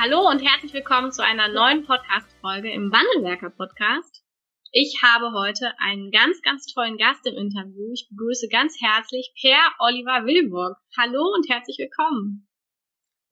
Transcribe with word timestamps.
Hallo 0.00 0.28
und 0.30 0.38
herzlich 0.38 0.72
willkommen 0.74 1.10
zu 1.10 1.24
einer 1.24 1.48
neuen 1.48 1.84
Podcast-Folge 1.84 2.70
im 2.70 2.92
Wandelwerker-Podcast. 2.92 4.22
Ich 4.70 5.02
habe 5.02 5.32
heute 5.32 5.72
einen 5.80 6.12
ganz, 6.12 6.40
ganz 6.42 6.66
tollen 6.72 6.98
Gast 6.98 7.26
im 7.26 7.34
Interview. 7.34 7.90
Ich 7.92 8.06
begrüße 8.08 8.46
ganz 8.46 8.76
herzlich 8.80 9.34
Per 9.42 9.58
Oliver 9.80 10.24
Wilburg. 10.24 10.76
Hallo 10.96 11.34
und 11.34 11.50
herzlich 11.50 11.78
willkommen. 11.80 12.46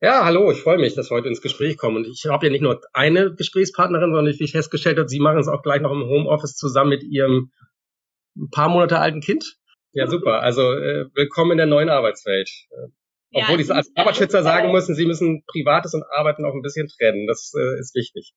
Ja, 0.01 0.25
hallo, 0.25 0.51
ich 0.51 0.59
freue 0.59 0.77
mich, 0.77 0.93
dass 0.93 1.09
wir 1.09 1.15
heute 1.15 1.29
ins 1.29 1.41
Gespräch 1.41 1.77
kommen. 1.77 2.03
Und 2.03 2.07
ich 2.07 2.25
habe 2.25 2.47
ja 2.47 2.51
nicht 2.51 2.63
nur 2.63 2.81
eine 2.91 3.33
Gesprächspartnerin, 3.33 4.13
sondern 4.13 4.37
wie 4.37 4.43
ich 4.43 4.51
festgestellt 4.51 4.97
habe, 4.97 5.07
Sie 5.07 5.21
machen 5.21 5.39
es 5.39 5.47
auch 5.47 5.63
gleich 5.63 5.79
noch 5.79 5.93
im 5.93 6.03
Homeoffice 6.03 6.57
zusammen 6.57 6.89
mit 6.89 7.03
Ihrem 7.05 7.53
ein 8.35 8.49
paar 8.49 8.67
Monate 8.67 8.99
alten 8.99 9.21
Kind. 9.21 9.55
Ja, 9.93 10.07
super. 10.07 10.41
Also 10.41 10.73
äh, 10.73 11.05
willkommen 11.13 11.51
in 11.51 11.59
der 11.59 11.67
neuen 11.67 11.87
Arbeitswelt. 11.87 12.49
Obwohl 13.33 13.59
ja, 13.59 13.65
ich 13.65 13.71
als 13.71 13.91
Arbeitsschützer 13.95 14.41
sagen 14.41 14.71
müssen, 14.71 14.95
sie 14.95 15.05
müssen 15.05 15.43
Privates 15.47 15.93
und 15.93 16.03
Arbeiten 16.15 16.45
auch 16.45 16.53
ein 16.53 16.61
bisschen 16.61 16.87
trennen. 16.87 17.27
Das 17.27 17.51
äh, 17.59 17.79
ist 17.79 17.93
wichtig. 17.93 18.33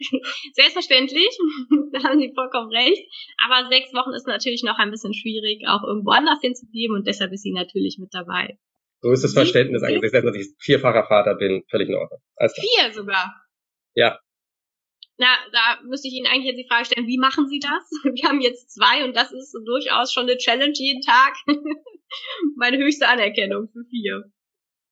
Selbstverständlich, 0.54 1.38
da 1.92 2.02
haben 2.02 2.18
Sie 2.18 2.32
vollkommen 2.34 2.70
recht. 2.70 3.06
Aber 3.44 3.68
sechs 3.68 3.92
Wochen 3.94 4.12
ist 4.12 4.26
natürlich 4.26 4.64
noch 4.64 4.78
ein 4.78 4.90
bisschen 4.90 5.14
schwierig, 5.14 5.62
auch 5.68 5.84
irgendwo 5.84 6.10
anders 6.10 6.40
hinzugeben 6.40 6.96
und 6.96 7.06
deshalb 7.06 7.32
ist 7.32 7.42
sie 7.42 7.52
natürlich 7.52 7.98
mit 8.00 8.12
dabei. 8.12 8.58
So 9.02 9.12
ist 9.12 9.22
das 9.22 9.34
Verständnis 9.34 9.82
eigentlich, 9.82 10.10
dass 10.10 10.34
ich 10.34 10.54
vierfacher 10.58 11.06
Vater 11.06 11.34
bin, 11.34 11.62
völlig 11.70 11.88
in 11.88 11.94
Ordnung. 11.94 12.20
Vier 12.38 12.92
sogar? 12.92 13.34
Ja. 13.94 14.18
Na, 15.16 15.28
da 15.52 15.80
müsste 15.86 16.08
ich 16.08 16.14
Ihnen 16.14 16.26
eigentlich 16.26 16.46
jetzt 16.46 16.58
die 16.58 16.68
Frage 16.68 16.86
stellen, 16.86 17.06
wie 17.06 17.18
machen 17.18 17.48
Sie 17.48 17.60
das? 17.60 17.90
Wir 18.02 18.28
haben 18.28 18.40
jetzt 18.40 18.72
zwei 18.72 19.04
und 19.04 19.16
das 19.16 19.32
ist 19.32 19.56
durchaus 19.64 20.12
schon 20.12 20.24
eine 20.24 20.36
Challenge 20.36 20.74
jeden 20.74 21.02
Tag. 21.02 21.34
Meine 22.56 22.78
höchste 22.78 23.08
Anerkennung 23.08 23.68
für 23.72 23.84
vier. 23.90 24.24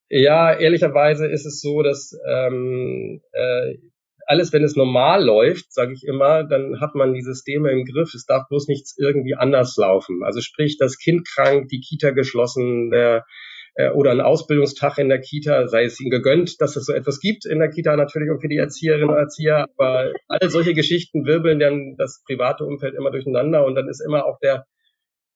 Ja, 0.08 0.52
ehrlicherweise 0.52 1.26
ist 1.26 1.46
es 1.46 1.60
so, 1.60 1.82
dass 1.82 2.12
ähm, 2.28 3.20
äh, 3.32 3.78
alles, 4.26 4.52
wenn 4.52 4.62
es 4.62 4.76
normal 4.76 5.24
läuft, 5.24 5.72
sage 5.72 5.92
ich 5.94 6.04
immer, 6.04 6.44
dann 6.44 6.80
hat 6.80 6.94
man 6.94 7.14
die 7.14 7.22
Systeme 7.22 7.70
im 7.70 7.84
Griff. 7.84 8.14
Es 8.14 8.24
darf 8.26 8.48
bloß 8.48 8.68
nichts 8.68 8.96
irgendwie 8.98 9.34
anders 9.34 9.76
laufen. 9.76 10.22
Also 10.22 10.40
sprich, 10.40 10.76
das 10.78 10.98
Kind 10.98 11.26
krank, 11.26 11.68
die 11.68 11.80
Kita 11.80 12.10
geschlossen, 12.10 12.90
der 12.90 13.24
äh, 13.74 13.90
oder 13.90 14.10
ein 14.10 14.20
Ausbildungstag 14.20 14.98
in 14.98 15.08
der 15.08 15.20
Kita, 15.20 15.68
sei 15.68 15.84
es 15.84 16.00
ihnen 16.00 16.10
gegönnt, 16.10 16.60
dass 16.60 16.76
es 16.76 16.86
so 16.86 16.92
etwas 16.92 17.20
gibt 17.20 17.46
in 17.46 17.58
der 17.58 17.70
Kita 17.70 17.96
natürlich 17.96 18.30
auch 18.30 18.40
für 18.40 18.48
die 18.48 18.58
Erzieherinnen 18.58 19.08
und 19.08 19.16
Erzieher, 19.16 19.66
aber 19.76 20.12
alle 20.28 20.50
solche 20.50 20.74
Geschichten 20.74 21.24
wirbeln 21.24 21.58
dann 21.58 21.96
das 21.96 22.22
private 22.26 22.64
Umfeld 22.64 22.94
immer 22.94 23.10
durcheinander 23.10 23.64
und 23.64 23.74
dann 23.74 23.88
ist 23.88 24.00
immer 24.00 24.26
auch 24.26 24.38
der 24.40 24.66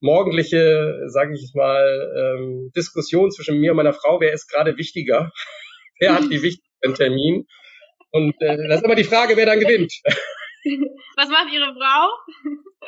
morgendliche, 0.00 1.04
sage 1.06 1.34
ich 1.34 1.52
mal, 1.54 2.36
ähm, 2.38 2.70
Diskussion 2.76 3.30
zwischen 3.30 3.58
mir 3.58 3.70
und 3.70 3.78
meiner 3.78 3.94
Frau, 3.94 4.20
wer 4.20 4.32
ist 4.32 4.50
gerade 4.50 4.76
wichtiger, 4.76 5.32
wer 6.00 6.14
hat 6.14 6.24
die 6.24 6.42
wichtigsten 6.42 6.94
Termin 6.94 7.46
und 8.10 8.34
äh, 8.40 8.68
das 8.68 8.78
ist 8.78 8.84
immer 8.84 8.94
die 8.94 9.04
Frage, 9.04 9.36
wer 9.36 9.46
dann 9.46 9.60
gewinnt. 9.60 9.92
Was 11.16 11.28
macht 11.28 11.52
Ihre 11.54 11.72
Frau? 11.72 12.10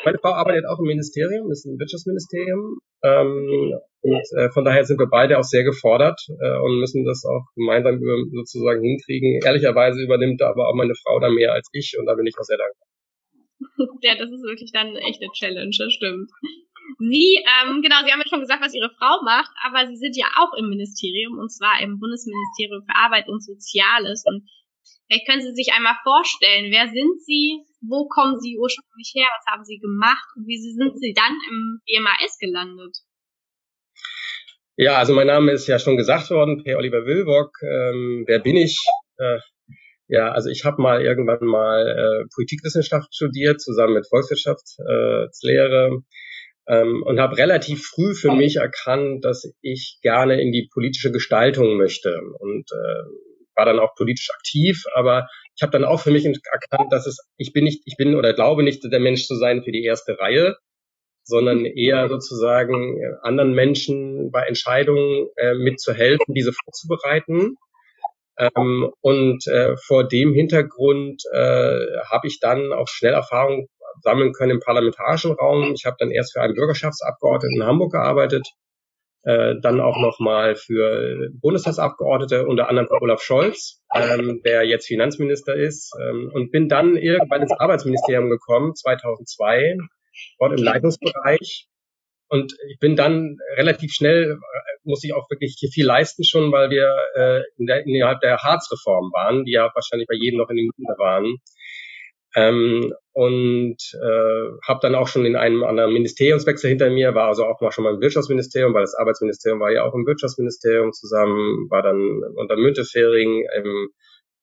Meine 0.05 0.19
Frau 0.19 0.31
arbeitet 0.31 0.67
auch 0.67 0.79
im 0.81 0.87
Ministerium, 0.87 1.51
ist 1.51 1.65
im 1.65 1.79
Wirtschaftsministerium. 1.79 2.81
Ähm, 3.03 3.79
und 4.01 4.27
äh, 4.39 4.51
von 4.51 4.65
daher 4.65 4.85
sind 4.85 4.99
wir 4.99 5.09
beide 5.11 5.39
auch 5.39 5.45
sehr 5.45 5.65
gefordert 5.65 6.21
äh, 6.29 6.59
und 6.61 6.79
müssen 6.79 7.05
das 7.05 7.25
auch 7.25 7.43
gemeinsam 7.57 7.99
über, 7.99 8.17
sozusagen 8.31 8.83
hinkriegen. 8.83 9.41
Ehrlicherweise 9.45 10.01
übernimmt 10.03 10.41
aber 10.43 10.69
auch 10.69 10.75
meine 10.75 10.95
Frau 10.95 11.19
da 11.19 11.29
mehr 11.29 11.53
als 11.53 11.69
ich 11.73 11.97
und 11.99 12.07
da 12.07 12.15
bin 12.15 12.27
ich 12.27 12.35
auch 12.39 12.45
sehr 12.45 12.59
dankbar. 12.59 12.87
Ja, 14.03 14.15
das 14.15 14.31
ist 14.31 14.45
wirklich 14.45 14.71
dann 14.73 14.89
eine 14.89 15.01
echte 15.01 15.27
Challenge, 15.35 15.75
das 15.77 15.93
stimmt. 15.93 16.31
Sie, 16.99 17.39
ähm, 17.43 17.83
genau, 17.83 17.97
Sie 18.05 18.13
haben 18.13 18.23
ja 18.23 18.29
schon 18.29 18.41
gesagt, 18.41 18.63
was 18.63 18.75
Ihre 18.75 18.91
Frau 18.91 19.23
macht, 19.23 19.51
aber 19.63 19.87
Sie 19.87 19.97
sind 19.97 20.17
ja 20.17 20.27
auch 20.39 20.57
im 20.57 20.69
Ministerium 20.71 21.39
und 21.39 21.51
zwar 21.51 21.83
im 21.83 21.99
Bundesministerium 21.99 22.83
für 22.87 22.97
Arbeit 22.97 23.29
und 23.29 23.45
Soziales. 23.45 24.25
Und 24.27 24.49
vielleicht 25.09 25.27
können 25.27 25.43
Sie 25.43 25.55
sich 25.55 25.73
einmal 25.75 25.97
vorstellen, 26.05 26.71
wer 26.71 26.87
sind 26.87 27.21
Sie, 27.25 27.65
wo 27.81 28.07
kommen 28.09 28.39
Sie 28.39 28.59
ursprünglich 28.59 29.13
her, 29.17 29.27
was 29.27 29.53
haben 29.53 29.65
Sie 29.65 29.79
gemacht 29.79 30.29
und 30.37 30.47
wie 30.47 30.59
sind 30.59 30.99
Sie 31.01 31.15
dann 31.15 31.37
im 31.51 31.81
EMAS 31.87 32.39
gelandet? 32.39 32.97
Ja, 34.77 34.99
also 34.99 35.13
mein 35.13 35.27
Name 35.27 35.51
ist 35.51 35.67
ja 35.67 35.81
schon 35.81 35.97
gesagt 35.97 36.31
worden, 36.31 36.63
Per 36.63 36.79
Oliver 36.79 37.05
Wilbock. 37.05 37.51
Ähm, 37.63 38.25
wer 38.29 38.39
bin 38.39 38.57
ich? 38.57 38.79
Äh, 39.17 39.39
ja, 40.07 40.31
also 40.31 40.51
ich 40.51 40.65
habe 40.65 40.81
mal 40.81 41.03
irgendwann 41.03 41.45
mal 41.45 41.85
äh, 41.85 42.25
Politikwissenschaft 42.33 43.13
studiert, 43.13 43.61
zusammen 43.61 43.95
mit 43.95 44.07
Volkswirtschaftslehre. 44.09 46.03
Äh, 46.67 46.83
und 46.83 47.19
habe 47.19 47.39
relativ 47.39 47.83
früh 47.87 48.15
für 48.15 48.33
mich 48.33 48.57
erkannt, 48.57 49.25
dass 49.25 49.53
ich 49.63 49.99
gerne 50.03 50.41
in 50.41 50.53
die 50.53 50.69
politische 50.73 51.11
Gestaltung 51.11 51.77
möchte 51.77 52.21
und 52.39 52.71
äh, 52.71 53.03
war 53.59 53.67
dann 53.67 53.81
auch 53.81 53.95
politisch 53.97 54.31
aktiv, 54.35 54.85
aber 54.95 55.29
ich 55.57 55.63
habe 55.63 55.73
dann 55.73 55.85
auch 55.85 56.01
für 56.01 56.11
mich 56.11 56.25
erkannt, 56.25 56.93
dass 56.93 57.07
es 57.07 57.19
ich 57.37 57.53
bin 57.53 57.65
nicht 57.65 57.83
ich 57.85 57.97
bin 57.97 58.15
oder 58.15 58.33
glaube 58.33 58.63
nicht 58.63 58.83
der 58.85 59.01
Mensch 59.01 59.27
zu 59.27 59.35
sein 59.37 59.63
für 59.63 59.73
die 59.73 59.85
erste 59.85 60.19
Reihe, 60.19 60.57
sondern 61.25 61.67
eher 61.67 62.09
sozusagen 62.09 62.99
anderen 63.23 63.53
Menschen 63.53 64.31
bei 64.31 64.45
Entscheidungen 64.45 65.29
äh, 65.37 65.55
mitzuhelfen, 65.55 66.35
diese 66.35 66.53
vorzubereiten. 66.53 67.57
Ähm, 68.39 68.91
und 69.01 69.47
äh, 69.49 69.77
vor 69.77 70.07
dem 70.07 70.33
Hintergrund 70.33 71.23
äh, 71.33 71.99
habe 72.09 72.29
ich 72.29 72.39
dann 72.41 72.73
auch 72.73 72.89
schnell 72.89 73.13
Erfahrung 73.13 73.69
sammeln 74.03 74.33
können 74.33 74.53
im 74.53 74.61
parlamentarischen 74.61 75.33
Raum. 75.33 75.73
Ich 75.75 75.85
habe 75.85 75.97
dann 75.99 76.11
erst 76.11 76.33
für 76.33 76.41
einen 76.41 76.55
Bürgerschaftsabgeordneten 76.55 77.61
in 77.61 77.67
Hamburg 77.67 77.93
gearbeitet, 77.93 78.47
äh, 79.29 79.61
dann 79.61 79.81
auch 79.81 79.99
nochmal 79.99 80.57
für 80.57 81.29
Bundestagsabgeordnete, 81.43 82.47
unter 82.47 82.71
anderem 82.71 82.89
für 82.89 83.03
Olaf 83.03 83.21
Scholz, 83.21 83.83
ähm, 83.95 84.41
der 84.43 84.65
jetzt 84.65 84.87
Finanzminister 84.87 85.55
ist, 85.55 85.95
ähm, 86.01 86.31
und 86.33 86.51
bin 86.51 86.71
dann 86.71 86.97
irgendwann 86.97 87.43
ins 87.43 87.53
Arbeitsministerium 87.53 88.31
gekommen, 88.31 88.75
2002, 88.75 89.77
dort 90.39 90.59
im 90.59 90.65
Leitungsbereich. 90.65 91.69
Und 92.31 92.55
ich 92.71 92.79
bin 92.79 92.97
dann 92.97 93.37
relativ 93.57 93.93
schnell, 93.93 94.33
äh, 94.33 94.61
muss 94.85 95.05
ich 95.05 95.13
auch 95.13 95.29
wirklich 95.29 95.59
viel 95.75 95.85
leisten 95.85 96.25
schon, 96.25 96.51
weil 96.51 96.71
wir 96.71 96.97
äh, 97.15 97.43
in 97.59 97.67
der, 97.67 97.87
innerhalb 97.87 98.21
der 98.21 98.39
Harzreform 98.39 99.13
waren, 99.13 99.45
die 99.45 99.53
ja 99.53 99.71
wahrscheinlich 99.75 100.09
bei 100.09 100.17
jedem 100.17 100.39
noch 100.39 100.49
in 100.49 100.57
den 100.57 100.71
Minuten 100.75 100.99
waren. 100.99 101.37
Ähm, 102.39 102.93
und 103.15 103.79
äh, 103.95 104.51
habe 104.65 104.79
dann 104.81 104.95
auch 104.95 105.09
schon 105.09 105.27
in 105.27 105.35
einem 105.35 105.65
anderen 105.65 105.93
Ministeriumswechsel 105.93 106.71
hinter 106.71 106.89
mir, 106.89 107.17
war 107.17 107.27
also 107.27 107.45
auch 107.45 107.61
mal 107.61 107.73
schon 107.73 107.83
mal 107.83 107.95
im 107.95 108.01
Wirtschaftsministerium, 108.01 108.75
weil 108.75 108.83
das 108.83 108.95
Arbeitsministerium 108.95 109.59
war 109.59 109.73
ja 109.73 109.83
auch 109.83 109.95
im 109.95 110.07
Wirtschaftsministerium 110.07 110.93
zusammen, 110.93 111.69
war 111.69 111.83
dann 111.83 112.23
unter 112.37 112.57
Müntefering 112.57 113.45
im 113.57 113.89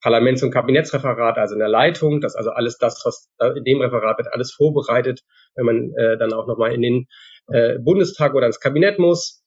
Parlaments- 0.02 0.44
und 0.44 0.52
Kabinettsreferat, 0.52 1.38
also 1.38 1.54
in 1.54 1.60
der 1.60 1.70
Leitung, 1.70 2.20
das 2.20 2.36
also 2.36 2.50
alles 2.50 2.78
das, 2.78 3.02
was 3.06 3.30
in 3.56 3.64
dem 3.64 3.80
Referat 3.80 4.18
wird, 4.18 4.34
alles 4.34 4.52
vorbereitet, 4.52 5.22
wenn 5.56 5.66
man 5.66 5.94
äh, 5.96 6.18
dann 6.18 6.34
auch 6.34 6.46
nochmal 6.46 6.74
in 6.74 6.82
den 6.82 7.08
äh, 7.48 7.80
Bundestag 7.80 8.34
oder 8.34 8.46
ins 8.46 8.60
Kabinett 8.60 9.00
muss. 9.00 9.42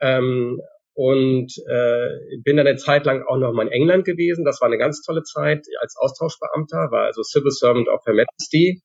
Ähm, 0.00 0.60
und 0.94 1.52
äh, 1.68 2.08
bin 2.44 2.56
dann 2.56 2.66
eine 2.66 2.76
Zeit 2.76 3.04
lang 3.04 3.24
auch 3.26 3.36
noch 3.36 3.52
mal 3.52 3.66
in 3.66 3.72
England 3.72 4.04
gewesen. 4.04 4.44
Das 4.44 4.60
war 4.60 4.68
eine 4.68 4.78
ganz 4.78 5.02
tolle 5.02 5.22
Zeit 5.22 5.66
als 5.80 5.96
Austauschbeamter, 5.96 6.90
war 6.90 7.06
also 7.06 7.22
Civil 7.22 7.50
Servant 7.50 7.88
of 7.88 8.00
Her 8.06 8.14
Majesty. 8.14 8.80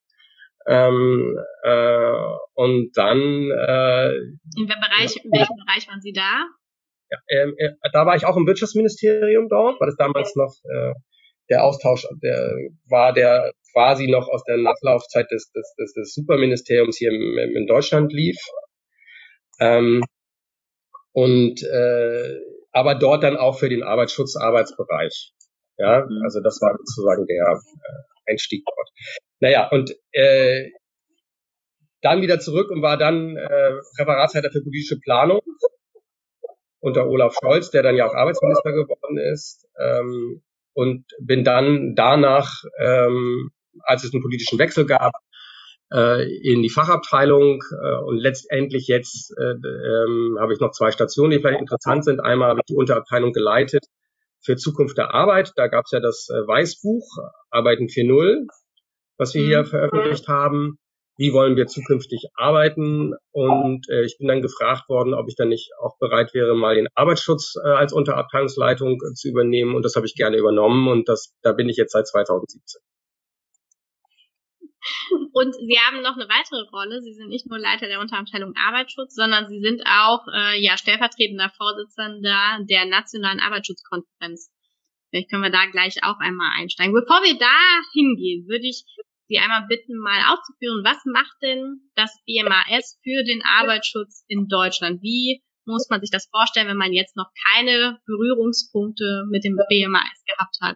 Ähm, 0.68 1.38
äh, 1.64 2.36
und 2.54 2.92
dann 2.96 3.18
äh, 3.20 4.10
in, 4.58 4.68
Bereich, 4.68 5.16
in 5.24 5.32
welchem 5.32 5.56
Bereich 5.66 5.88
waren 5.88 6.02
Sie 6.02 6.12
da? 6.12 6.46
Ja, 7.10 7.18
äh, 7.28 7.50
äh, 7.58 7.74
da 7.94 8.06
war 8.06 8.16
ich 8.16 8.26
auch 8.26 8.38
im 8.38 8.46
Wirtschaftsministerium 8.46 9.48
dort, 9.48 9.80
weil 9.80 9.90
es 9.90 9.96
damals 9.96 10.36
noch 10.36 10.54
äh, 10.64 10.94
der 11.50 11.64
Austausch 11.64 12.06
der 12.22 12.56
war, 12.88 13.14
der 13.14 13.52
quasi 13.74 14.08
noch 14.08 14.28
aus 14.28 14.44
der 14.44 14.58
Nachlaufzeit 14.58 15.30
des, 15.32 15.52
des, 15.52 15.74
des, 15.80 15.94
des 15.94 16.14
Superministeriums 16.14 16.98
hier 16.98 17.12
in, 17.12 17.56
in 17.56 17.68
Deutschland 17.68 18.12
lief. 18.14 18.38
Ähm, 19.60 20.04
und 21.20 21.64
äh, 21.64 22.40
aber 22.72 22.96
dort 22.96 23.24
dann 23.24 23.38
auch 23.38 23.60
für 23.60 23.70
den 23.70 23.84
Arbeitsschutz 23.84 24.36
Arbeitsbereich. 24.36 25.34
Ja, 25.78 26.06
mhm. 26.06 26.22
also 26.24 26.40
das 26.42 26.62
war 26.62 26.78
sozusagen 26.78 27.26
der 27.26 27.60
äh, 27.60 28.32
Einstieg 28.32 28.64
dort. 28.66 28.90
Naja, 29.40 29.70
und 29.70 29.96
äh, 30.12 30.70
dann 32.02 32.22
wieder 32.22 32.40
zurück 32.40 32.70
und 32.72 32.82
war 32.82 32.98
dann 32.98 33.36
äh, 33.36 33.72
Referatsleiter 34.00 34.52
für 34.52 34.62
politische 34.62 35.00
Planung 35.00 35.42
unter 36.80 37.08
Olaf 37.08 37.36
Scholz, 37.42 37.72
der 37.72 37.84
dann 37.84 37.98
ja 37.98 38.08
auch 38.08 38.14
Arbeitsminister 38.14 38.72
geworden 38.72 39.18
ist. 39.18 39.68
Ähm, 39.78 40.42
und 40.74 41.06
bin 41.20 41.44
dann 41.44 41.96
danach 41.96 42.64
ähm, 42.80 43.52
als 43.84 44.04
es 44.04 44.14
einen 44.14 44.22
politischen 44.22 44.60
Wechsel 44.60 44.86
gab, 44.86 45.14
in 45.92 46.62
die 46.62 46.70
Fachabteilung 46.70 47.64
äh, 47.72 47.96
und 48.04 48.18
letztendlich 48.18 48.88
jetzt 48.88 49.34
äh, 49.40 49.54
ähm, 49.54 50.38
habe 50.40 50.54
ich 50.54 50.60
noch 50.60 50.72
zwei 50.72 50.92
Stationen, 50.92 51.32
die 51.32 51.40
vielleicht 51.40 51.62
interessant 51.62 52.06
sind. 52.06 52.20
Einmal 52.20 52.50
habe 52.50 52.60
ich 52.60 52.68
die 52.70 52.76
Unterabteilung 52.76 53.34
geleitet 53.34 53.86
für 54.44 54.56
Zukunft 54.56 54.98
der 54.98 55.14
Arbeit. 55.16 55.52
Da 55.56 55.68
gab 55.68 55.86
es 55.86 55.92
ja 55.92 56.00
das 56.00 56.28
äh, 56.30 56.48
Weißbuch 56.48 57.06
Arbeiten 57.50 57.86
4.0, 57.86 58.46
was 59.18 59.34
wir 59.34 59.42
mhm. 59.42 59.48
hier 59.48 59.66
veröffentlicht 59.66 60.28
haben. 60.28 60.78
Wie 61.18 61.34
wollen 61.34 61.58
wir 61.58 61.68
zukünftig 61.68 62.30
arbeiten? 62.36 63.14
Und 63.32 63.90
äh, 63.90 64.06
ich 64.06 64.18
bin 64.18 64.30
dann 64.30 64.42
gefragt 64.42 64.88
worden, 64.88 65.14
ob 65.14 65.28
ich 65.28 65.36
dann 65.36 65.50
nicht 65.50 65.72
auch 65.82 65.98
bereit 66.00 66.34
wäre, 66.34 66.56
mal 66.56 66.76
den 66.76 66.88
Arbeitsschutz 66.96 67.56
äh, 67.62 67.68
als 67.68 67.92
Unterabteilungsleitung 67.92 68.94
äh, 68.94 69.14
zu 69.16 69.28
übernehmen. 69.28 69.76
Und 69.76 69.84
das 69.84 69.98
habe 69.98 70.06
ich 70.06 70.16
gerne 70.16 70.38
übernommen. 70.38 70.88
Und 70.88 71.10
das, 71.10 71.34
da 71.42 71.52
bin 71.52 71.68
ich 71.68 71.76
jetzt 71.76 71.92
seit 71.92 72.08
2017. 72.08 72.80
Und 75.34 75.54
Sie 75.54 75.80
haben 75.80 76.02
noch 76.02 76.16
eine 76.16 76.30
weitere 76.30 76.68
Rolle. 76.70 77.02
Sie 77.02 77.14
sind 77.14 77.30
nicht 77.30 77.48
nur 77.48 77.60
Leiter 77.60 77.88
der 77.88 78.00
Unterabteilung 78.00 78.54
Arbeitsschutz, 78.56 79.16
sondern 79.16 79.48
Sie 79.48 79.60
sind 79.60 79.82
auch 79.86 80.26
äh, 80.34 80.60
ja, 80.62 80.78
stellvertretender 80.78 81.52
Vorsitzender 81.58 82.60
der 82.70 82.86
Nationalen 82.86 83.40
Arbeitsschutzkonferenz. 83.40 84.52
Vielleicht 85.10 85.30
können 85.30 85.44
wir 85.44 85.52
da 85.52 85.66
gleich 85.66 86.04
auch 86.04 86.20
einmal 86.20 86.52
einsteigen. 86.58 86.94
Bevor 86.94 87.24
wir 87.24 87.38
da 87.38 87.82
hingehen, 87.94 88.48
würde 88.48 88.68
ich 88.68 88.84
Sie 89.28 89.38
einmal 89.38 89.68
bitten, 89.68 89.96
mal 90.00 90.34
auszuführen, 90.34 90.84
was 90.84 90.98
macht 91.06 91.38
denn 91.44 91.92
das 91.94 92.12
BMAS 92.26 93.00
für 93.04 93.24
den 93.24 93.44
Arbeitsschutz 93.46 94.26
in 94.28 94.48
Deutschland? 94.48 95.04
Wie 95.04 95.44
muss 95.66 95.88
man 95.90 96.02
sich 96.02 96.10
das 96.10 96.28
vorstellen, 96.32 96.68
wenn 96.68 96.78
man 96.78 96.94
jetzt 96.94 97.16
noch 97.16 97.30
keine 97.54 98.00
Berührungspunkte 98.08 99.26
mit 99.30 99.44
dem 99.44 99.56
BMAS 99.70 100.24
gehabt 100.26 100.58
hat? 100.62 100.76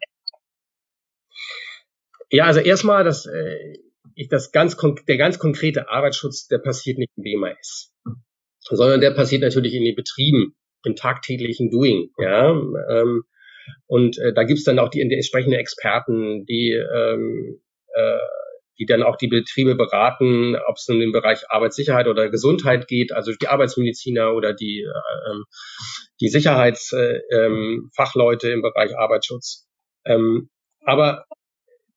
Ja, 2.30 2.46
also 2.46 2.60
erstmal, 2.60 3.04
das, 3.04 3.26
äh, 3.26 3.78
ich, 4.16 4.30
das 4.30 4.52
ganz, 4.52 4.78
der 5.08 5.18
ganz 5.18 5.40
konkrete 5.40 5.90
Arbeitsschutz, 5.90 6.48
der 6.48 6.60
passiert 6.60 6.98
nicht 6.98 7.12
im 7.16 7.24
BMAS, 7.24 7.94
sondern 8.60 9.02
der 9.02 9.12
passiert 9.12 9.42
natürlich 9.42 9.74
in 9.74 9.84
den 9.84 9.96
Betrieben, 9.96 10.56
im 10.84 10.96
tagtäglichen 10.96 11.72
Doing. 11.72 12.10
Ja, 12.18 12.52
ähm, 12.52 13.24
und 13.88 14.18
äh, 14.18 14.34
da 14.34 14.44
gibt's 14.44 14.66
dann 14.66 14.80
auch 14.80 14.90
die, 14.90 15.08
die 15.08 15.16
entsprechenden 15.16 15.60
Experten, 15.60 16.46
die 16.46 16.72
ähm, 16.72 17.62
äh, 17.94 18.20
die 18.80 18.86
dann 18.86 19.04
auch 19.04 19.18
die 19.18 19.28
Betriebe 19.28 19.76
beraten, 19.76 20.56
ob 20.56 20.78
es 20.78 20.90
in 20.90 21.00
den 21.00 21.12
Bereich 21.12 21.44
Arbeitssicherheit 21.50 22.08
oder 22.08 22.30
Gesundheit 22.30 22.88
geht, 22.88 23.12
also 23.12 23.32
die 23.40 23.48
Arbeitsmediziner 23.48 24.34
oder 24.34 24.54
die, 24.54 24.82
äh, 24.82 25.36
die 26.20 26.30
Sicherheitsfachleute 26.30 28.48
äh, 28.48 28.52
ähm, 28.52 28.56
im 28.56 28.62
Bereich 28.62 28.98
Arbeitsschutz. 28.98 29.68
Ähm, 30.06 30.50
aber 30.82 31.26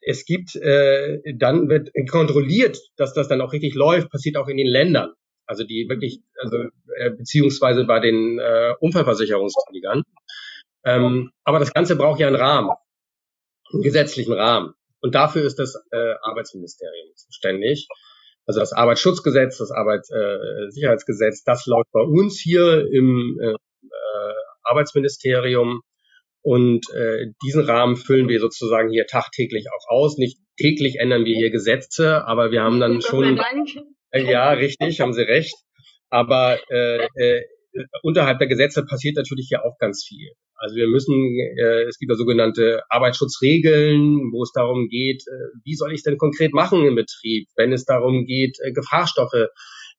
es 0.06 0.24
gibt, 0.24 0.54
äh, 0.54 1.20
dann 1.34 1.68
wird 1.68 1.90
kontrolliert, 2.08 2.78
dass 2.96 3.12
das 3.12 3.26
dann 3.26 3.40
auch 3.40 3.52
richtig 3.52 3.74
läuft, 3.74 4.08
passiert 4.10 4.36
auch 4.36 4.46
in 4.46 4.56
den 4.56 4.68
Ländern. 4.68 5.12
Also 5.46 5.64
die 5.64 5.88
wirklich, 5.88 6.20
also 6.40 6.58
äh, 6.96 7.10
beziehungsweise 7.10 7.84
bei 7.84 7.98
den 7.98 8.38
äh, 8.38 8.74
Unfallversicherungsträgern. 8.78 10.02
Ähm, 10.84 11.30
aber 11.44 11.58
das 11.58 11.74
Ganze 11.74 11.96
braucht 11.96 12.20
ja 12.20 12.28
einen 12.28 12.36
Rahmen, 12.36 12.70
einen 13.72 13.82
gesetzlichen 13.82 14.32
Rahmen. 14.32 14.74
Und 15.00 15.16
dafür 15.16 15.44
ist 15.44 15.58
das 15.58 15.74
äh, 15.90 16.14
Arbeitsministerium 16.22 17.08
zuständig. 17.16 17.88
Also 18.46 18.60
das 18.60 18.72
Arbeitsschutzgesetz, 18.72 19.58
das 19.58 19.72
Arbeitssicherheitsgesetz, 19.72 21.42
das 21.42 21.66
läuft 21.66 21.90
bei 21.90 22.02
uns 22.02 22.38
hier 22.40 22.86
im 22.92 23.38
äh, 23.40 23.46
äh, 23.50 24.34
Arbeitsministerium. 24.62 25.80
Und 26.46 26.88
äh, 26.94 27.32
diesen 27.44 27.64
Rahmen 27.64 27.96
füllen 27.96 28.28
wir 28.28 28.38
sozusagen 28.38 28.92
hier 28.92 29.06
tagtäglich 29.08 29.66
auch 29.68 29.90
aus. 29.90 30.16
Nicht 30.16 30.38
täglich 30.56 31.00
ändern 31.00 31.24
wir 31.24 31.34
hier 31.34 31.50
Gesetze, 31.50 32.24
aber 32.24 32.52
wir 32.52 32.62
haben 32.62 32.78
dann 32.78 33.02
schon. 33.02 33.40
Äh, 34.12 34.30
ja, 34.30 34.50
richtig, 34.50 35.00
haben 35.00 35.12
Sie 35.12 35.22
recht. 35.22 35.56
Aber 36.08 36.60
äh, 36.70 37.08
äh, 37.16 37.42
unterhalb 38.04 38.38
der 38.38 38.46
Gesetze 38.46 38.84
passiert 38.84 39.16
natürlich 39.16 39.46
hier 39.48 39.64
auch 39.64 39.76
ganz 39.80 40.04
viel. 40.06 40.30
Also 40.54 40.76
wir 40.76 40.86
müssen, 40.86 41.16
äh, 41.36 41.82
es 41.88 41.98
gibt 41.98 42.12
ja 42.12 42.16
sogenannte 42.16 42.82
Arbeitsschutzregeln, 42.90 44.30
wo 44.32 44.44
es 44.44 44.52
darum 44.52 44.86
geht, 44.88 45.24
äh, 45.26 45.58
wie 45.64 45.74
soll 45.74 45.90
ich 45.90 45.96
es 45.98 46.04
denn 46.04 46.16
konkret 46.16 46.54
machen 46.54 46.86
im 46.86 46.94
Betrieb, 46.94 47.48
wenn 47.56 47.72
es 47.72 47.84
darum 47.86 48.24
geht, 48.24 48.56
äh, 48.62 48.70
Gefahrstoffe 48.70 49.48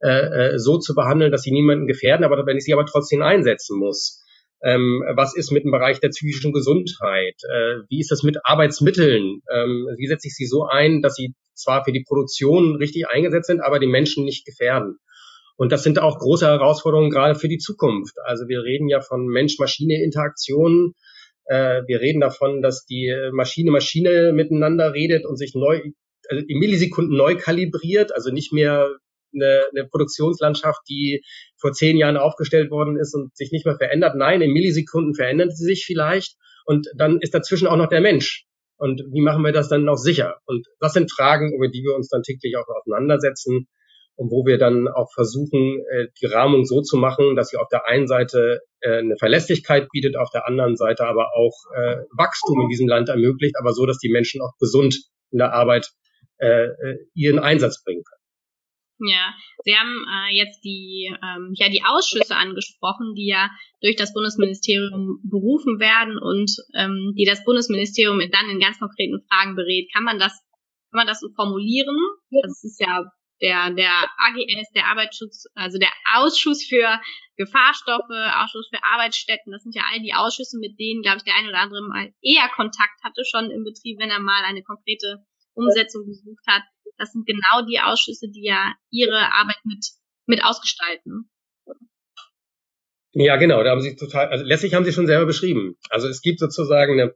äh, 0.02 0.54
äh, 0.54 0.58
so 0.60 0.78
zu 0.78 0.96
behandeln, 0.96 1.34
dass 1.34 1.42
sie 1.42 1.52
niemanden 1.52 1.88
gefährden, 1.88 2.24
aber 2.24 2.46
wenn 2.46 2.56
ich 2.56 2.64
sie 2.64 2.74
aber 2.74 2.86
trotzdem 2.86 3.22
einsetzen 3.22 3.78
muss. 3.78 4.24
Ähm, 4.64 5.04
was 5.16 5.36
ist 5.36 5.52
mit 5.52 5.64
dem 5.64 5.72
Bereich 5.72 6.00
der 6.00 6.10
psychischen 6.10 6.52
Gesundheit? 6.52 7.36
Äh, 7.44 7.84
wie 7.90 8.00
ist 8.00 8.12
das 8.12 8.24
mit 8.24 8.38
Arbeitsmitteln? 8.44 9.42
Ähm, 9.54 9.88
wie 9.98 10.08
setze 10.08 10.28
ich 10.28 10.36
sie 10.36 10.48
so 10.48 10.66
ein, 10.66 11.02
dass 11.02 11.16
sie 11.16 11.36
zwar 11.54 11.84
für 11.84 11.92
die 11.92 12.04
Produktion 12.04 12.76
richtig 12.76 13.08
eingesetzt 13.08 13.48
sind, 13.48 13.62
aber 13.62 13.80
die 13.80 13.88
Menschen 13.88 14.26
nicht 14.26 14.46
gefährden? 14.46 14.98
Und 15.58 15.72
das 15.72 15.84
sind 15.84 16.00
auch 16.00 16.20
große 16.20 16.46
Herausforderungen 16.46 17.10
gerade 17.10 17.36
für 17.36 17.48
die 17.48 17.58
Zukunft. 17.58 18.16
Also 18.26 18.48
wir 18.48 18.64
reden 18.64 18.90
ja 18.90 19.02
von 19.02 19.28
Mensch-Maschine-Interaktionen. 19.28 20.94
Äh, 21.46 21.82
wir 21.88 22.02
reden 22.02 22.22
davon, 22.22 22.62
dass 22.62 22.86
die 22.86 23.14
Maschine-Maschine 23.32 24.34
miteinander 24.34 24.94
redet 24.94 25.26
und 25.26 25.38
sich 25.38 25.54
neu, 25.54 25.82
also 26.30 26.46
in 26.48 26.60
Millisekunden 26.60 27.16
neu 27.16 27.36
kalibriert, 27.36 28.14
also 28.14 28.32
nicht 28.32 28.54
mehr 28.54 28.90
eine, 29.34 29.66
eine 29.72 29.88
Produktionslandschaft, 29.88 30.82
die 30.90 31.24
vor 31.58 31.74
zehn 31.74 31.98
Jahren 31.98 32.18
aufgestellt 32.18 32.72
worden 32.72 32.98
ist 32.98 33.14
und 33.14 33.36
sich 33.36 33.52
nicht 33.52 33.66
mehr 33.66 33.78
verändert. 33.78 34.16
Nein, 34.16 34.42
in 34.42 34.52
Millisekunden 34.52 35.16
verändert 35.16 35.56
sie 35.56 35.66
sich 35.66 35.86
vielleicht 35.86 36.36
und 36.66 36.88
dann 36.96 37.20
ist 37.20 37.34
dazwischen 37.34 37.68
auch 37.68 37.78
noch 37.78 37.90
der 37.90 38.02
Mensch. 38.02 38.46
Und 38.78 39.02
wie 39.12 39.22
machen 39.22 39.44
wir 39.44 39.52
das 39.52 39.70
dann 39.70 39.84
noch 39.84 39.98
sicher? 39.98 40.38
Und 40.46 40.68
das 40.80 40.94
sind 40.94 41.12
Fragen, 41.12 41.54
über 41.54 41.68
die 41.68 41.84
wir 41.84 41.96
uns 41.96 42.10
dann 42.10 42.22
täglich 42.22 42.56
auch 42.58 42.68
auseinandersetzen 42.68 43.68
und 44.18 44.32
wo 44.32 44.46
wir 44.46 44.58
dann 44.58 44.88
auch 44.88 45.12
versuchen, 45.14 45.84
äh, 45.92 46.08
die 46.20 46.26
Rahmung 46.26 46.66
so 46.66 46.82
zu 46.82 46.98
machen, 46.98 47.36
dass 47.36 47.50
sie 47.50 47.58
auf 47.58 47.70
der 47.70 47.88
einen 47.88 48.08
Seite 48.08 48.62
äh, 48.82 48.98
eine 48.98 49.16
Verlässlichkeit 49.18 49.88
bietet, 49.92 50.18
auf 50.18 50.30
der 50.32 50.48
anderen 50.48 50.76
Seite 50.76 51.06
aber 51.06 51.36
auch 51.36 51.56
äh, 51.76 51.98
Wachstum 52.18 52.62
in 52.62 52.70
diesem 52.70 52.88
Land 52.88 53.10
ermöglicht, 53.10 53.56
aber 53.60 53.74
so, 53.74 53.86
dass 53.86 54.00
die 54.00 54.10
Menschen 54.10 54.42
auch 54.42 54.54
gesund 54.60 54.98
in 55.32 55.40
der 55.40 55.54
Arbeit 55.54 55.92
ihren 57.16 57.40
Einsatz 57.40 57.84
bringen 57.84 58.04
können. 58.04 58.17
Ja, 59.00 59.34
Sie 59.64 59.76
haben 59.76 60.06
äh, 60.10 60.36
jetzt 60.36 60.64
die, 60.64 61.14
ähm, 61.22 61.54
ja, 61.56 61.70
die 61.70 61.84
Ausschüsse 61.84 62.36
angesprochen, 62.36 63.14
die 63.16 63.28
ja 63.28 63.52
durch 63.82 63.96
das 63.96 64.14
Bundesministerium 64.14 65.20
berufen 65.24 65.80
werden 65.80 66.18
und 66.18 66.50
ähm, 66.74 67.14
die 67.16 67.26
das 67.26 67.44
Bundesministerium 67.44 68.20
dann 68.32 68.50
in 68.50 68.60
ganz 68.60 68.80
konkreten 68.80 69.22
Fragen 69.30 69.56
berät. 69.56 69.92
Kann 69.94 70.04
man 70.04 70.18
das, 70.18 70.32
kann 70.92 71.06
man 71.06 71.08
das 71.08 71.20
so 71.20 71.30
formulieren? 71.36 71.96
Das 72.32 72.64
ist 72.64 72.80
ja 72.80 73.06
der, 73.42 73.72
der 73.72 74.10
AGS, 74.18 74.72
der 74.74 74.88
Arbeitsschutz, 74.88 75.46
also 75.54 75.78
der 75.78 75.92
Ausschuss 76.16 76.66
für 76.66 77.00
Gefahrstoffe, 77.38 78.10
Ausschuss 78.10 78.68
für 78.74 78.84
Arbeitsstätten, 78.84 79.52
das 79.52 79.62
sind 79.62 79.76
ja 79.76 79.84
all 79.92 80.02
die 80.02 80.14
Ausschüsse, 80.14 80.58
mit 80.58 80.80
denen, 80.80 81.04
glaube 81.04 81.18
ich, 81.18 81.24
der 81.24 81.36
ein 81.36 81.48
oder 81.48 81.60
andere 81.60 81.82
mal 81.88 82.12
eher 82.22 82.50
Kontakt 82.56 83.04
hatte 83.04 83.24
schon 83.26 83.52
im 83.52 83.64
Betrieb, 83.64 84.00
wenn 84.00 84.10
er 84.10 84.20
mal 84.20 84.44
eine 84.44 84.64
konkrete 84.64 85.24
Umsetzung 85.54 86.06
gesucht 86.06 86.44
hat. 86.48 86.64
Das 86.98 87.12
sind 87.12 87.26
genau 87.26 87.66
die 87.68 87.80
Ausschüsse, 87.80 88.28
die 88.30 88.44
ja 88.44 88.74
ihre 88.90 89.32
Arbeit 89.34 89.60
mit, 89.64 89.86
mit 90.26 90.44
ausgestalten. 90.44 91.30
Ja, 93.14 93.38
genau, 93.38 93.64
da 93.64 93.72
haben 93.72 93.82
Sie 93.82 93.96
total, 93.96 94.28
also 94.28 94.44
letztlich 94.44 94.74
haben 94.74 94.86
Sie 94.86 94.94
schon 94.94 95.08
selber 95.08 95.26
beschrieben. 95.26 95.78
Also 95.90 96.08
es 96.08 96.22
gibt 96.22 96.40
sozusagen 96.40 97.00
eine, 97.00 97.16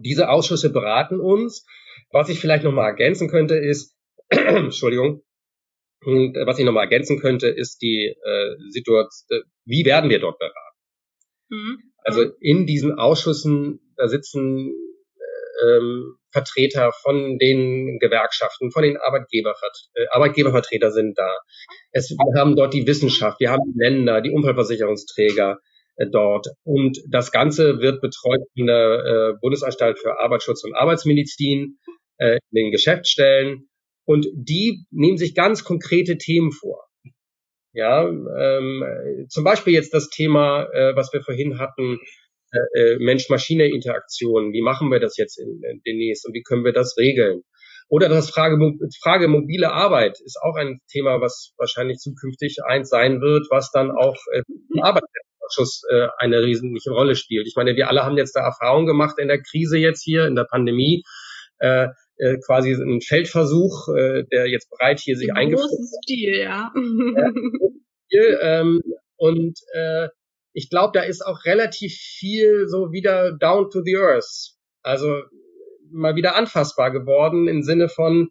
diese 0.00 0.28
Ausschüsse 0.28 0.70
beraten 0.70 1.20
uns. 1.20 1.66
Was 2.10 2.28
ich 2.28 2.40
vielleicht 2.40 2.64
nochmal 2.64 2.90
ergänzen 2.90 3.28
könnte, 3.28 3.54
ist, 3.54 3.96
Entschuldigung, 4.28 5.22
was 6.04 6.58
ich 6.58 6.64
nochmal 6.64 6.84
ergänzen 6.84 7.20
könnte, 7.20 7.48
ist 7.48 7.80
die 7.82 8.06
äh, 8.06 8.56
Situation, 8.70 9.42
wie 9.64 9.84
werden 9.84 10.10
wir 10.10 10.18
dort 10.18 10.38
beraten? 10.38 10.78
Mhm. 11.48 11.92
Also 11.98 12.22
in 12.40 12.66
diesen 12.66 12.98
Ausschüssen, 12.98 13.94
da 13.96 14.08
sitzen 14.08 14.72
ähm, 15.64 16.16
Vertreter 16.32 16.92
von 17.02 17.38
den 17.38 17.98
Gewerkschaften, 17.98 18.70
von 18.70 18.82
den 18.82 18.96
Arbeitgebervert 18.96 19.88
äh, 19.94 20.06
Arbeitgebervertreter 20.10 20.90
sind 20.90 21.18
da. 21.18 21.36
Es, 21.92 22.10
wir 22.10 22.40
haben 22.40 22.56
dort 22.56 22.74
die 22.74 22.86
Wissenschaft, 22.86 23.38
wir 23.40 23.50
haben 23.50 23.62
die 23.66 23.78
Länder, 23.78 24.20
die 24.20 24.30
Unfallversicherungsträger 24.30 25.58
äh, 25.96 26.06
dort. 26.10 26.48
Und 26.64 26.98
das 27.08 27.32
Ganze 27.32 27.80
wird 27.80 28.00
betreut 28.00 28.40
in 28.54 28.66
der 28.66 29.04
äh, 29.04 29.38
Bundesanstalt 29.40 29.98
für 29.98 30.18
Arbeitsschutz 30.18 30.64
und 30.64 30.74
Arbeitsmedizin, 30.74 31.78
äh, 32.18 32.38
in 32.50 32.64
den 32.64 32.70
Geschäftsstellen. 32.72 33.68
Und 34.04 34.26
die 34.34 34.84
nehmen 34.90 35.18
sich 35.18 35.34
ganz 35.34 35.64
konkrete 35.64 36.18
Themen 36.18 36.50
vor. 36.50 36.84
Ja, 37.74 38.06
ähm, 38.06 39.26
zum 39.28 39.44
Beispiel 39.44 39.72
jetzt 39.72 39.94
das 39.94 40.10
Thema, 40.10 40.64
äh, 40.72 40.94
was 40.94 41.12
wir 41.12 41.22
vorhin 41.22 41.58
hatten, 41.58 41.98
äh, 42.52 42.80
äh, 42.80 42.98
Mensch-Maschine-Interaktion. 42.98 44.52
Wie 44.52 44.62
machen 44.62 44.90
wir 44.90 45.00
das 45.00 45.16
jetzt 45.16 45.38
in, 45.38 45.62
in 45.62 45.80
demnächst 45.86 46.26
und 46.26 46.34
wie 46.34 46.42
können 46.42 46.64
wir 46.64 46.72
das 46.72 46.96
regeln? 46.98 47.42
Oder 47.88 48.08
das 48.08 48.30
Frage, 48.30 48.56
Frage 49.02 49.28
mobile 49.28 49.72
Arbeit 49.72 50.18
ist 50.24 50.38
auch 50.40 50.56
ein 50.56 50.80
Thema, 50.90 51.20
was 51.20 51.52
wahrscheinlich 51.58 51.98
zukünftig 51.98 52.58
eins 52.64 52.88
sein 52.88 53.20
wird, 53.20 53.46
was 53.50 53.70
dann 53.70 53.90
auch 53.90 54.16
äh, 54.32 54.42
im 54.74 54.82
Arbeitsausschuss 54.82 55.82
äh, 55.90 56.08
eine 56.18 56.42
wesentliche 56.42 56.90
Rolle 56.90 57.16
spielt. 57.16 57.46
Ich 57.46 57.54
meine, 57.56 57.76
wir 57.76 57.88
alle 57.88 58.04
haben 58.04 58.16
jetzt 58.16 58.34
da 58.34 58.40
Erfahrung 58.40 58.86
gemacht 58.86 59.18
in 59.18 59.28
der 59.28 59.42
Krise 59.42 59.78
jetzt 59.78 60.02
hier, 60.02 60.26
in 60.26 60.36
der 60.36 60.44
Pandemie. 60.44 61.02
Äh, 61.58 61.88
äh, 62.18 62.38
quasi 62.38 62.72
ein 62.72 63.00
Feldversuch, 63.00 63.88
äh, 63.88 64.24
der 64.30 64.46
jetzt 64.46 64.70
bereit 64.70 65.00
hier 65.00 65.16
sich 65.16 65.32
eingeführt 65.32 65.70
hat. 65.70 65.76
Großen 65.76 65.98
Stil, 66.02 66.38
ja. 66.38 66.72
ja 68.10 68.60
ähm, 68.60 68.80
und 69.16 69.58
äh, 69.72 70.08
ich 70.52 70.70
glaube, 70.70 70.98
da 70.98 71.04
ist 71.04 71.24
auch 71.24 71.44
relativ 71.44 71.94
viel 71.94 72.66
so 72.68 72.92
wieder 72.92 73.32
down 73.32 73.70
to 73.70 73.82
the 73.82 73.96
earth. 73.96 74.54
Also 74.82 75.22
mal 75.90 76.16
wieder 76.16 76.36
anfassbar 76.36 76.90
geworden 76.90 77.48
im 77.48 77.62
Sinne 77.62 77.88
von, 77.88 78.30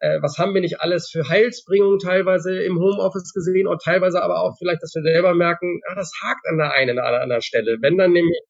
äh, 0.00 0.20
was 0.20 0.38
haben 0.38 0.54
wir 0.54 0.60
nicht 0.60 0.80
alles 0.80 1.08
für 1.10 1.28
Heilsbringungen 1.28 1.98
teilweise 1.98 2.62
im 2.62 2.78
Homeoffice 2.78 3.32
gesehen 3.32 3.66
und 3.66 3.82
teilweise 3.82 4.22
aber 4.22 4.40
auch 4.40 4.56
vielleicht, 4.58 4.82
dass 4.82 4.94
wir 4.94 5.02
selber 5.02 5.34
merken, 5.34 5.80
ah, 5.88 5.94
das 5.94 6.12
hakt 6.22 6.46
an 6.46 6.58
der 6.58 6.72
einen 6.72 6.98
oder 6.98 7.20
anderen 7.20 7.42
Stelle. 7.42 7.78
Wenn 7.80 7.98
dann 7.98 8.12
nämlich 8.12 8.40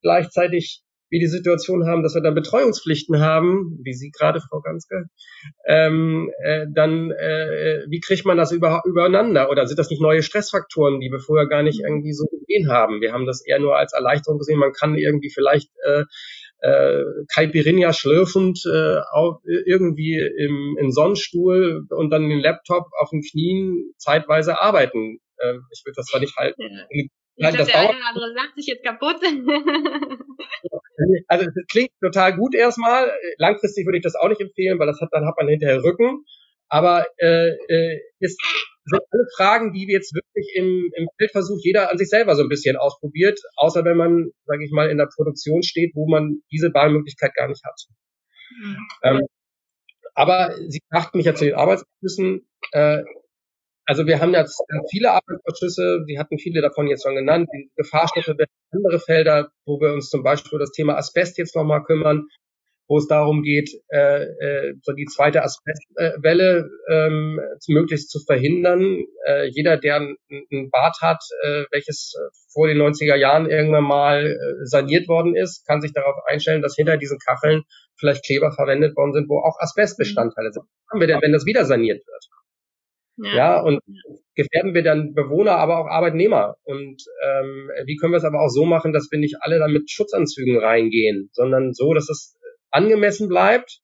gleichzeitig 0.00 0.82
wir 1.12 1.20
die 1.20 1.26
Situation 1.26 1.86
haben, 1.86 2.02
dass 2.02 2.14
wir 2.14 2.22
dann 2.22 2.34
Betreuungspflichten 2.34 3.20
haben, 3.20 3.78
wie 3.84 3.92
Sie 3.92 4.10
gerade, 4.10 4.40
Frau 4.40 4.62
Ganske, 4.62 5.04
ähm, 5.66 6.30
äh, 6.42 6.66
dann 6.74 7.10
äh, 7.10 7.84
wie 7.88 8.00
kriegt 8.00 8.24
man 8.24 8.38
das 8.38 8.50
über, 8.50 8.80
übereinander? 8.86 9.50
Oder 9.50 9.66
sind 9.66 9.78
das 9.78 9.90
nicht 9.90 10.00
neue 10.00 10.22
Stressfaktoren, 10.22 11.00
die 11.00 11.10
wir 11.10 11.20
vorher 11.20 11.46
gar 11.46 11.62
nicht 11.62 11.80
irgendwie 11.80 12.14
so 12.14 12.24
gesehen 12.26 12.70
haben? 12.70 13.02
Wir 13.02 13.12
haben 13.12 13.26
das 13.26 13.44
eher 13.46 13.58
nur 13.58 13.76
als 13.76 13.92
Erleichterung 13.92 14.38
gesehen. 14.38 14.58
Man 14.58 14.72
kann 14.72 14.96
irgendwie 14.96 15.30
vielleicht 15.30 15.68
äh, 15.84 16.04
äh, 16.60 17.04
Caipirinha 17.28 17.92
schlürfend 17.92 18.62
äh, 18.64 19.00
auf, 19.12 19.42
irgendwie 19.44 20.16
im, 20.16 20.78
im 20.80 20.90
Sonnenstuhl 20.92 21.86
und 21.90 22.08
dann 22.08 22.30
den 22.30 22.40
Laptop 22.40 22.86
auf 22.98 23.10
den 23.10 23.20
Knien 23.20 23.92
zeitweise 23.98 24.62
arbeiten. 24.62 25.18
Äh, 25.36 25.58
ich 25.72 25.82
würde 25.84 25.96
das 25.96 26.06
zwar 26.06 26.20
nicht 26.20 26.36
halten. 26.38 26.62
Ich 27.36 27.48
glaube, 27.48 27.64
der 27.64 27.78
eine 27.78 27.88
oder 27.90 28.08
andere 28.08 28.32
lacht 28.34 28.54
sich 28.56 28.66
jetzt 28.66 28.84
kaputt. 28.84 29.16
also 31.28 31.44
das 31.46 31.54
klingt 31.70 31.90
total 32.00 32.36
gut 32.36 32.54
erstmal. 32.54 33.10
Langfristig 33.38 33.86
würde 33.86 33.98
ich 33.98 34.04
das 34.04 34.14
auch 34.14 34.28
nicht 34.28 34.40
empfehlen, 34.40 34.78
weil 34.78 34.86
das 34.86 35.00
hat, 35.00 35.08
dann 35.12 35.26
hat 35.26 35.36
man 35.38 35.48
hinterher 35.48 35.82
Rücken. 35.82 36.24
Aber 36.68 37.06
äh, 37.18 37.48
äh, 37.68 38.00
ist, 38.20 38.40
sind 38.84 39.00
alle 39.10 39.26
Fragen, 39.36 39.72
die 39.72 39.86
wir 39.86 39.94
jetzt 39.94 40.14
wirklich 40.14 40.52
im, 40.54 40.90
im 40.96 41.08
Feldversuch 41.18 41.58
jeder 41.62 41.90
an 41.90 41.98
sich 41.98 42.08
selber 42.08 42.34
so 42.34 42.42
ein 42.42 42.48
bisschen 42.48 42.76
ausprobiert, 42.76 43.38
außer 43.56 43.84
wenn 43.84 43.96
man, 43.96 44.30
sage 44.46 44.64
ich 44.64 44.72
mal, 44.72 44.90
in 44.90 44.98
der 44.98 45.08
Produktion 45.14 45.62
steht, 45.62 45.92
wo 45.94 46.08
man 46.08 46.42
diese 46.50 46.72
Wahlmöglichkeit 46.72 47.34
gar 47.34 47.48
nicht 47.48 47.64
hat. 47.64 47.78
Mhm. 48.58 48.76
Ähm, 49.02 49.26
aber 50.14 50.54
Sie 50.68 50.80
brachten 50.90 51.18
mich 51.18 51.26
ja 51.26 51.34
zu 51.34 51.44
den 51.44 51.54
Arbeitsbeschlüssen. 51.54 52.46
Äh, 52.72 53.02
also 53.86 54.06
wir 54.06 54.20
haben 54.20 54.32
jetzt 54.32 54.62
viele 54.90 55.10
Arbeitsausschüsse, 55.10 56.04
Sie 56.06 56.18
hatten 56.18 56.38
viele 56.38 56.62
davon 56.62 56.86
jetzt 56.86 57.02
schon 57.02 57.14
genannt, 57.14 57.48
die 57.52 57.70
Gefahrstoffe, 57.76 58.36
andere 58.70 59.00
Felder, 59.00 59.50
wo 59.66 59.80
wir 59.80 59.92
uns 59.92 60.08
zum 60.08 60.22
Beispiel 60.22 60.58
das 60.58 60.70
Thema 60.70 60.96
Asbest 60.96 61.38
jetzt 61.38 61.56
nochmal 61.56 61.82
kümmern, 61.82 62.26
wo 62.88 62.98
es 62.98 63.06
darum 63.06 63.42
geht, 63.42 63.70
äh, 63.88 64.24
äh, 64.24 64.74
so 64.82 64.92
die 64.92 65.06
zweite 65.06 65.42
Asbestwelle 65.42 66.68
ähm, 66.90 67.40
möglichst 67.68 68.10
zu 68.10 68.20
verhindern. 68.20 69.04
Äh, 69.26 69.46
jeder, 69.48 69.78
der 69.78 69.96
ein 69.96 70.70
Bad 70.70 70.96
hat, 71.00 71.22
äh, 71.42 71.64
welches 71.70 72.14
vor 72.52 72.68
den 72.68 72.78
90er 72.78 73.16
Jahren 73.16 73.48
irgendwann 73.48 73.84
mal 73.84 74.26
äh, 74.26 74.66
saniert 74.66 75.08
worden 75.08 75.34
ist, 75.36 75.66
kann 75.66 75.80
sich 75.80 75.92
darauf 75.92 76.16
einstellen, 76.26 76.62
dass 76.62 76.76
hinter 76.76 76.96
diesen 76.98 77.18
Kacheln 77.18 77.62
vielleicht 77.98 78.24
Kleber 78.24 78.52
verwendet 78.52 78.96
worden 78.96 79.12
sind, 79.12 79.28
wo 79.28 79.38
auch 79.38 79.58
Asbestbestandteile 79.58 80.52
sind. 80.52 80.64
Was 80.64 80.92
haben 80.92 81.00
wir 81.00 81.06
denn, 81.06 81.22
wenn 81.22 81.32
das 81.32 81.46
wieder 81.46 81.64
saniert 81.64 82.06
wird? 82.06 82.41
Ja. 83.22 83.36
ja, 83.36 83.60
und 83.60 83.80
gefährden 84.34 84.74
wir 84.74 84.82
dann 84.82 85.14
Bewohner, 85.14 85.56
aber 85.58 85.78
auch 85.78 85.86
Arbeitnehmer. 85.86 86.56
Und 86.64 87.02
ähm, 87.24 87.70
wie 87.86 87.96
können 87.96 88.12
wir 88.12 88.18
es 88.18 88.24
aber 88.24 88.40
auch 88.40 88.48
so 88.48 88.64
machen, 88.64 88.92
dass 88.92 89.08
wir 89.10 89.18
nicht 89.18 89.36
alle 89.40 89.58
dann 89.58 89.72
mit 89.72 89.90
Schutzanzügen 89.90 90.58
reingehen, 90.58 91.28
sondern 91.32 91.72
so, 91.72 91.94
dass 91.94 92.08
es 92.08 92.36
angemessen 92.70 93.28
bleibt, 93.28 93.80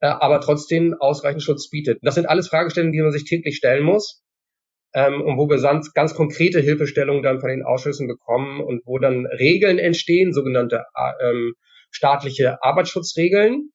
äh, 0.00 0.06
aber 0.06 0.40
trotzdem 0.40 0.94
ausreichend 0.98 1.42
Schutz 1.42 1.70
bietet. 1.70 1.98
Das 2.02 2.14
sind 2.14 2.26
alles 2.26 2.48
Fragestellungen, 2.48 2.92
die 2.92 3.02
man 3.02 3.12
sich 3.12 3.24
täglich 3.24 3.56
stellen 3.56 3.84
muss 3.84 4.22
ähm, 4.94 5.22
und 5.22 5.38
wo 5.38 5.48
wir 5.48 5.60
ganz, 5.60 5.92
ganz 5.92 6.14
konkrete 6.14 6.60
Hilfestellungen 6.60 7.22
dann 7.22 7.40
von 7.40 7.50
den 7.50 7.64
Ausschüssen 7.64 8.06
bekommen 8.06 8.60
und 8.60 8.82
wo 8.86 8.98
dann 8.98 9.26
Regeln 9.26 9.78
entstehen, 9.78 10.32
sogenannte 10.32 10.84
äh, 10.94 11.30
ähm, 11.30 11.54
staatliche 11.90 12.62
Arbeitsschutzregeln. 12.62 13.70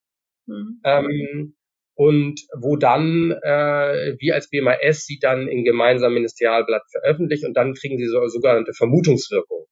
Mhm. 0.46 0.80
Ähm, 0.84 1.54
und 1.94 2.40
wo 2.58 2.76
dann 2.76 3.32
äh, 3.42 4.16
wir 4.18 4.34
als 4.34 4.48
BMAS 4.48 5.04
sie 5.04 5.18
dann 5.20 5.48
in 5.48 5.64
gemeinsamen 5.64 6.14
Ministerialblatt 6.14 6.82
veröffentlichen 6.90 7.46
und 7.46 7.56
dann 7.56 7.74
kriegen 7.74 7.98
sie 7.98 8.06
so 8.06 8.26
sogenannte 8.28 8.72
Vermutungswirkung 8.72 9.66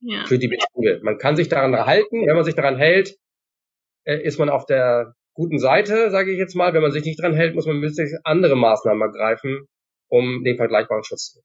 ja. 0.00 0.24
für 0.26 0.38
die 0.38 0.48
Betriebe. 0.48 1.00
Man 1.02 1.18
kann 1.18 1.36
sich 1.36 1.48
daran 1.48 1.74
halten, 1.74 2.26
wenn 2.26 2.36
man 2.36 2.44
sich 2.44 2.54
daran 2.54 2.76
hält, 2.76 3.16
äh, 4.04 4.22
ist 4.22 4.38
man 4.38 4.48
auf 4.48 4.66
der 4.66 5.14
guten 5.34 5.58
Seite, 5.58 6.10
sage 6.10 6.32
ich 6.32 6.38
jetzt 6.38 6.54
mal. 6.54 6.74
Wenn 6.74 6.82
man 6.82 6.92
sich 6.92 7.04
nicht 7.04 7.18
daran 7.18 7.34
hält, 7.34 7.54
muss 7.54 7.66
man 7.66 7.78
müsste 7.78 8.06
andere 8.24 8.56
Maßnahmen 8.56 9.02
ergreifen, 9.02 9.66
um 10.08 10.44
den 10.44 10.56
vergleichbaren 10.56 11.04
Schutz 11.04 11.32
zu 11.32 11.40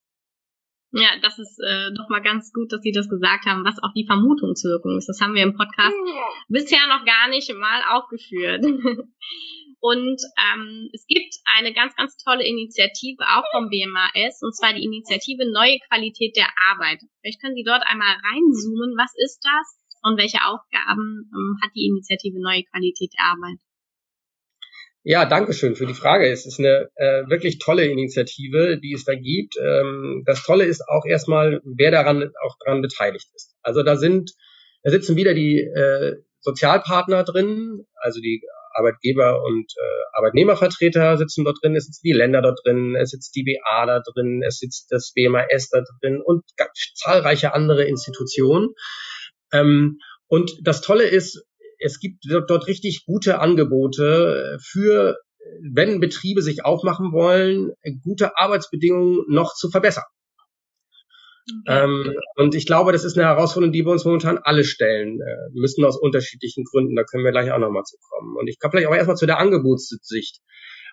ja, 0.94 1.08
das 1.22 1.40
ist 1.40 1.58
äh, 1.66 1.92
doch 1.96 2.10
mal 2.10 2.22
ganz 2.22 2.52
gut, 2.52 2.72
dass 2.74 2.82
Sie 2.82 2.92
das 2.92 3.08
gesagt 3.08 3.46
haben, 3.46 3.64
was 3.64 3.82
auch 3.82 3.94
die 3.96 4.06
Vermutungswirkung 4.06 4.98
ist. 4.98 5.08
Das 5.08 5.22
haben 5.22 5.36
wir 5.36 5.44
im 5.44 5.56
Podcast 5.56 5.96
ja. 6.06 6.24
bisher 6.50 6.86
noch 6.88 7.06
gar 7.06 7.30
nicht 7.30 7.54
mal 7.56 7.82
aufgeführt. 7.96 8.66
Und 9.82 10.22
ähm, 10.38 10.90
es 10.94 11.06
gibt 11.08 11.34
eine 11.58 11.74
ganz, 11.74 11.96
ganz 11.96 12.16
tolle 12.18 12.46
Initiative 12.46 13.18
auch 13.26 13.44
vom 13.52 13.70
BMAS, 13.70 14.42
und 14.44 14.56
zwar 14.56 14.74
die 14.74 14.86
Initiative 14.86 15.52
Neue 15.52 15.80
Qualität 15.90 16.38
der 16.38 16.50
Arbeit. 16.70 17.02
Vielleicht 17.20 17.42
können 17.42 17.56
Sie 17.56 17.66
dort 17.66 17.82
einmal 17.86 18.14
reinzoomen. 18.14 18.94
Was 18.96 19.12
ist 19.18 19.42
das 19.42 19.82
und 20.04 20.18
welche 20.18 20.46
Aufgaben 20.46 21.30
ähm, 21.34 21.58
hat 21.64 21.72
die 21.74 21.88
Initiative 21.88 22.40
Neue 22.40 22.64
Qualität 22.70 23.12
der 23.18 23.26
Arbeit? 23.26 23.58
Ja, 25.04 25.26
danke 25.26 25.54
schön 25.54 25.76
für 25.76 25.88
die 25.88 25.96
Frage. 25.96 26.30
Es 26.30 26.46
ist 26.46 26.60
eine 26.60 26.92
äh, 26.94 27.28
wirklich 27.28 27.58
tolle 27.58 27.88
Initiative, 27.88 28.80
die 28.80 28.94
es 28.94 29.04
da 29.04 29.16
gibt. 29.16 29.56
Ähm, 29.58 30.22
das 30.28 30.44
Tolle 30.44 30.66
ist 30.66 30.88
auch 30.88 31.06
erstmal, 31.06 31.60
wer 31.64 31.90
daran 31.90 32.32
auch 32.46 32.56
daran 32.64 32.84
beteiligt 32.84 33.28
ist. 33.34 33.56
Also 33.64 33.82
da 33.82 33.96
sind, 33.96 34.34
da 34.84 34.92
sitzen 34.92 35.16
wieder 35.16 35.34
die 35.34 35.58
äh, 35.58 36.18
Sozialpartner 36.42 37.24
drin, 37.24 37.88
also 37.96 38.22
die 38.22 38.44
Arbeitgeber 38.74 39.44
und 39.44 39.66
äh, 39.78 40.18
Arbeitnehmervertreter 40.18 41.18
sitzen 41.18 41.44
dort 41.46 41.58
drin, 41.62 41.76
es 41.76 41.86
sitzen 41.86 42.02
die 42.04 42.14
Länder 42.14 42.42
dort 42.42 42.60
drin, 42.64 42.96
es 42.96 43.12
sitzt 43.12 43.36
die 43.36 43.44
BA 43.44 43.86
da 43.86 44.02
drin, 44.02 44.42
es 44.46 44.60
sitzt 44.60 44.92
das 44.92 45.12
BMAS 45.14 45.70
da 45.70 45.84
drin 46.02 46.22
und 46.24 46.44
ganz 46.58 46.94
zahlreiche 46.96 47.54
andere 47.54 47.86
Institutionen. 47.86 48.70
Ähm, 49.54 50.00
und 50.28 50.52
das 50.64 50.82
Tolle 50.82 51.04
ist, 51.04 51.44
es 51.80 52.00
gibt 52.00 52.24
dort 52.48 52.68
richtig 52.68 53.06
gute 53.06 53.40
Angebote 53.40 54.58
für, 54.62 55.18
wenn 55.74 56.00
Betriebe 56.00 56.42
sich 56.42 56.64
aufmachen 56.64 57.12
wollen, 57.12 57.72
gute 58.04 58.38
Arbeitsbedingungen 58.38 59.26
noch 59.28 59.56
zu 59.56 59.70
verbessern. 59.70 60.06
Okay. 61.50 61.84
Ähm, 61.84 62.14
und 62.36 62.56
ich 62.56 62.66
glaube, 62.66 62.92
das 62.92 63.04
ist 63.04 63.18
eine 63.18 63.28
Herausforderung, 63.28 63.74
die 63.74 63.84
wir 63.84 63.92
uns 63.92 64.06
momentan 64.06 64.38
alle 64.38 64.64
stellen 64.64 65.20
äh, 65.22 65.50
müssen 65.54 65.84
aus 65.86 66.00
unterschiedlichen 66.00 66.64
Gründen. 66.64 66.96
Da 66.96 67.04
können 67.04 67.24
wir 67.24 67.32
gleich 67.32 67.52
auch 67.52 67.60
nochmal 67.60 67.84
zu 67.84 67.98
kommen. 68.10 68.36
Und 68.38 68.48
ich 68.48 68.60
komme 68.60 68.72
vielleicht 68.72 68.88
auch 68.88 68.96
erstmal 68.96 69.18
zu 69.18 69.26
der 69.26 69.40
Angebotssicht. 69.40 70.40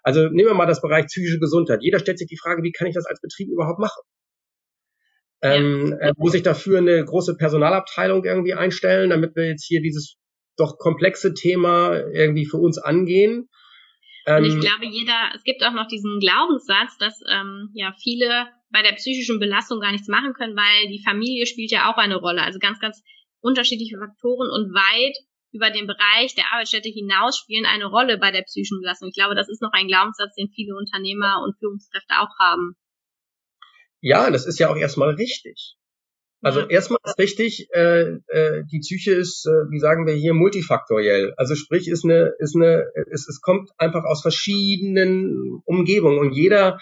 Also 0.03 0.29
nehmen 0.29 0.49
wir 0.49 0.55
mal 0.55 0.67
das 0.67 0.81
Bereich 0.81 1.07
psychische 1.07 1.39
Gesundheit. 1.39 1.81
Jeder 1.83 1.99
stellt 1.99 2.19
sich 2.19 2.29
die 2.29 2.39
Frage, 2.39 2.63
wie 2.63 2.73
kann 2.73 2.87
ich 2.87 2.95
das 2.95 3.07
als 3.07 3.21
Betrieb 3.21 3.49
überhaupt 3.51 3.79
machen? 3.79 4.03
Ähm, 5.41 5.97
äh, 6.01 6.13
muss 6.17 6.35
ich 6.35 6.43
dafür 6.43 6.79
eine 6.79 7.05
große 7.05 7.37
Personalabteilung 7.37 8.25
irgendwie 8.25 8.55
einstellen, 8.55 9.11
damit 9.11 9.37
wir 9.37 9.47
jetzt 9.47 9.65
hier 9.65 9.81
dieses 9.81 10.17
doch 10.57 10.79
komplexe 10.79 11.35
Thema 11.35 11.97
irgendwie 12.13 12.47
für 12.47 12.57
uns 12.57 12.79
angehen? 12.79 13.49
Ähm, 14.27 14.39
und 14.39 14.45
ich 14.45 14.55
ähm, 14.55 14.61
glaube, 14.61 14.87
jeder, 14.87 15.31
es 15.35 15.45
gibt 15.45 15.65
auch 15.65 15.73
noch 15.73 15.87
diesen 15.87 16.19
Glaubenssatz, 16.19 16.99
dass 16.99 17.21
ähm, 17.31 17.71
ja 17.75 17.95
viele 18.03 18.49
bei 18.71 18.83
der 18.83 18.93
psychischen 18.93 19.39
Belastung 19.39 19.81
gar 19.81 19.93
nichts 19.93 20.09
machen 20.09 20.35
können, 20.35 20.57
weil 20.57 20.89
die 20.89 21.03
Familie 21.03 21.47
spielt 21.47 21.71
ja 21.71 21.91
auch 21.91 21.97
eine 21.97 22.17
Rolle. 22.17 22.43
Also 22.43 22.59
ganz, 22.59 22.79
ganz 22.81 23.03
unterschiedliche 23.41 23.99
Faktoren 23.99 24.51
und 24.51 24.75
weit 24.75 25.17
über 25.53 25.71
den 25.71 25.87
Bereich 25.87 26.35
der 26.35 26.53
Arbeitsstätte 26.53 26.89
hinaus 26.91 27.39
spielen 27.39 27.65
eine 27.65 27.87
Rolle 27.87 28.19
bei 28.19 28.31
der 28.31 28.43
psychischen 28.43 28.81
Belastung. 28.81 29.09
Ich 29.09 29.15
glaube, 29.15 29.35
das 29.35 29.49
ist 29.49 29.63
noch 29.63 29.73
ein 29.73 29.89
Glaubenssatz, 29.89 30.35
den 30.35 30.51
viele 30.51 30.77
Unternehmer 30.77 31.43
und 31.43 31.57
Führungskräfte 31.59 32.21
auch 32.21 32.39
haben. 32.39 32.77
Ja, 34.01 34.31
das 34.31 34.47
ist 34.47 34.59
ja 34.59 34.71
auch 34.71 34.77
erstmal 34.77 35.15
richtig. 35.15 35.77
Also 36.41 36.61
ja. 36.61 36.67
erstmal 36.67 37.01
ist 37.05 37.19
richtig, 37.19 37.69
äh, 37.73 38.19
äh, 38.29 38.65
die 38.71 38.79
Psyche 38.79 39.13
ist, 39.13 39.45
äh, 39.47 39.71
wie 39.71 39.81
sagen 39.81 40.07
wir 40.07 40.15
hier, 40.15 40.35
multifaktoriell. 40.35 41.35
Also 41.37 41.57
sprich, 41.57 41.89
ist 41.89 42.05
eine, 42.05 42.33
ist 42.39 42.55
eine, 42.55 42.85
es, 43.11 43.27
es 43.29 43.41
kommt 43.41 43.71
einfach 43.77 44.05
aus 44.05 44.23
verschiedenen 44.23 45.61
Umgebungen 45.65 46.19
und 46.21 46.33
jeder 46.33 46.79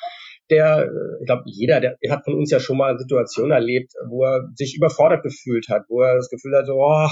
der, 0.50 0.85
äh, 0.85 1.21
ich 1.21 1.26
glaube, 1.26 1.43
jeder, 1.47 1.81
der 1.81 1.97
hat 2.11 2.25
von 2.25 2.35
uns 2.35 2.50
ja 2.50 2.61
schon 2.61 2.79
mal 2.79 2.99
Situationen 2.99 3.53
erlebt, 3.53 3.93
wo 4.09 4.25
er 4.25 4.49
sich 4.55 4.76
überfordert 4.76 5.23
gefühlt 5.23 5.69
hat, 5.69 5.83
wo 5.88 6.03
er 6.03 6.17
das 6.17 6.31
Gefühl 6.31 6.57
hat, 6.57 6.67
so, 6.67 6.75
oh, 6.75 7.09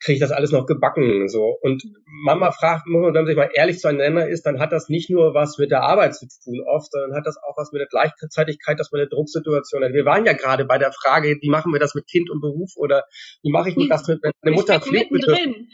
kriege 0.00 0.14
ich 0.14 0.20
das 0.20 0.32
alles 0.32 0.52
noch 0.52 0.66
gebacken 0.66 1.28
so 1.28 1.58
und 1.62 1.82
Mama 2.24 2.50
fragt 2.50 2.86
wenn 2.86 3.12
man 3.12 3.26
sich 3.26 3.36
mal 3.36 3.50
ehrlich 3.52 3.78
zueinander 3.78 4.28
ist 4.28 4.46
dann 4.46 4.60
hat 4.60 4.72
das 4.72 4.88
nicht 4.88 5.10
nur 5.10 5.34
was 5.34 5.58
mit 5.58 5.70
der 5.70 5.82
Arbeit 5.82 6.14
zu 6.14 6.26
tun 6.44 6.60
oft 6.66 6.90
sondern 6.90 7.16
hat 7.16 7.26
das 7.26 7.36
auch 7.36 7.56
was 7.56 7.72
mit 7.72 7.80
der 7.80 7.88
Gleichzeitigkeit 7.88 8.78
dass 8.78 8.92
man 8.92 9.00
eine 9.00 9.08
Drucksituation 9.08 9.84
hat 9.84 9.92
wir 9.92 10.04
waren 10.04 10.26
ja 10.26 10.32
gerade 10.32 10.64
bei 10.64 10.78
der 10.78 10.92
Frage 10.92 11.38
wie 11.40 11.50
machen 11.50 11.72
wir 11.72 11.80
das 11.80 11.94
mit 11.94 12.06
Kind 12.06 12.30
und 12.30 12.40
Beruf 12.40 12.72
oder 12.76 13.04
wie 13.42 13.50
mache 13.50 13.70
ich 13.70 13.88
das 13.88 14.06
mit 14.08 14.22
wenn 14.22 14.32
meine 14.42 14.56
Mutter 14.56 14.80
pflegt 14.80 15.10
drin. 15.12 15.68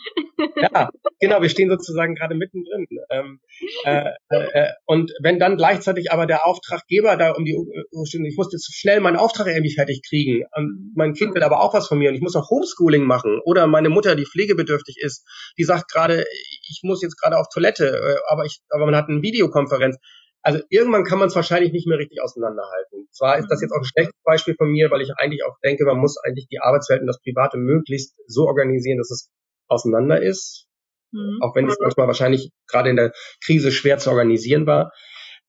ja 0.57 0.91
genau, 1.25 1.43
wir 1.43 1.49
stehen 1.49 1.71
sozusagen 1.71 2.15
gerade 2.15 2.35
mittendrin. 2.35 2.87
Ähm, 3.11 3.41
äh, 3.85 4.11
äh, 4.29 4.69
und 4.87 5.13
wenn 5.21 5.39
dann 5.39 5.57
gleichzeitig 5.57 6.13
aber 6.13 6.27
der 6.27 6.47
Auftraggeber 6.47 7.17
da 7.17 7.33
um 7.33 7.45
die 7.45 7.55
ich 7.55 8.37
muss 8.37 8.53
jetzt 8.53 8.75
schnell 8.75 9.01
meinen 9.01 9.17
Auftrag 9.17 9.47
irgendwie 9.47 9.75
fertig 9.75 10.03
kriegen. 10.07 10.45
Und 10.55 10.93
mein 10.95 11.15
Kind 11.15 11.35
will 11.35 11.43
aber 11.43 11.61
auch 11.61 11.75
was 11.75 11.89
von 11.89 11.99
mir 11.99 12.11
und 12.11 12.15
ich 12.15 12.21
muss 12.21 12.35
noch 12.35 12.51
Homeschooling 12.51 13.05
machen. 13.05 13.41
Oder 13.45 13.67
meine 13.67 13.89
Mutter, 13.89 14.14
die 14.17 14.27
pflegebedürftig 14.27 14.97
ist, 15.01 15.27
die 15.59 15.65
sagt 15.65 15.91
gerade, 15.91 16.25
ich 16.69 16.81
muss 16.83 17.03
jetzt 17.03 17.21
gerade 17.21 17.39
auf 17.39 17.49
Toilette, 17.53 17.87
äh, 17.87 18.17
aber 18.29 18.45
ich, 18.45 18.61
aber 18.71 18.87
man 18.87 18.97
hat 18.97 19.09
eine 19.09 19.23
Videokonferenz. 19.23 19.97
Also 20.43 20.61
irgendwann 20.69 21.05
kann 21.05 21.19
man 21.19 21.29
es 21.29 21.35
wahrscheinlich 21.35 21.73
nicht 21.73 21.87
mehr 21.87 21.99
richtig 21.99 22.21
auseinanderhalten. 22.21 23.09
Zwar 23.13 23.39
ist 23.39 23.49
das 23.49 23.63
jetzt 23.63 23.73
auch 23.73 23.79
ein 23.79 23.85
schlechtes 23.85 24.21
Beispiel 24.25 24.55
von 24.57 24.71
mir, 24.71 24.91
weil 24.91 25.01
ich 25.01 25.11
eigentlich 25.17 25.45
auch 25.45 25.57
denke, 25.65 25.85
man 25.87 25.99
muss 25.99 26.19
eigentlich 26.19 26.49
die 26.49 26.61
Arbeitswelt 26.61 27.01
und 27.01 27.07
das 27.07 27.21
Private 27.23 27.57
möglichst 27.57 28.15
so 28.27 28.43
organisieren, 28.47 28.99
dass 28.99 29.11
es 29.11 29.31
auseinander 29.69 30.21
ist. 30.21 30.67
Mhm. 31.13 31.39
Auch 31.41 31.57
wenn 31.57 31.67
es 31.67 31.79
manchmal 31.81 32.09
wahrscheinlich 32.09 32.51
gerade 32.69 32.91
in 32.91 32.97
der 32.97 33.13
Krise 33.43 33.73
schwer 33.73 33.97
zu 33.99 34.11
organisieren 34.11 34.67
war. 34.67 34.93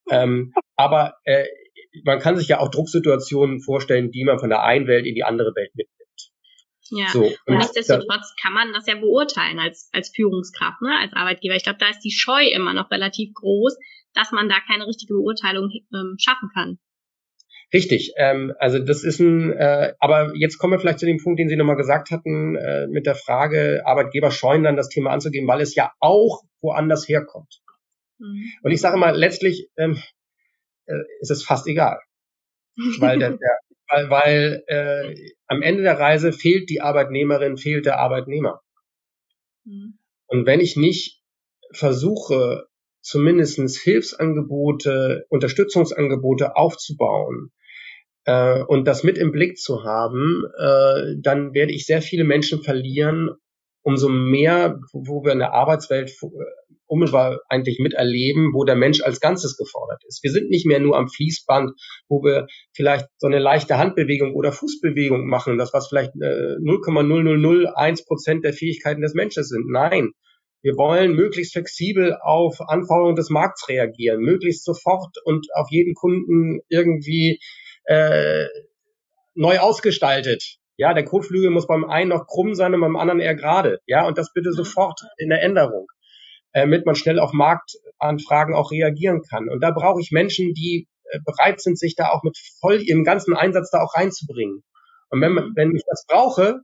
Ähm, 0.10 0.54
aber 0.78 1.16
äh, 1.24 1.46
man 2.04 2.20
kann 2.20 2.38
sich 2.38 2.48
ja 2.48 2.60
auch 2.60 2.70
Drucksituationen 2.70 3.62
vorstellen, 3.62 4.12
die 4.12 4.24
man 4.24 4.40
von 4.40 4.50
der 4.50 4.64
einen 4.64 4.88
Welt 4.88 5.06
in 5.06 5.16
die 5.16 5.24
andere 5.24 5.54
Welt 5.56 5.72
mitnimmt. 5.74 5.95
Ja, 6.92 7.10
so, 7.10 7.24
und, 7.24 7.38
und 7.46 7.58
nichtsdestotrotz 7.58 8.36
kann 8.42 8.54
man 8.54 8.74
das 8.74 8.86
ja 8.86 8.96
beurteilen 8.96 9.60
als, 9.60 9.90
als 9.92 10.12
Führungskraft, 10.16 10.82
ne, 10.82 10.98
als 11.00 11.14
Arbeitgeber. 11.14 11.56
Ich 11.56 11.64
glaube, 11.64 11.80
da 11.80 11.90
ist 11.90 12.02
die 12.02 12.12
Scheu 12.12 12.46
immer 12.48 12.74
noch 12.74 12.92
relativ 12.92 13.34
groß, 13.34 13.78
dass 14.14 14.32
man 14.32 14.50
da 14.50 14.58
keine 14.68 14.86
richtige 14.88 15.14
Beurteilung 15.14 15.72
ähm, 15.94 16.16
schaffen 16.20 16.50
kann. 16.54 16.80
Richtig, 17.74 18.14
ähm, 18.18 18.54
also 18.60 18.80
das 18.80 19.04
ist 19.04 19.20
ein, 19.20 19.52
äh, 19.52 19.94
aber 20.00 20.34
jetzt 20.36 20.60
kommen 20.60 20.74
wir 20.74 20.80
vielleicht 20.80 21.00
zu 21.00 21.08
dem 21.08 21.18
Punkt, 21.18 21.40
den 21.40 21.50
Sie 21.50 21.56
nochmal 21.56 21.76
gesagt 21.76 22.12
hatten, 22.12 22.56
äh, 22.56 22.88
mit 22.88 23.08
der 23.08 23.16
Frage, 23.16 23.82
Arbeitgeber 23.86 24.30
scheuen 24.32 24.64
dann 24.64 24.78
das 24.78 24.90
Thema 24.90 25.10
anzugehen, 25.10 25.48
weil 25.48 25.62
es 25.62 25.76
ja 25.76 25.92
auch 26.00 26.44
woanders 26.62 27.08
herkommt. 27.08 27.62
Mhm. 28.20 28.52
Und 28.62 28.72
ich 28.72 28.80
sage 28.80 28.98
mal, 28.98 29.16
letztlich 29.18 29.70
ähm, 29.78 30.02
äh, 30.86 31.02
ist 31.20 31.32
es 31.32 31.44
fast 31.44 31.68
egal. 31.68 32.00
weil 33.00 33.18
der, 33.18 33.32
der 33.38 33.60
weil, 33.90 34.10
weil 34.10 34.64
äh, 34.68 35.34
am 35.48 35.62
Ende 35.62 35.84
der 35.84 36.00
Reise 36.00 36.34
fehlt 36.34 36.70
die 36.70 36.82
Arbeitnehmerin, 36.82 37.58
fehlt 37.58 37.86
der 37.86 38.00
Arbeitnehmer. 38.00 38.62
Mhm. 39.66 40.00
Und 40.28 40.46
wenn 40.46 40.60
ich 40.60 40.76
nicht 40.76 41.22
versuche, 41.72 42.68
zumindestens 43.02 43.80
Hilfsangebote, 43.80 45.26
Unterstützungsangebote 45.30 46.56
aufzubauen 46.56 47.52
äh, 48.26 48.64
und 48.64 48.86
das 48.86 49.04
mit 49.04 49.18
im 49.18 49.32
Blick 49.32 49.58
zu 49.58 49.84
haben, 49.84 50.44
äh, 50.58 51.16
dann 51.22 51.54
werde 51.54 51.72
ich 51.72 51.86
sehr 51.86 52.02
viele 52.02 52.24
Menschen 52.24 52.64
verlieren, 52.64 53.30
umso 53.84 54.10
mehr, 54.10 54.80
wo 54.94 55.24
wir 55.24 55.34
in 55.34 55.40
der 55.40 55.54
Arbeitswelt 55.54 56.12
unmittelbar 56.88 57.40
eigentlich 57.50 57.80
miterleben, 57.80 58.54
wo 58.54 58.64
der 58.64 58.76
Mensch 58.76 59.02
als 59.02 59.20
Ganzes 59.20 59.58
gefordert 59.58 60.04
ist. 60.08 60.24
Wir 60.24 60.32
sind 60.32 60.50
nicht 60.50 60.66
mehr 60.66 60.80
nur 60.80 60.98
am 60.98 61.08
Fließband, 61.08 61.72
wo 62.08 62.24
wir 62.24 62.48
vielleicht 62.74 63.08
so 63.18 63.28
eine 63.28 63.40
leichte 63.40 63.78
Handbewegung 63.78 64.34
oder 64.34 64.52
Fußbewegung 64.52 65.28
machen, 65.28 65.58
das 65.58 65.74
was 65.74 65.88
vielleicht 65.88 66.12
äh, 66.22 66.56
0,0001 66.62 68.06
Prozent 68.06 68.44
der 68.44 68.54
Fähigkeiten 68.54 69.02
des 69.02 69.14
Menschen 69.14 69.44
sind. 69.44 69.70
Nein, 69.70 70.12
wir 70.66 70.78
wollen 70.78 71.14
möglichst 71.14 71.54
flexibel 71.54 72.18
auf 72.24 72.60
Anforderungen 72.60 73.16
des 73.16 73.30
Markts 73.30 73.70
reagieren, 73.70 74.22
möglichst 74.22 74.66
sofort 74.66 75.16
und 75.24 75.46
auf 75.54 75.68
jeden 75.70 75.94
Kunden 75.94 76.62
irgendwie 76.70 77.40
äh, 77.86 78.46
neu 79.36 79.60
ausgestaltet. 79.60 80.58
Ja, 80.78 80.94
der 80.94 81.06
Kotflügel 81.06 81.52
muss 81.52 81.68
beim 81.68 81.86
einen 81.86 82.10
noch 82.10 82.26
krumm 82.28 82.56
sein 82.56 82.74
und 82.74 82.82
beim 82.82 82.96
anderen 82.96 83.20
eher 83.20 83.36
gerade. 83.36 83.80
Ja, 83.86 84.08
und 84.08 84.18
das 84.18 84.34
bitte 84.34 84.50
mhm. 84.50 84.56
sofort 84.56 85.02
in 85.18 85.30
der 85.30 85.42
Änderung, 85.42 85.88
damit 86.56 86.86
man 86.86 86.96
schnell 86.96 87.20
auf 87.20 87.34
Marktanfragen 87.34 88.56
auch 88.56 88.72
reagieren 88.72 89.22
kann. 89.30 89.50
Und 89.50 89.60
da 89.62 89.72
brauche 89.72 90.00
ich 90.00 90.12
Menschen, 90.12 90.54
die 90.54 90.88
äh, 91.12 91.20
bereit 91.26 91.60
sind, 91.60 91.78
sich 91.78 91.96
da 91.96 92.10
auch 92.10 92.24
mit 92.24 92.38
voll 92.62 92.82
ihrem 92.82 93.04
ganzen 93.04 93.36
Einsatz 93.36 93.70
da 93.72 93.82
auch 93.82 93.94
reinzubringen. 93.94 94.64
Und 95.10 95.22
wenn, 95.22 95.36
wenn 95.56 95.76
ich 95.76 95.84
das 95.88 96.06
brauche, 96.08 96.62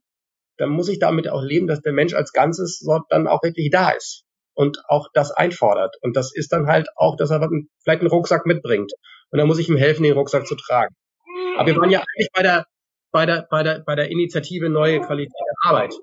dann 0.58 0.70
muss 0.70 0.88
ich 0.88 1.00
damit 1.00 1.28
auch 1.28 1.42
leben, 1.42 1.68
dass 1.68 1.82
der 1.82 1.92
Mensch 1.92 2.14
als 2.14 2.32
Ganzes 2.32 2.82
dort 2.86 3.04
dann 3.10 3.28
auch 3.28 3.44
wirklich 3.44 3.70
da 3.70 3.90
ist 3.90 4.24
und 4.54 4.80
auch 4.88 5.10
das 5.14 5.32
einfordert. 5.32 5.98
Und 6.02 6.16
das 6.16 6.34
ist 6.34 6.54
dann 6.54 6.68
halt 6.68 6.88
auch, 6.96 7.18
dass 7.18 7.30
er 7.30 7.42
vielleicht 7.84 8.02
einen 8.02 8.10
Rucksack 8.10 8.46
mitbringt. 8.46 8.94
Und 9.32 9.40
dann 9.40 9.48
muss 9.48 9.60
ich 9.60 9.68
ihm 9.68 9.78
helfen, 9.78 10.04
den 10.04 10.14
Rucksack 10.14 10.48
zu 10.48 10.56
tragen. 10.56 10.96
Aber 11.58 11.68
wir 11.68 11.76
waren 11.76 11.90
ja 11.90 12.00
eigentlich 12.00 12.30
bei 12.34 12.44
der, 12.44 12.66
bei 13.12 13.26
der, 13.26 13.48
bei 13.50 13.64
der, 13.64 13.80
bei 13.86 13.96
der 13.96 14.10
Initiative 14.10 14.70
Neue 14.70 15.02
Qualität 15.02 15.34
der 15.34 15.70
Arbeit. 15.70 15.94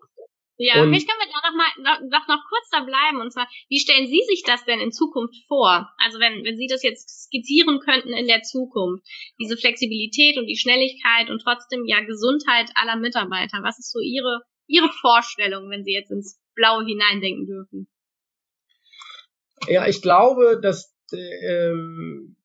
Ja, 0.60 0.82
und 0.82 0.88
vielleicht 0.88 1.08
können 1.08 1.20
wir 1.20 1.32
da 1.32 1.48
noch 1.48 1.56
mal 1.56 2.00
noch, 2.10 2.26
noch, 2.26 2.44
kurz 2.48 2.68
da 2.70 2.80
bleiben. 2.80 3.20
Und 3.20 3.32
zwar, 3.32 3.48
wie 3.68 3.78
stellen 3.78 4.08
Sie 4.08 4.20
sich 4.28 4.42
das 4.44 4.64
denn 4.64 4.80
in 4.80 4.90
Zukunft 4.90 5.36
vor? 5.46 5.88
Also 5.98 6.18
wenn, 6.18 6.44
wenn 6.44 6.56
Sie 6.56 6.66
das 6.66 6.82
jetzt 6.82 7.26
skizzieren 7.26 7.78
könnten 7.78 8.12
in 8.12 8.26
der 8.26 8.42
Zukunft, 8.42 9.06
diese 9.40 9.56
Flexibilität 9.56 10.36
und 10.36 10.46
die 10.46 10.56
Schnelligkeit 10.56 11.30
und 11.30 11.40
trotzdem 11.40 11.84
ja 11.86 12.00
Gesundheit 12.00 12.70
aller 12.74 12.96
Mitarbeiter, 12.96 13.62
was 13.62 13.78
ist 13.78 13.92
so 13.92 14.00
Ihre, 14.00 14.42
Ihre 14.66 14.90
Vorstellung, 15.00 15.70
wenn 15.70 15.84
Sie 15.84 15.92
jetzt 15.92 16.10
ins 16.10 16.40
Blaue 16.56 16.84
hineindenken 16.84 17.46
dürfen? 17.46 17.88
Ja, 19.68 19.86
ich 19.86 20.02
glaube, 20.02 20.58
dass 20.60 20.92
ähm, 21.12 22.36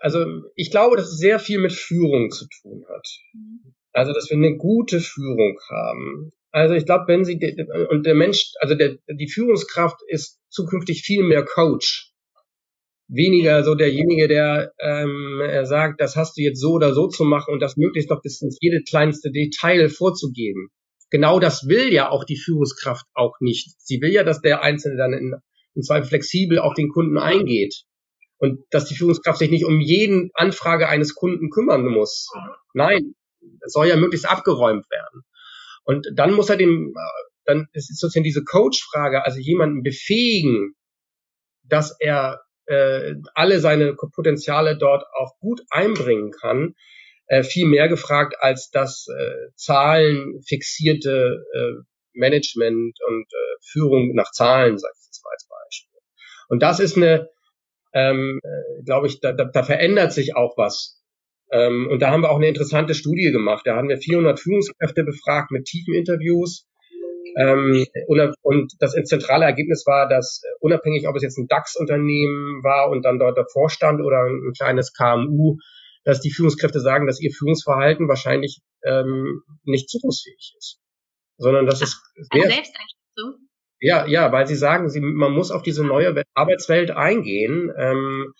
also 0.00 0.24
ich 0.54 0.70
glaube, 0.70 0.96
dass 0.96 1.08
es 1.08 1.18
sehr 1.18 1.38
viel 1.38 1.58
mit 1.58 1.72
Führung 1.72 2.30
zu 2.30 2.46
tun 2.48 2.84
hat. 2.88 3.08
Mhm. 3.32 3.74
Also, 3.92 4.12
dass 4.12 4.30
wir 4.30 4.36
eine 4.36 4.56
gute 4.56 5.00
Führung 5.00 5.58
haben. 5.68 6.32
Also 6.52 6.74
ich 6.74 6.84
glaube, 6.84 7.04
wenn 7.06 7.24
sie 7.24 7.38
und 7.90 8.06
der 8.06 8.14
Mensch, 8.14 8.52
also 8.60 8.74
der, 8.74 8.96
die 9.08 9.28
Führungskraft 9.28 10.00
ist 10.08 10.40
zukünftig 10.48 11.02
viel 11.02 11.22
mehr 11.22 11.44
Coach, 11.44 12.12
weniger 13.08 13.64
so 13.64 13.74
derjenige, 13.74 14.28
der 14.28 14.72
ähm, 14.78 15.40
er 15.42 15.66
sagt, 15.66 16.00
das 16.00 16.16
hast 16.16 16.36
du 16.36 16.42
jetzt 16.42 16.60
so 16.60 16.72
oder 16.72 16.92
so 16.92 17.08
zu 17.08 17.24
machen 17.24 17.52
und 17.52 17.60
das 17.60 17.76
möglichst 17.76 18.10
noch 18.10 18.22
bis 18.22 18.40
ins 18.40 18.58
jede 18.60 18.82
kleinste 18.82 19.30
Detail 19.30 19.88
vorzugeben. 19.88 20.68
Genau 21.10 21.40
das 21.40 21.66
will 21.66 21.92
ja 21.92 22.08
auch 22.08 22.24
die 22.24 22.36
Führungskraft 22.36 23.04
auch 23.14 23.34
nicht. 23.40 23.74
Sie 23.80 24.00
will 24.00 24.12
ja, 24.12 24.22
dass 24.22 24.40
der 24.40 24.62
Einzelne 24.62 24.96
dann 24.96 25.12
in, 25.12 25.34
in 25.74 25.82
Zweifel 25.82 26.08
flexibel 26.08 26.60
auf 26.60 26.74
den 26.74 26.88
Kunden 26.88 27.18
eingeht 27.18 27.82
und 28.38 28.64
dass 28.70 28.86
die 28.86 28.94
Führungskraft 28.94 29.38
sich 29.38 29.50
nicht 29.50 29.64
um 29.64 29.80
jeden 29.80 30.30
Anfrage 30.34 30.88
eines 30.88 31.14
Kunden 31.14 31.50
kümmern 31.50 31.86
muss. 31.86 32.28
Nein, 32.74 33.14
es 33.60 33.72
soll 33.72 33.88
ja 33.88 33.96
möglichst 33.96 34.28
abgeräumt 34.28 34.86
werden. 34.90 35.22
Und 35.84 36.08
dann 36.14 36.32
muss 36.32 36.50
er 36.50 36.56
dem, 36.56 36.94
dann 37.44 37.68
ist 37.72 37.98
sozusagen 37.98 38.24
diese 38.24 38.44
Coach-Frage, 38.44 39.24
also 39.24 39.38
jemanden 39.38 39.82
befähigen, 39.82 40.74
dass 41.64 41.96
er 41.98 42.42
äh, 42.66 43.14
alle 43.34 43.60
seine 43.60 43.94
Potenziale 43.94 44.76
dort 44.76 45.04
auch 45.14 45.38
gut 45.40 45.62
einbringen 45.70 46.30
kann, 46.30 46.74
äh, 47.26 47.42
viel 47.42 47.66
mehr 47.66 47.88
gefragt 47.88 48.36
als 48.38 48.70
das 48.70 49.06
äh, 49.08 49.52
Zahlen 49.54 50.42
fixierte 50.46 51.44
äh, 51.52 51.82
Management 52.12 52.98
und 53.06 53.26
äh, 53.32 53.56
Führung 53.62 54.14
nach 54.14 54.30
Zahlen, 54.32 54.78
sage 54.78 54.94
ich 54.98 55.06
jetzt 55.06 55.24
mal 55.24 55.30
als 55.32 55.48
Beispiel. 55.48 56.00
Und 56.48 56.62
das 56.62 56.80
ist 56.80 56.96
eine, 56.96 57.28
ähm, 57.92 58.40
äh, 58.42 58.82
glaube 58.84 59.06
ich, 59.06 59.20
da, 59.20 59.32
da, 59.32 59.44
da 59.44 59.62
verändert 59.62 60.12
sich 60.12 60.36
auch 60.36 60.56
was 60.56 60.99
ähm, 61.52 61.88
und 61.90 62.00
da 62.00 62.10
haben 62.10 62.22
wir 62.22 62.30
auch 62.30 62.36
eine 62.36 62.48
interessante 62.48 62.94
Studie 62.94 63.32
gemacht. 63.32 63.62
Da 63.66 63.76
haben 63.76 63.88
wir 63.88 63.98
400 63.98 64.38
Führungskräfte 64.38 65.04
befragt 65.04 65.50
mit 65.50 65.64
tiefen 65.64 65.94
Interviews. 65.94 66.66
Ähm, 67.36 67.86
und 68.42 68.72
das 68.80 68.92
zentrale 69.04 69.44
Ergebnis 69.44 69.84
war, 69.86 70.08
dass 70.08 70.42
äh, 70.44 70.48
unabhängig, 70.60 71.06
ob 71.08 71.16
es 71.16 71.22
jetzt 71.22 71.38
ein 71.38 71.46
DAX-Unternehmen 71.48 72.62
war 72.62 72.90
und 72.90 73.04
dann 73.04 73.18
dort 73.18 73.36
der 73.36 73.46
Vorstand 73.52 74.00
oder 74.00 74.24
ein 74.24 74.52
kleines 74.56 74.92
KMU, 74.92 75.56
dass 76.04 76.20
die 76.20 76.32
Führungskräfte 76.32 76.80
sagen, 76.80 77.06
dass 77.06 77.20
ihr 77.20 77.30
Führungsverhalten 77.30 78.08
wahrscheinlich 78.08 78.60
ähm, 78.84 79.42
nicht 79.64 79.88
zukunftsfähig 79.90 80.54
ist, 80.58 80.80
sondern 81.36 81.66
dass 81.66 81.82
es 81.82 82.00
also 82.30 82.48
Selbsteinschätzung. 82.48 83.48
Ja, 83.80 84.06
ja, 84.06 84.30
weil 84.32 84.46
sie 84.46 84.56
sagen, 84.56 84.90
sie, 84.90 85.00
man 85.00 85.32
muss 85.32 85.50
auf 85.50 85.62
diese 85.62 85.84
neue 85.84 86.22
Arbeitswelt 86.34 86.90
eingehen. 86.90 87.72
Ähm, 87.76 88.32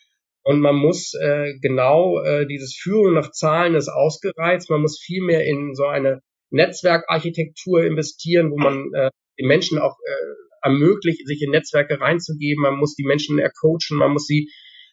und 0.42 0.60
man 0.60 0.76
muss 0.76 1.12
äh, 1.14 1.58
genau 1.60 2.22
äh, 2.22 2.46
dieses 2.46 2.74
Führen 2.74 3.14
nach 3.14 3.30
Zahlen 3.30 3.74
ist 3.74 3.88
ausgereizt. 3.88 4.70
Man 4.70 4.80
muss 4.80 5.00
viel 5.00 5.22
mehr 5.22 5.44
in 5.44 5.74
so 5.74 5.86
eine 5.86 6.20
Netzwerkarchitektur 6.50 7.84
investieren, 7.84 8.50
wo 8.50 8.56
man 8.56 8.92
äh, 8.94 9.10
den 9.38 9.48
Menschen 9.48 9.78
auch 9.78 9.96
äh, 10.04 10.66
ermöglicht, 10.66 11.26
sich 11.26 11.42
in 11.42 11.50
Netzwerke 11.50 12.00
reinzugeben. 12.00 12.62
Man 12.62 12.76
muss 12.76 12.94
die 12.94 13.04
Menschen 13.04 13.38
ercoachen, 13.38 13.96
man 13.96 14.12
muss 14.12 14.26
sie, 14.26 14.50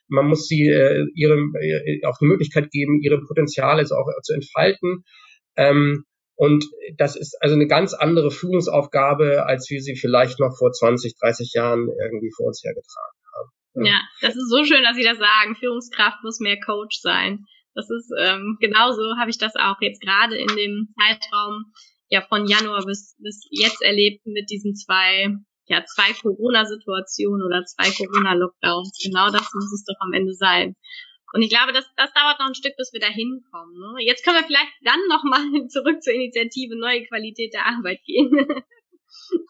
man 0.10 0.28
muss 0.28 0.48
sie 0.48 0.68
äh, 0.68 1.06
ihre 1.16 1.36
äh, 1.36 2.06
auch 2.06 2.18
die 2.20 2.28
Möglichkeit 2.28 2.70
geben, 2.72 3.02
ihre 3.02 3.22
Potenziale 3.22 3.86
so 3.86 3.96
auch 3.96 4.08
zu 4.24 4.34
entfalten. 4.34 5.06
Ähm, 5.56 6.04
und 6.36 6.66
das 6.98 7.16
ist 7.16 7.36
also 7.42 7.56
eine 7.56 7.68
ganz 7.68 7.94
andere 7.94 8.32
Führungsaufgabe, 8.32 9.46
als 9.46 9.70
wir 9.70 9.82
sie 9.82 9.96
vielleicht 9.96 10.40
noch 10.40 10.56
vor 10.58 10.72
20, 10.72 11.16
30 11.20 11.54
Jahren 11.54 11.88
irgendwie 11.88 12.32
vor 12.36 12.48
uns 12.48 12.62
hergetragen 12.64 13.17
ja, 13.86 14.02
das 14.22 14.36
ist 14.36 14.50
so 14.50 14.64
schön, 14.64 14.84
dass 14.84 14.96
Sie 14.96 15.04
das 15.04 15.18
sagen. 15.18 15.56
Führungskraft 15.56 16.24
muss 16.24 16.40
mehr 16.40 16.60
Coach 16.60 17.00
sein. 17.00 17.46
Das 17.74 17.90
ist 17.90 18.12
ähm, 18.20 18.58
genauso 18.60 19.18
habe 19.20 19.30
ich 19.30 19.38
das 19.38 19.56
auch 19.56 19.78
jetzt 19.82 20.02
gerade 20.02 20.36
in 20.36 20.48
dem 20.48 20.94
Zeitraum 21.00 21.72
ja 22.10 22.22
von 22.22 22.48
Januar 22.48 22.86
bis 22.86 23.16
bis 23.20 23.48
jetzt 23.52 23.82
erlebt 23.82 24.26
mit 24.26 24.50
diesen 24.50 24.76
zwei 24.76 25.30
ja 25.66 25.84
zwei 25.86 26.14
Corona-Situationen 26.14 27.46
oder 27.46 27.64
zwei 27.66 27.92
Corona-Lockdowns. 27.92 28.98
Genau 29.04 29.30
das 29.30 29.54
muss 29.54 29.74
es 29.74 29.86
doch 29.86 30.00
am 30.00 30.14
Ende 30.14 30.34
sein. 30.34 30.76
Und 31.34 31.42
ich 31.42 31.50
glaube, 31.50 31.74
das, 31.74 31.86
das 31.98 32.14
dauert 32.14 32.40
noch 32.40 32.48
ein 32.48 32.56
Stück, 32.56 32.76
bis 32.78 32.94
wir 32.94 33.02
da 33.02 33.08
hinkommen. 33.08 33.76
Ne? 33.78 34.06
Jetzt 34.06 34.24
können 34.24 34.38
wir 34.38 34.48
vielleicht 34.48 34.72
dann 34.82 35.00
nochmal 35.10 35.68
zurück 35.68 36.02
zur 36.02 36.14
Initiative 36.14 36.78
Neue 36.78 37.06
Qualität 37.06 37.54
der 37.54 37.66
Arbeit 37.66 38.00
gehen. 38.06 38.32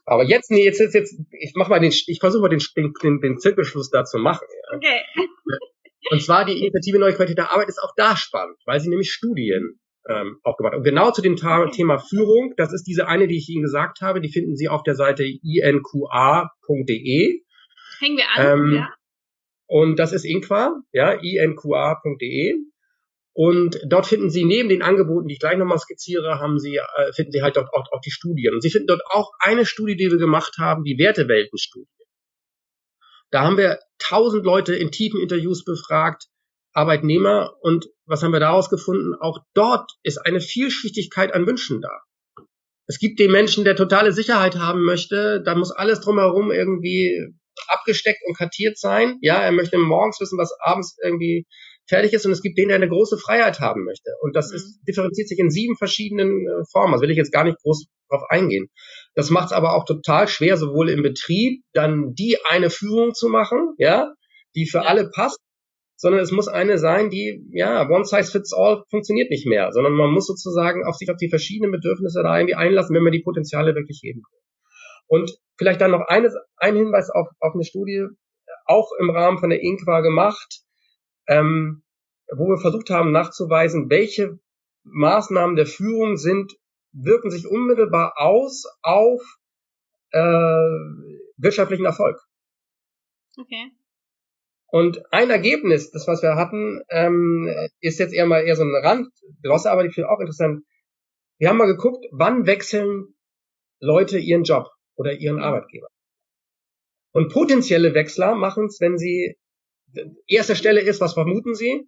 Aber 0.05 0.23
jetzt, 0.23 0.51
nee, 0.51 0.63
jetzt, 0.63 0.79
jetzt, 0.79 0.95
jetzt 0.95 1.19
ich 1.31 1.53
mach 1.55 1.67
mal 1.67 1.79
den, 1.79 1.91
ich 1.91 2.17
versuche 2.19 2.41
mal 2.41 2.49
den, 2.49 2.61
den, 2.75 3.19
den 3.21 3.37
Zirkelschluss 3.39 3.89
da 3.89 4.05
zu 4.05 4.17
machen. 4.17 4.47
Ja. 4.71 4.77
Okay. 4.77 5.01
Und 6.09 6.21
zwar 6.21 6.45
die 6.45 6.57
Initiative 6.59 6.99
Neue 6.99 7.13
Qualität 7.13 7.37
der 7.37 7.51
Arbeit 7.51 7.67
ist 7.67 7.83
auch 7.83 7.93
da 7.97 8.15
spannend, 8.15 8.55
weil 8.65 8.79
sie 8.79 8.87
nämlich 8.87 9.11
Studien 9.11 9.79
ähm, 10.07 10.39
aufgebaut 10.43 10.71
hat. 10.71 10.77
Und 10.77 10.85
genau 10.85 11.11
zu 11.11 11.21
dem 11.21 11.33
okay. 11.33 11.69
Thema 11.71 11.99
Führung, 11.99 12.53
das 12.55 12.71
ist 12.71 12.85
diese 12.85 13.07
eine, 13.07 13.27
die 13.27 13.37
ich 13.37 13.49
Ihnen 13.49 13.63
gesagt 13.63 13.99
habe, 14.01 14.21
die 14.21 14.31
finden 14.31 14.55
Sie 14.55 14.69
auf 14.69 14.83
der 14.83 14.95
Seite 14.95 15.25
inqa.de. 15.25 15.81
Hängen 17.99 18.17
wir 18.17 18.29
an, 18.35 18.59
ähm, 18.59 18.75
ja. 18.75 18.93
Und 19.67 19.99
das 19.99 20.13
ist 20.13 20.23
Inqua, 20.23 20.81
ja, 20.93 21.11
inqa.de. 21.11 22.55
Und 23.37 23.79
dort 23.85 24.07
finden 24.07 24.31
Sie 24.31 24.45
neben 24.45 24.67
den 24.67 24.81
Angeboten, 24.81 25.27
die 25.27 25.35
ich 25.35 25.39
gleich 25.39 25.59
nochmal 25.59 25.77
skizziere, 25.77 26.39
haben 26.39 26.57
Sie, 26.57 26.77
äh, 26.77 27.13
finden 27.13 27.31
Sie 27.31 27.43
halt 27.43 27.55
dort 27.55 27.71
auch, 27.71 27.85
auch 27.91 28.01
die 28.01 28.09
Studien. 28.09 28.55
Und 28.55 28.61
Sie 28.61 28.71
finden 28.71 28.87
dort 28.87 29.03
auch 29.11 29.29
eine 29.37 29.63
Studie, 29.63 29.95
die 29.95 30.09
wir 30.09 30.17
gemacht 30.17 30.55
haben, 30.57 30.83
die 30.83 30.97
Werteweltenstudie. 30.97 31.85
Da 33.29 33.43
haben 33.43 33.57
wir 33.57 33.77
tausend 33.99 34.43
Leute 34.43 34.73
in 34.73 34.89
tiefen 34.89 35.21
Interviews 35.21 35.63
befragt, 35.63 36.23
Arbeitnehmer. 36.73 37.53
Und 37.61 37.85
was 38.07 38.23
haben 38.23 38.33
wir 38.33 38.39
daraus 38.39 38.71
gefunden? 38.71 39.13
Auch 39.13 39.37
dort 39.53 39.91
ist 40.01 40.17
eine 40.17 40.41
Vielschichtigkeit 40.41 41.31
an 41.31 41.45
Wünschen 41.45 41.79
da. 41.79 41.91
Es 42.87 42.97
gibt 42.97 43.19
den 43.19 43.31
Menschen, 43.31 43.65
der 43.65 43.75
totale 43.75 44.13
Sicherheit 44.13 44.55
haben 44.55 44.83
möchte. 44.83 45.43
Da 45.43 45.53
muss 45.53 45.71
alles 45.71 45.99
drumherum 45.99 46.51
irgendwie 46.51 47.35
abgesteckt 47.67 48.21
und 48.25 48.35
kartiert 48.35 48.79
sein. 48.79 49.19
Ja, 49.21 49.43
er 49.43 49.51
möchte 49.51 49.77
morgens 49.77 50.19
wissen, 50.19 50.39
was 50.39 50.57
abends 50.59 50.97
irgendwie 51.03 51.45
fertig 51.87 52.13
ist 52.13 52.25
und 52.25 52.31
es 52.31 52.41
gibt 52.41 52.57
den, 52.57 52.67
der 52.67 52.75
eine 52.75 52.89
große 52.89 53.17
Freiheit 53.17 53.59
haben 53.59 53.85
möchte. 53.85 54.11
Und 54.21 54.35
das 54.35 54.51
ist, 54.51 54.79
mhm. 54.79 54.85
differenziert 54.87 55.27
sich 55.27 55.39
in 55.39 55.49
sieben 55.49 55.77
verschiedenen 55.77 56.47
äh, 56.47 56.63
Formen. 56.71 56.93
Das 56.93 57.01
will 57.01 57.11
ich 57.11 57.17
jetzt 57.17 57.31
gar 57.31 57.43
nicht 57.43 57.57
groß 57.59 57.87
drauf 58.09 58.23
eingehen. 58.29 58.69
Das 59.15 59.29
macht 59.29 59.47
es 59.47 59.51
aber 59.51 59.75
auch 59.75 59.85
total 59.85 60.27
schwer, 60.27 60.57
sowohl 60.57 60.89
im 60.89 61.03
Betrieb 61.03 61.63
dann 61.73 62.13
die 62.13 62.37
eine 62.49 62.69
Führung 62.69 63.13
zu 63.13 63.29
machen, 63.29 63.73
ja, 63.77 64.13
die 64.55 64.67
für 64.67 64.79
ja. 64.79 64.83
alle 64.83 65.09
passt, 65.09 65.39
sondern 65.97 66.21
es 66.21 66.31
muss 66.31 66.47
eine 66.47 66.77
sein, 66.77 67.09
die, 67.09 67.43
ja, 67.51 67.89
one 67.89 68.05
size 68.05 68.31
fits 68.31 68.53
all 68.53 68.83
funktioniert 68.89 69.31
nicht 69.31 69.47
mehr, 69.47 69.71
sondern 69.71 69.93
man 69.93 70.11
muss 70.11 70.27
sozusagen 70.27 70.85
auf 70.85 70.95
sich 70.95 71.09
auf 71.09 71.17
die 71.17 71.29
verschiedenen 71.29 71.71
Bedürfnisse 71.71 72.21
da 72.21 72.37
irgendwie 72.37 72.55
einlassen, 72.55 72.95
wenn 72.95 73.03
man 73.03 73.11
die 73.11 73.23
Potenziale 73.23 73.75
wirklich 73.75 73.99
heben 74.03 74.19
will. 74.19 74.39
Und 75.07 75.37
vielleicht 75.57 75.81
dann 75.81 75.91
noch 75.91 76.05
eines, 76.07 76.35
ein 76.57 76.75
Hinweis 76.75 77.09
auf, 77.09 77.27
auf 77.39 77.53
eine 77.55 77.63
Studie, 77.63 78.05
auch 78.65 78.91
im 78.99 79.09
Rahmen 79.09 79.39
von 79.39 79.49
der 79.49 79.61
INQUA 79.61 80.01
gemacht, 80.01 80.61
ähm, 81.27 81.83
wo 82.31 82.47
wir 82.47 82.57
versucht 82.57 82.89
haben 82.89 83.11
nachzuweisen, 83.11 83.89
welche 83.89 84.39
Maßnahmen 84.83 85.55
der 85.55 85.65
Führung 85.65 86.17
sind, 86.17 86.57
wirken 86.91 87.29
sich 87.29 87.47
unmittelbar 87.47 88.13
aus 88.17 88.65
auf 88.81 89.21
äh, 90.11 90.19
wirtschaftlichen 91.37 91.85
Erfolg. 91.85 92.17
Okay. 93.37 93.71
Und 94.69 95.13
ein 95.13 95.29
Ergebnis, 95.29 95.91
das 95.91 96.07
was 96.07 96.21
wir 96.21 96.35
hatten, 96.35 96.81
ähm, 96.89 97.49
ist 97.79 97.99
jetzt 97.99 98.13
eher 98.13 98.25
mal 98.25 98.41
eher 98.41 98.55
so 98.55 98.63
ein 98.63 98.75
Rand, 98.75 99.07
aber 99.43 99.85
ich 99.85 99.93
finde 99.93 100.09
auch 100.09 100.19
interessant. 100.19 100.63
Wir 101.37 101.49
haben 101.49 101.57
mal 101.57 101.67
geguckt, 101.67 102.05
wann 102.11 102.45
wechseln 102.45 103.15
Leute 103.79 104.17
ihren 104.17 104.43
Job 104.43 104.69
oder 104.95 105.13
ihren 105.13 105.39
Arbeitgeber. 105.39 105.87
Und 107.13 107.31
potenzielle 107.31 107.93
Wechsler 107.93 108.35
machen 108.35 108.65
es, 108.65 108.81
wenn 108.81 108.97
sie 108.97 109.37
erste 110.27 110.55
Stelle 110.55 110.81
ist, 110.81 111.01
was 111.01 111.13
vermuten 111.13 111.55
Sie? 111.55 111.87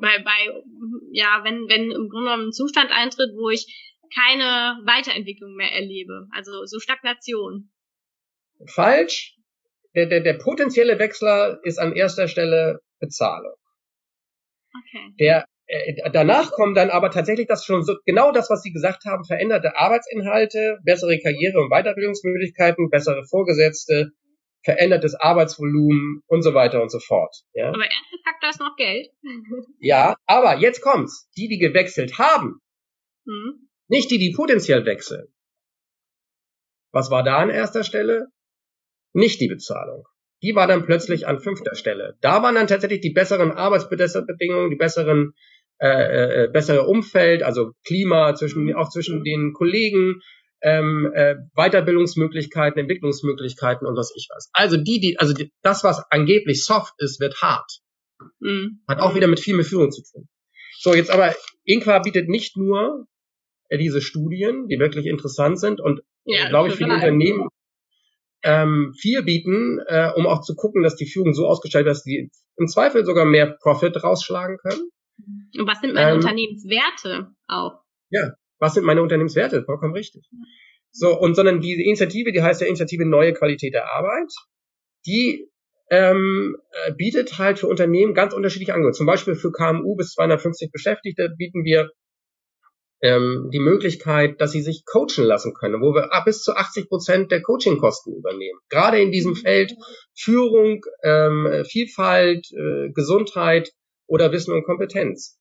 Bei, 0.00 0.22
bei, 0.22 0.62
ja, 1.12 1.42
wenn, 1.44 1.68
wenn 1.68 1.90
im 1.90 2.08
Grunde 2.08 2.30
genommen 2.30 2.48
ein 2.48 2.52
Zustand 2.52 2.90
eintritt, 2.90 3.30
wo 3.36 3.50
ich 3.50 3.66
keine 4.14 4.80
Weiterentwicklung 4.86 5.54
mehr 5.56 5.72
erlebe, 5.72 6.26
also 6.32 6.64
so 6.64 6.78
Stagnation. 6.78 7.70
Falsch. 8.66 9.36
Der, 9.94 10.06
der, 10.06 10.20
der 10.20 10.34
potenzielle 10.34 10.98
Wechsler 10.98 11.60
ist 11.62 11.78
an 11.78 11.94
erster 11.94 12.26
Stelle 12.26 12.80
Bezahlung. 12.98 13.54
Okay. 14.74 15.14
Der 15.20 15.46
äh, 15.66 16.10
danach 16.12 16.52
kommen 16.52 16.74
dann 16.74 16.90
aber 16.90 17.10
tatsächlich 17.10 17.46
das 17.46 17.64
schon 17.64 17.82
so, 17.82 17.94
genau 18.04 18.32
das, 18.32 18.50
was 18.50 18.62
Sie 18.62 18.72
gesagt 18.72 19.04
haben, 19.04 19.24
veränderte 19.24 19.76
Arbeitsinhalte, 19.76 20.78
bessere 20.84 21.18
Karriere- 21.18 21.60
und 21.60 21.70
Weiterbildungsmöglichkeiten, 21.70 22.90
bessere 22.90 23.24
Vorgesetzte, 23.24 24.12
verändertes 24.64 25.14
Arbeitsvolumen 25.14 26.22
und 26.26 26.42
so 26.42 26.54
weiter 26.54 26.82
und 26.82 26.90
so 26.90 26.98
fort. 26.98 27.36
Ja? 27.52 27.68
Aber 27.68 27.84
erster 27.84 28.18
Faktor 28.24 28.50
ist 28.50 28.60
noch 28.60 28.76
Geld. 28.76 29.08
ja, 29.78 30.16
aber 30.26 30.58
jetzt 30.58 30.80
kommt's. 30.80 31.28
Die, 31.36 31.48
die 31.48 31.58
gewechselt 31.58 32.18
haben, 32.18 32.60
hm. 33.26 33.68
nicht 33.88 34.10
die, 34.10 34.18
die 34.18 34.32
potenziell 34.32 34.84
wechseln. 34.86 35.26
Was 36.92 37.10
war 37.10 37.22
da 37.22 37.38
an 37.38 37.50
erster 37.50 37.84
Stelle? 37.84 38.28
Nicht 39.12 39.40
die 39.40 39.48
Bezahlung. 39.48 40.04
Die 40.42 40.54
war 40.54 40.66
dann 40.66 40.84
plötzlich 40.84 41.26
an 41.26 41.40
fünfter 41.40 41.74
Stelle. 41.74 42.16
Da 42.20 42.42
waren 42.42 42.54
dann 42.54 42.66
tatsächlich 42.66 43.00
die 43.00 43.12
besseren 43.12 43.52
Arbeitsbedingungen, 43.52 44.70
die 44.70 44.76
besseren 44.76 45.34
äh, 45.80 46.44
äh, 46.44 46.48
bessere 46.48 46.86
Umfeld, 46.86 47.42
also 47.42 47.72
Klima 47.84 48.34
zwischen 48.36 48.72
auch 48.74 48.90
zwischen 48.90 49.24
den 49.24 49.52
Kollegen, 49.52 50.20
ähm, 50.64 51.12
äh, 51.14 51.36
Weiterbildungsmöglichkeiten, 51.54 52.80
Entwicklungsmöglichkeiten 52.80 53.86
und 53.86 53.96
was 53.96 54.12
ich 54.16 54.28
was. 54.34 54.48
Also 54.54 54.78
die, 54.78 54.98
die, 54.98 55.18
also 55.18 55.34
die, 55.34 55.52
das, 55.62 55.84
was 55.84 56.02
angeblich 56.10 56.64
soft 56.64 56.94
ist, 56.98 57.20
wird 57.20 57.42
hart. 57.42 57.80
Mhm. 58.40 58.80
Hat 58.88 58.98
auch 58.98 59.14
wieder 59.14 59.26
mit 59.26 59.40
viel 59.40 59.54
mehr 59.54 59.66
Führung 59.66 59.92
zu 59.92 60.02
tun. 60.02 60.26
So, 60.78 60.94
jetzt 60.94 61.10
aber, 61.10 61.34
Inqua 61.64 61.98
bietet 61.98 62.30
nicht 62.30 62.56
nur 62.56 63.06
äh, 63.68 63.76
diese 63.76 64.00
Studien, 64.00 64.66
die 64.66 64.78
wirklich 64.78 65.04
interessant 65.04 65.60
sind 65.60 65.80
und, 65.80 66.00
ja, 66.24 66.48
glaube 66.48 66.68
ich, 66.68 66.76
viele 66.76 66.94
Unternehmen 66.94 67.48
ähm, 68.42 68.94
viel 68.98 69.22
bieten, 69.22 69.80
äh, 69.86 70.12
um 70.16 70.26
auch 70.26 70.40
zu 70.40 70.54
gucken, 70.54 70.82
dass 70.82 70.96
die 70.96 71.06
Führung 71.06 71.34
so 71.34 71.46
ausgestaltet 71.46 71.92
ist, 71.92 71.98
dass 71.98 72.04
die 72.04 72.30
im 72.56 72.68
Zweifel 72.68 73.04
sogar 73.04 73.26
mehr 73.26 73.58
Profit 73.60 74.02
rausschlagen 74.02 74.56
können. 74.56 74.90
Und 75.58 75.66
was 75.66 75.80
sind 75.80 75.92
meine 75.92 76.10
ähm, 76.12 76.16
Unternehmenswerte 76.16 77.34
auch? 77.48 77.82
Ja, 78.08 78.32
was 78.58 78.74
sind 78.74 78.84
meine 78.84 79.02
Unternehmenswerte? 79.02 79.64
Vollkommen 79.64 79.94
richtig. 79.94 80.24
So, 80.90 81.18
und 81.18 81.34
sondern 81.34 81.60
diese 81.60 81.82
Initiative, 81.82 82.32
die 82.32 82.42
heißt 82.42 82.60
ja 82.60 82.66
Initiative 82.66 83.04
Neue 83.04 83.32
Qualität 83.32 83.74
der 83.74 83.92
Arbeit, 83.92 84.32
die 85.06 85.48
ähm, 85.90 86.56
äh, 86.70 86.92
bietet 86.92 87.38
halt 87.38 87.58
für 87.58 87.66
Unternehmen 87.66 88.14
ganz 88.14 88.32
unterschiedliche 88.32 88.74
Angebote. 88.74 88.96
Zum 88.96 89.06
Beispiel 89.06 89.34
für 89.34 89.52
KMU 89.52 89.96
bis 89.96 90.12
250 90.12 90.70
Beschäftigte 90.72 91.30
bieten 91.36 91.64
wir 91.64 91.90
ähm, 93.02 93.50
die 93.52 93.58
Möglichkeit, 93.58 94.40
dass 94.40 94.52
sie 94.52 94.62
sich 94.62 94.84
coachen 94.86 95.24
lassen 95.24 95.52
können, 95.52 95.82
wo 95.82 95.94
wir 95.94 96.08
bis 96.24 96.42
zu 96.42 96.54
80 96.54 96.88
Prozent 96.88 97.32
der 97.32 97.42
Coachingkosten 97.42 98.14
übernehmen. 98.14 98.58
Gerade 98.70 99.00
in 99.00 99.12
diesem 99.12 99.36
Feld 99.36 99.74
Führung, 100.14 100.84
ähm, 101.02 101.64
Vielfalt, 101.68 102.46
äh, 102.52 102.90
Gesundheit 102.92 103.72
oder 104.06 104.32
Wissen 104.32 104.54
und 104.54 104.64
Kompetenz. 104.64 105.38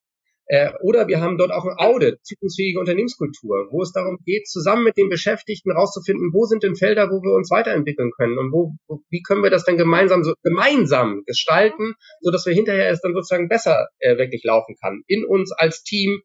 Äh, 0.48 0.72
oder 0.82 1.08
wir 1.08 1.22
haben 1.22 1.38
dort 1.38 1.52
auch 1.52 1.66
ein 1.66 1.78
Audit, 1.78 2.20
zukunftsfähige 2.24 2.80
Unternehmenskultur, 2.80 3.68
wo 3.72 3.82
es 3.82 3.94
darum 3.94 4.18
geht, 4.26 4.48
zusammen 4.48 4.84
mit 4.84 4.98
den 4.98 5.10
Beschäftigten 5.10 5.72
rauszufinden, 5.72 6.32
wo 6.34 6.46
sind 6.46 6.64
denn 6.64 6.76
Felder, 6.76 7.10
wo 7.10 7.22
wir 7.22 7.34
uns 7.34 7.50
weiterentwickeln 7.50 8.12
können 8.12 8.38
und 8.38 8.52
wo, 8.52 8.74
wo 8.88 9.00
wie 9.10 9.22
können 9.22 9.42
wir 9.42 9.50
das 9.50 9.64
dann 9.64 9.78
gemeinsam 9.78 10.24
so 10.24 10.34
gemeinsam 10.44 11.24
gestalten, 11.26 11.94
so 12.20 12.30
dass 12.30 12.46
wir 12.46 12.54
hinterher 12.54 12.90
es 12.90 13.02
dann 13.02 13.14
sozusagen 13.14 13.48
besser 13.48 13.88
äh, 14.00 14.18
wirklich 14.18 14.44
laufen 14.44 14.76
kann 14.82 15.04
in 15.08 15.26
uns 15.26 15.54
als 15.54 15.84
Team, 15.84 16.22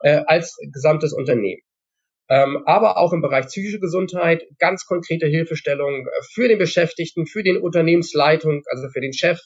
äh, 0.00 0.22
als 0.26 0.56
gesamtes 0.72 1.12
Unternehmen. 1.12 1.60
Ähm, 2.30 2.62
aber 2.66 2.98
auch 2.98 3.12
im 3.12 3.22
Bereich 3.22 3.46
psychische 3.46 3.80
Gesundheit 3.80 4.44
ganz 4.58 4.84
konkrete 4.86 5.26
Hilfestellung 5.26 6.06
äh, 6.06 6.10
für 6.32 6.48
den 6.48 6.58
Beschäftigten, 6.58 7.26
für 7.26 7.42
den 7.42 7.58
Unternehmensleitung, 7.58 8.62
also 8.66 8.88
für 8.88 9.00
den 9.00 9.12
Chef, 9.12 9.40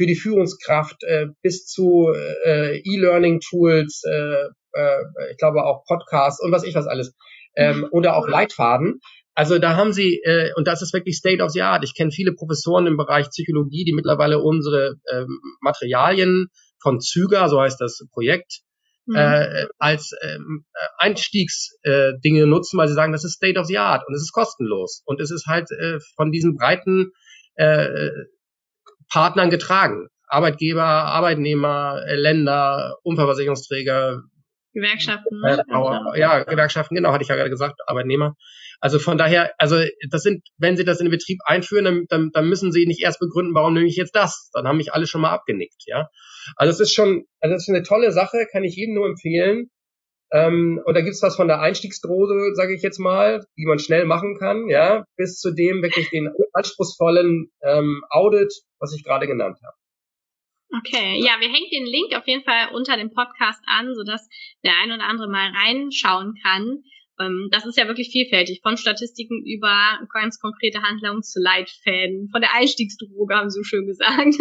für 0.00 0.06
die 0.06 0.16
Führungskraft 0.16 1.02
äh, 1.02 1.26
bis 1.42 1.66
zu 1.66 2.10
äh, 2.46 2.78
E-Learning-Tools, 2.78 4.02
äh, 4.10 4.44
äh, 4.72 5.02
ich 5.30 5.36
glaube 5.36 5.62
auch 5.64 5.84
Podcasts 5.84 6.42
und 6.42 6.52
was 6.52 6.64
ich 6.64 6.74
was 6.74 6.86
alles, 6.86 7.14
ähm, 7.54 7.80
mhm. 7.80 7.88
oder 7.90 8.16
auch 8.16 8.26
Leitfaden. 8.26 9.00
Also 9.34 9.58
da 9.58 9.76
haben 9.76 9.92
sie, 9.92 10.22
äh, 10.24 10.52
und 10.56 10.66
das 10.66 10.80
ist 10.80 10.94
wirklich 10.94 11.18
State 11.18 11.42
of 11.42 11.50
the 11.50 11.60
Art. 11.60 11.84
Ich 11.84 11.94
kenne 11.94 12.12
viele 12.12 12.32
Professoren 12.32 12.86
im 12.86 12.96
Bereich 12.96 13.28
Psychologie, 13.28 13.84
die 13.84 13.92
mittlerweile 13.92 14.38
unsere 14.38 14.94
ähm, 15.12 15.38
Materialien 15.60 16.46
von 16.82 16.98
Züger, 17.00 17.50
so 17.50 17.60
heißt 17.60 17.78
das 17.78 18.02
Projekt, 18.10 18.60
mhm. 19.04 19.16
äh, 19.16 19.66
als 19.76 20.12
ähm, 20.22 20.64
Einstiegsdinge 20.96 22.12
äh, 22.14 22.20
Dinge 22.24 22.46
nutzen, 22.46 22.78
weil 22.78 22.88
sie 22.88 22.94
sagen, 22.94 23.12
das 23.12 23.24
ist 23.24 23.34
State 23.34 23.60
of 23.60 23.66
the 23.66 23.76
Art 23.76 24.02
und 24.08 24.14
es 24.14 24.22
ist 24.22 24.32
kostenlos. 24.32 25.02
Und 25.04 25.20
es 25.20 25.30
ist 25.30 25.44
halt 25.44 25.70
äh, 25.72 25.98
von 26.16 26.32
diesen 26.32 26.56
breiten 26.56 27.12
äh, 27.56 28.08
Partnern 29.10 29.50
getragen. 29.50 30.08
Arbeitgeber, 30.26 30.84
Arbeitnehmer, 30.84 32.02
Länder, 32.06 32.96
Unfallversicherungsträger, 33.02 34.22
Gewerkschaften. 34.72 35.40
Ne? 35.40 35.64
Äh, 36.14 36.20
ja, 36.20 36.44
Gewerkschaften, 36.44 36.94
genau, 36.94 37.12
hatte 37.12 37.22
ich 37.22 37.28
ja 37.28 37.36
gerade 37.36 37.50
gesagt, 37.50 37.80
Arbeitnehmer. 37.86 38.36
Also 38.80 38.98
von 38.98 39.18
daher, 39.18 39.52
also 39.58 39.82
das 40.10 40.22
sind, 40.22 40.42
wenn 40.58 40.76
Sie 40.76 40.84
das 40.84 41.00
in 41.00 41.06
den 41.06 41.10
Betrieb 41.10 41.38
einführen, 41.44 41.84
dann, 41.84 42.04
dann, 42.08 42.30
dann 42.32 42.48
müssen 42.48 42.72
Sie 42.72 42.86
nicht 42.86 43.02
erst 43.02 43.20
begründen, 43.20 43.54
warum 43.54 43.74
nehme 43.74 43.86
ich 43.86 43.96
jetzt 43.96 44.14
das. 44.14 44.48
Dann 44.52 44.66
haben 44.66 44.78
mich 44.78 44.94
alle 44.94 45.06
schon 45.06 45.20
mal 45.20 45.32
abgenickt, 45.32 45.82
ja. 45.86 46.08
Also 46.56 46.72
es 46.72 46.80
ist 46.80 46.94
schon, 46.94 47.24
also 47.40 47.54
es 47.54 47.62
ist 47.62 47.74
eine 47.74 47.82
tolle 47.82 48.12
Sache, 48.12 48.46
kann 48.50 48.64
ich 48.64 48.76
jedem 48.76 48.94
nur 48.94 49.06
empfehlen. 49.06 49.70
Ähm, 50.32 50.80
und 50.84 50.94
da 50.94 51.00
gibt's 51.00 51.22
was 51.22 51.36
von 51.36 51.48
der 51.48 51.60
Einstiegsdrose, 51.60 52.54
sage 52.54 52.74
ich 52.74 52.82
jetzt 52.82 52.98
mal, 52.98 53.44
die 53.56 53.66
man 53.66 53.78
schnell 53.78 54.04
machen 54.04 54.36
kann, 54.38 54.68
ja, 54.68 55.04
bis 55.16 55.38
zu 55.38 55.50
dem 55.52 55.82
wirklich 55.82 56.08
den 56.10 56.30
anspruchsvollen 56.52 57.50
ähm, 57.62 58.02
Audit, 58.10 58.52
was 58.78 58.94
ich 58.94 59.04
gerade 59.04 59.26
genannt 59.26 59.58
habe. 59.64 59.76
Okay, 60.78 61.18
ja, 61.18 61.32
wir 61.40 61.48
hängen 61.48 61.70
den 61.72 61.84
Link 61.84 62.14
auf 62.14 62.28
jeden 62.28 62.44
Fall 62.44 62.68
unter 62.72 62.96
dem 62.96 63.10
Podcast 63.10 63.60
an, 63.66 63.92
sodass 63.94 64.28
der 64.62 64.72
ein 64.80 64.92
oder 64.92 65.02
andere 65.02 65.28
mal 65.28 65.50
reinschauen 65.50 66.34
kann. 66.44 66.84
Ähm, 67.18 67.48
das 67.50 67.66
ist 67.66 67.76
ja 67.76 67.88
wirklich 67.88 68.10
vielfältig, 68.12 68.60
von 68.62 68.76
Statistiken 68.76 69.44
über 69.44 69.98
ganz 70.12 70.38
konkrete 70.38 70.82
Handlungen 70.82 71.24
zu 71.24 71.40
Leitfäden, 71.40 72.28
von 72.30 72.40
der 72.40 72.54
Einstiegsdroge, 72.54 73.34
haben 73.34 73.50
Sie 73.50 73.58
so 73.58 73.64
schön 73.64 73.86
gesagt. 73.86 74.36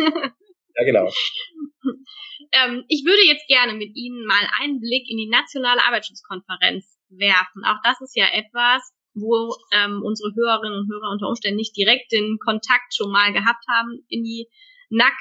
Ja, 0.76 0.86
genau. 0.86 1.10
ähm, 2.52 2.84
ich 2.88 3.06
würde 3.06 3.24
jetzt 3.26 3.48
gerne 3.48 3.74
mit 3.74 3.96
Ihnen 3.96 4.26
mal 4.26 4.48
einen 4.60 4.80
Blick 4.80 5.10
in 5.10 5.18
die 5.18 5.30
nationale 5.30 5.82
Arbeitsschutzkonferenz 5.84 7.00
werfen. 7.10 7.64
Auch 7.66 7.78
das 7.84 8.02
ist 8.02 8.16
ja 8.16 8.28
etwas, 8.32 8.82
wo 9.14 9.56
ähm, 9.74 10.02
unsere 10.04 10.34
Hörerinnen 10.36 10.80
und 10.80 10.92
Hörer 10.92 11.12
unter 11.12 11.28
Umständen 11.28 11.58
nicht 11.58 11.76
direkt 11.76 12.12
den 12.12 12.38
Kontakt 12.40 12.96
schon 12.96 13.12
mal 13.12 13.34
gehabt 13.34 13.66
haben 13.70 14.06
in 14.08 14.24
die 14.24 14.48
NAC. 14.90 15.14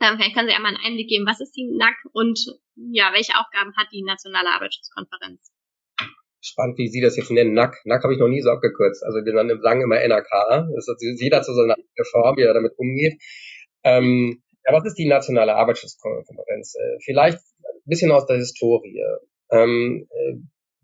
Ähm, 0.00 0.16
vielleicht 0.16 0.34
können 0.34 0.48
Sie 0.48 0.54
einmal 0.54 0.74
einen 0.74 0.84
Einblick 0.84 1.08
geben, 1.08 1.26
was 1.26 1.40
ist 1.40 1.52
die 1.52 1.66
NAC 1.72 1.96
und 2.12 2.38
ja, 2.92 3.10
welche 3.12 3.32
Aufgaben 3.38 3.74
hat 3.76 3.88
die 3.92 4.02
nationale 4.02 4.50
Arbeitsschutzkonferenz? 4.50 5.50
Spannend, 6.42 6.78
wie 6.78 6.88
Sie 6.88 7.00
das 7.00 7.16
jetzt 7.16 7.30
nennen. 7.30 7.54
NAC. 7.54 7.74
NAC 7.84 8.04
habe 8.04 8.14
ich 8.14 8.20
noch 8.20 8.28
nie 8.28 8.42
so 8.42 8.50
abgekürzt. 8.50 9.02
Also 9.04 9.18
wir 9.24 9.60
sagen 9.62 9.80
immer 9.80 9.96
NAK. 10.06 10.28
Das 10.74 10.86
ist 10.86 11.20
jeder 11.20 11.42
zu 11.42 11.54
so 11.54 11.62
einer 11.62 11.76
Form, 12.12 12.36
wie 12.36 12.42
er 12.42 12.54
damit 12.54 12.72
umgeht. 12.76 13.20
Ähm, 13.82 14.42
ja, 14.66 14.72
was 14.72 14.84
ist 14.84 14.98
die 14.98 15.06
nationale 15.06 15.54
Arbeitsschutzkonferenz? 15.54 16.74
Äh, 16.74 16.98
vielleicht 17.04 17.38
ein 17.38 17.80
bisschen 17.84 18.10
aus 18.10 18.26
der 18.26 18.36
Historie. 18.36 19.00
Ähm, 19.50 20.08
äh, 20.10 20.34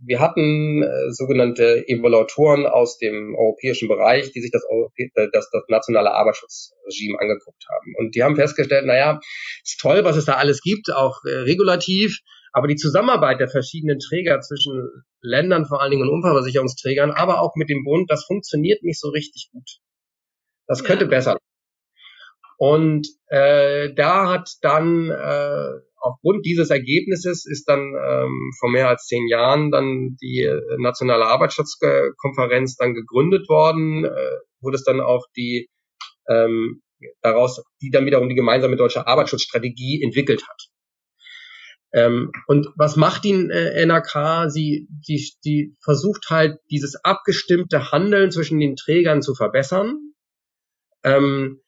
wir 0.05 0.21
hatten 0.21 0.83
äh, 0.83 1.11
sogenannte 1.11 1.87
Evaluatoren 1.87 2.67
aus 2.67 2.99
dem 2.99 3.35
europäischen 3.37 3.89
Bereich, 3.89 4.33
die 4.33 4.41
sich 4.41 4.51
das, 4.51 4.65
das, 5.33 5.51
das 5.51 5.63
nationale 5.69 6.13
Arbeitsschutzregime 6.13 7.19
angeguckt 7.21 7.65
haben. 7.71 7.95
Und 7.99 8.15
die 8.15 8.23
haben 8.23 8.37
festgestellt, 8.37 8.87
naja, 8.87 9.21
ist 9.65 9.81
toll, 9.81 10.05
was 10.05 10.17
es 10.17 10.25
da 10.25 10.35
alles 10.35 10.61
gibt, 10.61 10.93
auch 10.93 11.21
regulativ, 11.25 12.19
aber 12.53 12.67
die 12.67 12.75
Zusammenarbeit 12.77 13.39
der 13.39 13.49
verschiedenen 13.49 14.01
Träger 14.01 14.41
zwischen 14.41 14.91
Ländern, 15.21 15.67
vor 15.67 15.81
allen 15.81 15.93
Dingen 15.93 16.03
und 16.03 16.15
Unfallversicherungsträgern, 16.15 17.13
aber 17.13 17.41
auch 17.41 17.55
mit 17.55 17.71
dem 17.71 17.85
Bund, 17.85 18.11
das 18.11 18.25
funktioniert 18.25 18.83
nicht 18.83 19.01
so 19.01 19.09
richtig 19.09 19.51
gut. 19.53 19.79
Das 20.67 20.83
könnte 20.83 21.05
ja. 21.05 21.11
besser 21.11 21.39
und 22.63 23.09
äh, 23.27 23.93
da 23.93 24.29
hat 24.29 24.49
dann 24.61 25.11
äh, 25.11 25.81
aufgrund 25.97 26.47
dieses 26.47 26.71
Ergebnisses 26.71 27.45
ist 27.45 27.65
dann 27.69 27.81
ähm, 27.81 28.53
vor 28.61 28.71
mehr 28.71 28.89
als 28.89 29.07
zehn 29.07 29.27
Jahren 29.27 29.73
dann 29.73 30.17
die 30.23 30.49
nationale 30.79 31.27
Arbeitsschutzkonferenz 31.27 32.77
dann 32.77 32.95
gegründet 32.95 33.49
worden, 33.49 34.05
äh, 34.05 34.37
wurde 34.61 34.77
es 34.77 34.85
dann 34.85 35.01
auch 35.01 35.27
die 35.37 35.71
ähm, 36.29 36.83
daraus, 37.21 37.65
die 37.83 37.91
dann 37.91 38.07
wiederum 38.07 38.29
die 38.29 38.37
gemeinsame 38.37 38.77
deutsche 38.77 39.09
Arbeitsschutzstrategie 39.09 40.01
entwickelt 40.01 40.47
hat. 40.47 40.63
Ähm, 41.93 42.31
und 42.47 42.69
was 42.77 42.95
macht 42.95 43.25
die 43.25 43.33
äh, 43.33 43.85
NRK? 43.85 44.51
Sie, 44.51 44.87
sie, 45.03 45.33
sie 45.41 45.75
versucht 45.83 46.31
halt 46.31 46.61
dieses 46.71 46.95
abgestimmte 46.95 47.91
Handeln 47.91 48.31
zwischen 48.31 48.61
den 48.61 48.77
Trägern 48.77 49.21
zu 49.21 49.35
verbessern. 49.35 50.13
Ähm, 51.03 51.59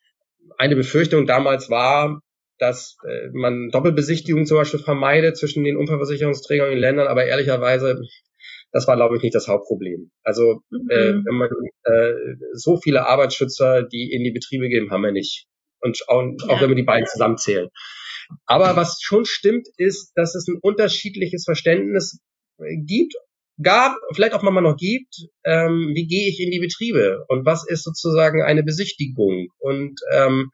eine 0.59 0.77
Befürchtung 0.77 1.27
damals 1.27 1.71
war, 1.71 2.21
dass 2.59 2.97
äh, 3.07 3.29
man 3.33 3.71
Doppelbesichtigungen 3.71 4.47
zum 4.47 4.59
Beispiel 4.59 4.81
vermeidet 4.81 5.37
zwischen 5.37 5.65
den 5.65 5.77
Unfallversicherungsträgern 5.77 6.69
und 6.69 6.75
den 6.75 6.81
Ländern, 6.81 7.09
aber 7.09 7.25
ehrlicherweise, 7.27 8.01
das 8.73 8.87
war, 8.87 8.97
glaube 8.97 9.17
ich, 9.17 9.23
nicht 9.23 9.35
das 9.35 9.49
Hauptproblem. 9.49 10.11
Also 10.23 10.63
mhm. 10.71 10.91
äh, 10.91 11.15
wenn 11.25 11.35
man 11.35 11.49
äh, 11.85 12.13
so 12.53 12.77
viele 12.77 13.07
Arbeitsschützer, 13.07 13.83
die 13.83 14.13
in 14.13 14.25
die 14.25 14.33
Betriebe 14.33 14.69
gehen, 14.69 14.91
haben 14.91 15.03
wir 15.03 15.13
nicht. 15.13 15.47
Und 15.81 16.01
auch, 16.09 16.23
ja. 16.23 16.49
auch 16.49 16.61
wenn 16.61 16.71
wir 16.71 16.77
die 16.77 16.83
beiden 16.83 17.07
zusammenzählen. 17.07 17.69
Aber 18.47 18.77
was 18.77 18.99
schon 19.03 19.25
stimmt, 19.27 19.69
ist, 19.77 20.13
dass 20.15 20.35
es 20.35 20.49
ein 20.49 20.59
unterschiedliches 20.63 21.45
Verständnis 21.45 22.21
äh, 22.59 22.77
gibt 22.77 23.15
gab, 23.63 23.97
vielleicht 24.13 24.35
auch 24.35 24.43
mal 24.43 24.61
noch 24.61 24.77
gibt, 24.77 25.15
ähm, 25.45 25.93
wie 25.95 26.07
gehe 26.07 26.29
ich 26.29 26.41
in 26.41 26.51
die 26.51 26.61
Betriebe 26.61 27.25
und 27.29 27.47
was 27.47 27.67
ist 27.67 27.85
sozusagen 27.85 28.43
eine 28.43 28.63
Besichtigung 28.63 29.49
und 29.59 30.01
ähm, 30.13 30.51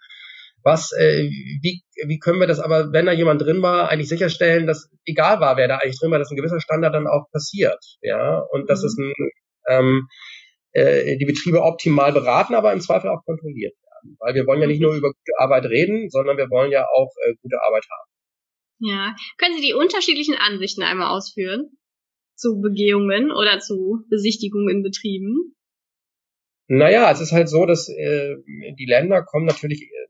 was, 0.62 0.92
äh, 0.92 1.30
wie, 1.62 1.82
wie 2.06 2.18
können 2.18 2.40
wir 2.40 2.46
das 2.46 2.60
aber, 2.60 2.92
wenn 2.92 3.06
da 3.06 3.12
jemand 3.12 3.40
drin 3.40 3.62
war, 3.62 3.88
eigentlich 3.88 4.08
sicherstellen, 4.08 4.66
dass 4.66 4.90
egal 5.06 5.40
war, 5.40 5.56
wer 5.56 5.68
da 5.68 5.78
eigentlich 5.78 5.98
drin 5.98 6.10
war, 6.10 6.18
dass 6.18 6.30
ein 6.30 6.36
gewisser 6.36 6.60
Standard 6.60 6.94
dann 6.94 7.06
auch 7.06 7.30
passiert, 7.32 7.82
ja, 8.02 8.40
und 8.50 8.68
dass 8.68 8.82
mhm. 8.82 8.86
es 8.86 8.98
ein, 8.98 9.12
ähm, 9.68 10.08
äh, 10.72 11.16
die 11.16 11.24
Betriebe 11.24 11.62
optimal 11.62 12.12
beraten, 12.12 12.54
aber 12.54 12.72
im 12.72 12.80
Zweifel 12.80 13.08
auch 13.08 13.24
kontrolliert 13.24 13.74
werden, 13.82 14.16
weil 14.20 14.34
wir 14.34 14.46
wollen 14.46 14.60
ja 14.60 14.66
nicht 14.66 14.82
nur 14.82 14.94
über 14.94 15.08
gute 15.08 15.38
Arbeit 15.38 15.64
reden, 15.64 16.10
sondern 16.10 16.36
wir 16.36 16.50
wollen 16.50 16.70
ja 16.70 16.86
auch 16.94 17.10
äh, 17.24 17.34
gute 17.42 17.56
Arbeit 17.66 17.84
haben. 17.90 18.10
Ja, 18.82 19.14
können 19.38 19.56
Sie 19.56 19.66
die 19.66 19.74
unterschiedlichen 19.74 20.36
Ansichten 20.36 20.82
einmal 20.82 21.08
ausführen? 21.08 21.70
Zu 22.40 22.60
Begehungen 22.60 23.30
oder 23.30 23.60
zu 23.60 24.04
Besichtigungen 24.08 24.68
in 24.68 24.82
Betrieben? 24.82 25.54
Naja, 26.68 27.10
es 27.10 27.20
ist 27.20 27.32
halt 27.32 27.48
so, 27.48 27.66
dass 27.66 27.88
äh, 27.88 28.36
die 28.78 28.86
Länder 28.86 29.22
kommen 29.22 29.46
natürlich 29.46 29.82
äh, 29.82 30.06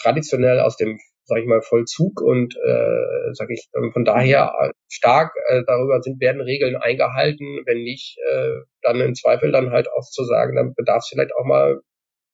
traditionell 0.00 0.60
aus 0.60 0.76
dem, 0.76 0.98
sag 1.24 1.40
ich 1.40 1.46
mal, 1.46 1.62
Vollzug 1.62 2.20
und 2.20 2.56
äh, 2.56 3.32
sag 3.32 3.50
ich 3.50 3.68
von 3.92 4.04
daher 4.04 4.52
äh, 4.60 4.70
stark 4.88 5.32
äh, 5.48 5.62
darüber 5.66 6.00
sind 6.00 6.20
werden 6.20 6.40
Regeln 6.40 6.76
eingehalten. 6.76 7.62
Wenn 7.66 7.82
nicht, 7.82 8.16
äh, 8.24 8.52
dann 8.82 9.00
im 9.00 9.14
Zweifel 9.14 9.52
dann 9.52 9.70
halt 9.70 9.88
auch 9.88 10.08
zu 10.08 10.24
sagen, 10.24 10.56
dann 10.56 10.74
bedarf 10.74 10.98
es 10.98 11.08
vielleicht 11.08 11.34
auch 11.34 11.44
mal 11.44 11.80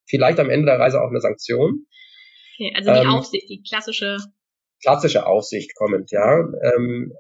vielleicht 0.07 0.39
am 0.39 0.51
Ende 0.51 0.67
der 0.67 0.79
Reise 0.79 1.01
auch 1.01 1.11
eine 1.11 1.21
Sanktion. 1.21 1.87
Okay, 2.55 2.73
also 2.77 2.93
die 2.93 2.99
ähm, 2.99 3.09
Aufsicht, 3.09 3.49
die 3.49 3.62
klassische 3.62 4.19
klassische 4.83 5.27
Aussicht 5.27 5.75
kommend, 5.75 6.11
ja. 6.11 6.41
Ähm, 6.41 7.12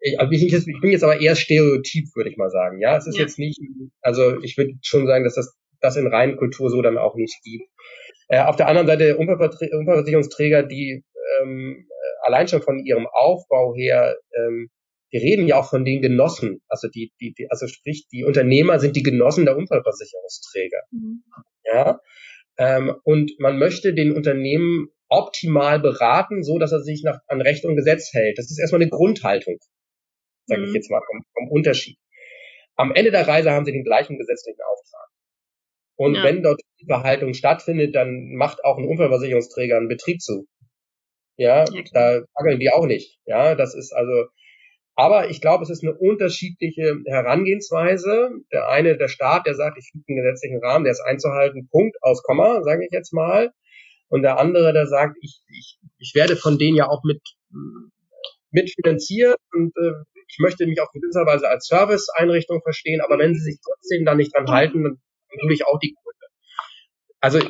ich, 0.00 0.18
also 0.18 0.32
ich, 0.32 0.52
ich, 0.52 0.80
bin 0.80 0.90
jetzt 0.90 1.04
aber 1.04 1.20
eher 1.20 1.36
stereotyp, 1.36 2.06
würde 2.14 2.30
ich 2.30 2.36
mal 2.36 2.50
sagen. 2.50 2.80
Ja, 2.80 2.96
es 2.96 3.06
ist 3.06 3.16
ja. 3.16 3.22
jetzt 3.22 3.38
nicht, 3.38 3.58
also 4.00 4.40
ich 4.42 4.56
würde 4.56 4.72
schon 4.82 5.06
sagen, 5.06 5.24
dass 5.24 5.34
das, 5.34 5.56
das 5.80 5.96
in 5.96 6.06
reinen 6.06 6.36
Kultur 6.36 6.70
so 6.70 6.82
dann 6.82 6.98
auch 6.98 7.14
nicht 7.14 7.40
gibt. 7.42 7.64
Äh, 8.28 8.42
auf 8.42 8.56
der 8.56 8.68
anderen 8.68 8.86
Seite 8.86 9.16
Unfallversicherungsträger, 9.16 10.62
die 10.62 11.04
ähm, 11.40 11.86
allein 12.22 12.48
schon 12.48 12.62
von 12.62 12.78
ihrem 12.78 13.06
Aufbau 13.06 13.74
her, 13.74 14.16
ähm, 14.36 14.70
die 15.12 15.18
reden 15.18 15.46
ja 15.46 15.60
auch 15.60 15.70
von 15.70 15.84
den 15.84 16.02
Genossen, 16.02 16.60
also 16.68 16.88
die, 16.88 17.12
die, 17.20 17.34
die 17.34 17.48
also 17.48 17.68
sprich, 17.68 18.08
die 18.10 18.24
Unternehmer 18.24 18.80
sind 18.80 18.96
die 18.96 19.02
Genossen 19.02 19.44
der 19.44 19.56
Unfallversicherungsträger. 19.56 20.82
Mhm. 20.90 21.22
Ja. 21.64 22.00
Ähm, 22.56 22.94
und 23.04 23.32
man 23.38 23.58
möchte 23.58 23.94
den 23.94 24.14
Unternehmen 24.14 24.88
optimal 25.08 25.80
beraten, 25.80 26.42
so 26.42 26.58
dass 26.58 26.72
er 26.72 26.80
sich 26.80 27.02
nach, 27.04 27.18
an 27.28 27.40
Recht 27.40 27.64
und 27.64 27.76
Gesetz 27.76 28.12
hält. 28.12 28.38
Das 28.38 28.50
ist 28.50 28.58
erstmal 28.58 28.82
eine 28.82 28.90
Grundhaltung, 28.90 29.58
sage 30.46 30.62
mhm. 30.62 30.68
ich 30.68 30.74
jetzt 30.74 30.90
mal, 30.90 31.00
vom, 31.06 31.22
vom, 31.32 31.50
Unterschied. 31.50 31.98
Am 32.76 32.92
Ende 32.94 33.10
der 33.10 33.26
Reise 33.26 33.52
haben 33.52 33.64
sie 33.64 33.72
den 33.72 33.84
gleichen 33.84 34.18
gesetzlichen 34.18 34.60
Auftrag. 34.60 35.08
Und 35.96 36.16
ja. 36.16 36.24
wenn 36.24 36.42
dort 36.42 36.60
die 36.80 36.86
Verhaltung 36.86 37.34
stattfindet, 37.34 37.94
dann 37.94 38.34
macht 38.34 38.64
auch 38.64 38.78
ein 38.78 38.88
Unfallversicherungsträger 38.88 39.76
einen 39.76 39.88
Betrieb 39.88 40.20
zu. 40.20 40.46
Ja, 41.36 41.64
ja 41.64 41.82
da 41.92 42.22
fackeln 42.36 42.58
die 42.58 42.70
auch 42.70 42.86
nicht. 42.86 43.18
Ja, 43.26 43.54
das 43.54 43.74
ist 43.74 43.92
also, 43.92 44.26
aber 44.96 45.30
ich 45.30 45.40
glaube, 45.40 45.64
es 45.64 45.70
ist 45.70 45.82
eine 45.82 45.94
unterschiedliche 45.94 47.00
Herangehensweise. 47.06 48.30
Der 48.52 48.68
eine, 48.68 48.96
der 48.96 49.08
Staat, 49.08 49.46
der 49.46 49.54
sagt, 49.54 49.76
ich 49.78 49.90
füge 49.90 50.04
einen 50.08 50.22
gesetzlichen 50.22 50.62
Rahmen, 50.62 50.84
der 50.84 50.92
ist 50.92 51.00
einzuhalten, 51.00 51.68
Punkt, 51.68 51.96
aus 52.00 52.22
Komma, 52.22 52.62
sage 52.62 52.84
ich 52.84 52.92
jetzt 52.92 53.12
mal. 53.12 53.52
Und 54.08 54.22
der 54.22 54.38
andere, 54.38 54.72
der 54.72 54.86
sagt, 54.86 55.16
ich, 55.20 55.42
ich, 55.48 55.78
ich 55.98 56.12
werde 56.14 56.36
von 56.36 56.58
denen 56.58 56.76
ja 56.76 56.88
auch 56.88 57.02
mit, 57.02 57.20
mitfinanziert 58.50 59.36
und 59.52 59.76
äh, 59.76 59.92
ich 60.28 60.38
möchte 60.38 60.66
mich 60.66 60.80
auch 60.80 60.88
in 60.94 61.00
gewisser 61.00 61.26
Weise 61.26 61.48
als 61.48 61.66
Serviceeinrichtung 61.66 62.62
verstehen, 62.62 63.00
aber 63.00 63.18
wenn 63.18 63.34
sie 63.34 63.40
sich 63.40 63.58
trotzdem 63.64 64.04
da 64.04 64.14
nicht 64.14 64.34
dran 64.34 64.48
halten, 64.48 64.84
dann 64.84 65.00
nehme 65.40 65.52
ich 65.52 65.66
auch 65.66 65.78
die 65.80 65.94
Quote. 65.94 66.26
Also 67.20 67.40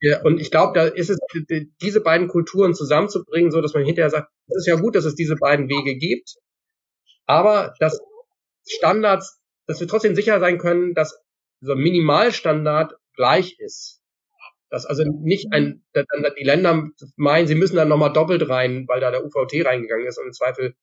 ja, 0.00 0.22
und 0.22 0.40
ich 0.40 0.50
glaube, 0.50 0.78
da 0.78 0.86
ist 0.86 1.10
es, 1.10 1.18
diese 1.82 2.00
beiden 2.00 2.28
Kulturen 2.28 2.74
zusammenzubringen, 2.74 3.50
so 3.50 3.60
dass 3.60 3.74
man 3.74 3.84
hinterher 3.84 4.10
sagt, 4.10 4.30
es 4.46 4.58
ist 4.58 4.66
ja 4.66 4.76
gut, 4.76 4.94
dass 4.94 5.04
es 5.04 5.14
diese 5.14 5.34
beiden 5.36 5.68
Wege 5.68 5.96
gibt, 5.96 6.36
aber 7.28 7.74
dass 7.78 8.00
Standards, 8.66 9.40
dass 9.66 9.80
wir 9.80 9.86
trotzdem 9.86 10.16
sicher 10.16 10.40
sein 10.40 10.58
können, 10.58 10.94
dass 10.94 11.22
so 11.60 11.72
ein 11.72 11.78
Minimalstandard 11.78 12.94
gleich 13.14 13.58
ist. 13.58 14.02
Dass 14.70 14.84
also 14.84 15.04
nicht 15.04 15.52
ein, 15.52 15.84
dann 15.92 16.06
die 16.38 16.44
Länder 16.44 16.88
meinen, 17.16 17.46
sie 17.46 17.54
müssen 17.54 17.76
dann 17.76 17.88
nochmal 17.88 18.12
doppelt 18.12 18.48
rein, 18.48 18.86
weil 18.88 19.00
da 19.00 19.10
der 19.10 19.24
UVT 19.24 19.64
reingegangen 19.64 20.06
ist 20.06 20.18
und 20.18 20.26
im 20.26 20.32
Zweifel 20.32 20.74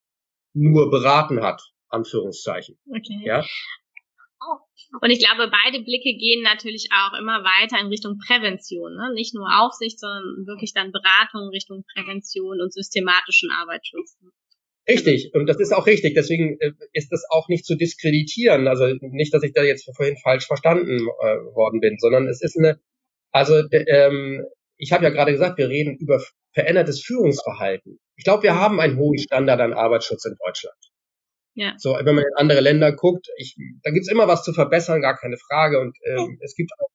nur 0.54 0.90
beraten 0.90 1.42
hat, 1.42 1.62
Anführungszeichen. 1.88 2.78
Okay. 2.88 3.22
Ja. 3.24 3.44
Und 5.00 5.10
ich 5.10 5.18
glaube, 5.18 5.50
beide 5.50 5.82
Blicke 5.82 6.16
gehen 6.16 6.42
natürlich 6.42 6.88
auch 6.92 7.18
immer 7.18 7.42
weiter 7.42 7.80
in 7.80 7.88
Richtung 7.88 8.18
Prävention. 8.18 8.94
Ne? 8.94 9.12
Nicht 9.14 9.34
nur 9.34 9.48
Aufsicht, 9.60 9.98
sondern 9.98 10.46
wirklich 10.46 10.72
dann 10.72 10.92
Beratung 10.92 11.48
Richtung 11.48 11.84
Prävention 11.94 12.60
und 12.60 12.72
systematischen 12.72 13.50
Arbeitsschutz. 13.50 14.16
Richtig, 14.88 15.32
und 15.34 15.46
das 15.46 15.58
ist 15.58 15.72
auch 15.72 15.86
richtig. 15.86 16.14
Deswegen 16.14 16.58
äh, 16.60 16.72
ist 16.92 17.10
das 17.10 17.24
auch 17.30 17.48
nicht 17.48 17.64
zu 17.64 17.76
diskreditieren. 17.76 18.68
Also 18.68 18.86
nicht, 19.00 19.34
dass 19.34 19.42
ich 19.42 19.52
da 19.52 19.62
jetzt 19.62 19.90
vorhin 19.96 20.16
falsch 20.16 20.46
verstanden 20.46 21.00
äh, 21.00 21.36
worden 21.54 21.80
bin, 21.80 21.96
sondern 21.98 22.28
es 22.28 22.40
ist 22.40 22.56
eine, 22.56 22.78
also 23.32 23.62
ähm, 23.72 24.44
ich 24.76 24.92
habe 24.92 25.04
ja 25.04 25.10
gerade 25.10 25.32
gesagt, 25.32 25.58
wir 25.58 25.68
reden 25.68 25.96
über 25.96 26.22
verändertes 26.52 27.02
Führungsverhalten. 27.02 27.98
Ich 28.16 28.24
glaube, 28.24 28.44
wir 28.44 28.54
haben 28.54 28.80
einen 28.80 28.96
hohen 28.96 29.18
Standard 29.18 29.60
an 29.60 29.72
Arbeitsschutz 29.72 30.24
in 30.24 30.36
Deutschland. 30.44 30.76
Ja. 31.54 31.74
So, 31.78 31.94
wenn 31.94 32.14
man 32.14 32.24
in 32.24 32.36
andere 32.36 32.60
Länder 32.60 32.92
guckt, 32.92 33.26
ich, 33.38 33.56
da 33.82 33.90
gibt's 33.90 34.10
immer 34.10 34.28
was 34.28 34.44
zu 34.44 34.52
verbessern, 34.52 35.00
gar 35.00 35.16
keine 35.16 35.38
Frage. 35.38 35.80
Und 35.80 35.96
ähm, 36.04 36.38
es 36.42 36.54
gibt 36.54 36.70
auch 36.78 36.88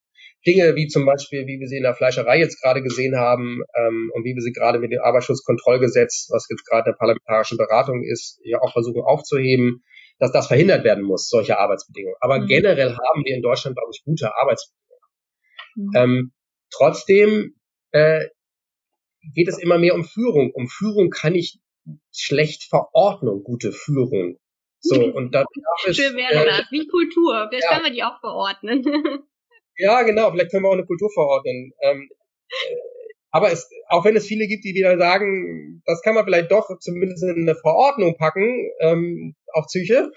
Dinge 0.45 0.75
wie 0.75 0.87
zum 0.87 1.05
Beispiel, 1.05 1.45
wie 1.45 1.59
wir 1.59 1.67
sie 1.67 1.77
in 1.77 1.83
der 1.83 1.93
Fleischerei 1.93 2.39
jetzt 2.39 2.61
gerade 2.61 2.81
gesehen 2.81 3.15
haben 3.15 3.61
ähm, 3.75 4.11
und 4.13 4.23
wie 4.23 4.33
wir 4.33 4.41
sie 4.41 4.51
gerade 4.51 4.79
mit 4.79 4.91
dem 4.91 5.01
Arbeitsschutzkontrollgesetz, 5.01 6.29
was 6.31 6.47
jetzt 6.49 6.65
gerade 6.65 6.89
in 6.89 6.93
der 6.93 6.97
parlamentarischen 6.97 7.57
Beratung 7.57 8.03
ist, 8.03 8.39
ja 8.43 8.59
auch 8.59 8.73
versuchen 8.73 9.01
aufzuheben, 9.01 9.83
dass 10.17 10.31
das 10.31 10.47
verhindert 10.47 10.83
werden 10.83 11.03
muss, 11.03 11.29
solche 11.29 11.59
Arbeitsbedingungen. 11.59 12.15
Aber 12.21 12.39
mhm. 12.39 12.47
generell 12.47 12.95
haben 12.95 13.23
wir 13.23 13.35
in 13.35 13.41
Deutschland, 13.41 13.75
glaube 13.75 13.91
ich, 13.93 14.03
gute 14.03 14.35
Arbeitsbedingungen. 14.35 14.81
Mhm. 15.75 15.91
Ähm, 15.95 16.31
trotzdem 16.71 17.55
äh, 17.91 18.27
geht 19.33 19.47
es 19.47 19.59
immer 19.59 19.77
mehr 19.77 19.95
um 19.95 20.03
Führung. 20.03 20.51
Um 20.53 20.67
Führung 20.67 21.09
kann 21.09 21.35
ich 21.35 21.59
schlecht 22.11 22.63
verordnen, 22.63 23.43
gute 23.43 23.71
Führung. 23.71 24.37
So, 24.79 24.95
und 25.15 25.33
da 25.33 25.45
ist, 25.85 25.97
Schön 25.97 26.15
wäre 26.15 26.43
äh, 26.43 26.45
das, 26.45 26.71
wie 26.71 26.87
Kultur. 26.87 27.47
Vielleicht 27.49 27.65
ja. 27.65 27.73
können 27.73 27.85
wir 27.85 27.93
die 27.93 28.03
auch 28.03 28.19
verordnen. 28.19 28.83
ja, 29.81 30.03
genau, 30.03 30.31
vielleicht 30.31 30.51
können 30.51 30.63
wir 30.63 30.69
auch 30.69 30.73
eine 30.73 30.85
Kultur 30.85 31.09
verordnen. 31.11 31.73
Ähm, 31.81 32.09
äh, 32.49 32.75
aber 33.31 33.51
es, 33.51 33.69
auch 33.87 34.03
wenn 34.05 34.15
es 34.15 34.27
viele 34.27 34.47
gibt, 34.47 34.65
die 34.65 34.75
wieder 34.75 34.97
sagen, 34.97 35.81
das 35.85 36.01
kann 36.01 36.15
man 36.15 36.25
vielleicht 36.25 36.51
doch 36.51 36.67
zumindest 36.79 37.23
in 37.23 37.47
eine 37.47 37.55
Verordnung 37.55 38.17
packen, 38.17 38.69
ähm, 38.81 39.35
auf 39.53 39.65
Psyche, 39.67 40.11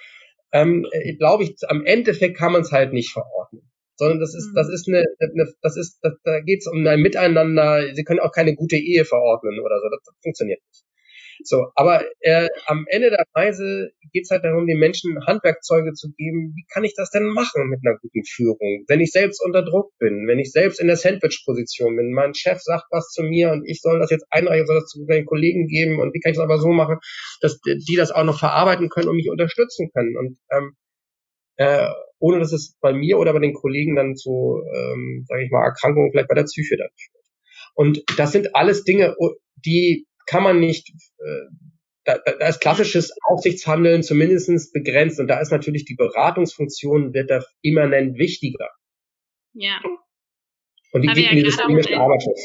ähm, 0.53 0.87
äh, 0.91 1.15
glaube 1.17 1.45
ich, 1.45 1.57
am 1.69 1.87
Endeffekt 1.87 2.37
kann 2.37 2.53
man 2.53 2.63
es 2.63 2.73
halt 2.73 2.93
nicht 2.93 3.13
verordnen. 3.13 3.71
Sondern 3.97 4.19
das 4.19 4.35
ist, 4.35 4.53
das 4.55 4.69
mhm. 4.69 4.75
ist 4.75 4.89
eine, 4.89 5.05
eine 5.21 5.53
das 5.63 5.77
ist, 5.77 5.99
das, 6.03 6.15
da 6.25 6.41
geht 6.41 6.61
es 6.61 6.67
um 6.67 6.85
ein 6.85 7.01
Miteinander. 7.01 7.95
Sie 7.95 8.05
können 8.05 8.21
auch 8.21 8.33
keine 8.33 8.57
gute 8.57 8.77
Ehe 8.77 9.05
verordnen 9.05 9.61
oder 9.61 9.79
so. 9.81 9.89
Das, 9.89 10.01
das 10.05 10.15
funktioniert 10.23 10.61
nicht. 10.67 10.85
So, 11.43 11.67
aber 11.75 12.05
äh, 12.21 12.49
am 12.67 12.87
Ende 12.89 13.11
der 13.11 13.25
Reise 13.35 13.91
geht 14.13 14.25
es 14.25 14.31
halt 14.31 14.45
darum, 14.45 14.67
den 14.67 14.79
Menschen 14.79 15.19
Handwerkzeuge 15.27 15.93
zu 15.93 16.13
geben. 16.17 16.55
Wie 16.55 16.65
kann 16.73 16.85
ich 16.85 16.95
das 16.95 17.11
denn 17.11 17.27
machen 17.27 17.69
mit 17.69 17.81
einer 17.85 17.99
guten 17.99 18.25
Führung? 18.25 18.85
Wenn 18.87 19.01
ich 19.01 19.11
selbst 19.11 19.43
unter 19.45 19.63
Druck 19.63 19.93
bin, 19.99 20.27
wenn 20.27 20.39
ich 20.39 20.53
selbst 20.53 20.81
in 20.81 20.87
der 20.87 20.97
Sandwich-Position 20.97 21.97
bin, 21.97 22.13
mein 22.13 22.35
Chef 22.35 22.61
sagt 22.61 22.87
was 22.91 23.11
zu 23.11 23.23
mir 23.23 23.51
und 23.51 23.65
ich 23.69 23.81
soll 23.81 23.99
das 23.99 24.11
jetzt 24.11 24.27
einreichen, 24.31 24.67
soll 24.67 24.81
das 24.81 24.87
zu 24.87 25.05
meinen 25.09 25.27
Kollegen 25.27 25.67
geben 25.67 26.01
und 26.01 26.15
wie 26.15 26.21
kann 26.21 26.33
ich 26.33 26.39
das 26.39 26.45
aber 26.45 26.59
so 26.59 26.69
machen, 26.69 26.99
dass 27.41 27.59
die 27.61 27.97
das 27.97 28.11
auch 28.11 28.25
noch 28.25 28.39
verarbeiten 28.39 28.89
können 28.89 29.09
und 29.09 29.17
mich 29.17 29.31
unterstützen 29.31 29.91
können. 29.93 30.17
Und 30.17 30.39
ähm, 30.51 30.77
äh, 31.57 31.89
ohne 32.19 32.39
dass 32.39 32.53
es 32.53 32.77
bei 32.81 32.93
mir 32.93 33.19
oder 33.19 33.33
bei 33.33 33.39
den 33.41 33.55
Kollegen 33.55 33.97
dann 33.97 34.17
zu, 34.17 34.63
ähm, 34.75 35.25
sage 35.29 35.45
ich 35.45 35.51
mal, 35.51 35.65
Erkrankungen 35.65 36.11
vielleicht 36.11 36.29
bei 36.29 36.35
der 36.35 36.45
Psyche 36.45 36.77
dann 36.77 36.89
führt. 36.97 37.25
Und 37.75 38.05
das 38.19 38.33
sind 38.33 38.55
alles 38.55 38.85
Dinge, 38.85 39.15
die 39.65 40.07
kann 40.27 40.43
man 40.43 40.61
nicht, 40.61 40.91
äh, 40.91 41.47
da, 42.05 42.19
da 42.19 42.49
ist 42.49 42.61
klassisches 42.61 43.13
Aufsichtshandeln 43.25 44.03
zumindestens 44.03 44.73
begrenzt 44.73 45.21
und 45.21 45.29
da 45.29 45.41
ist 45.41 45.51
natürlich 45.51 45.85
die 45.85 45.95
Beratungsfunktion 45.95 47.15
wird 47.15 47.31
da 47.31 47.43
immanent 47.63 48.19
wichtiger. 48.19 48.69
Ja. 49.55 49.81
Und 50.93 51.03
die 51.03 51.09
liegt 51.09 51.31
ja 51.31 51.35
die 51.35 51.51
systemische 51.51 51.97
Arbeitsschutz. 51.99 52.45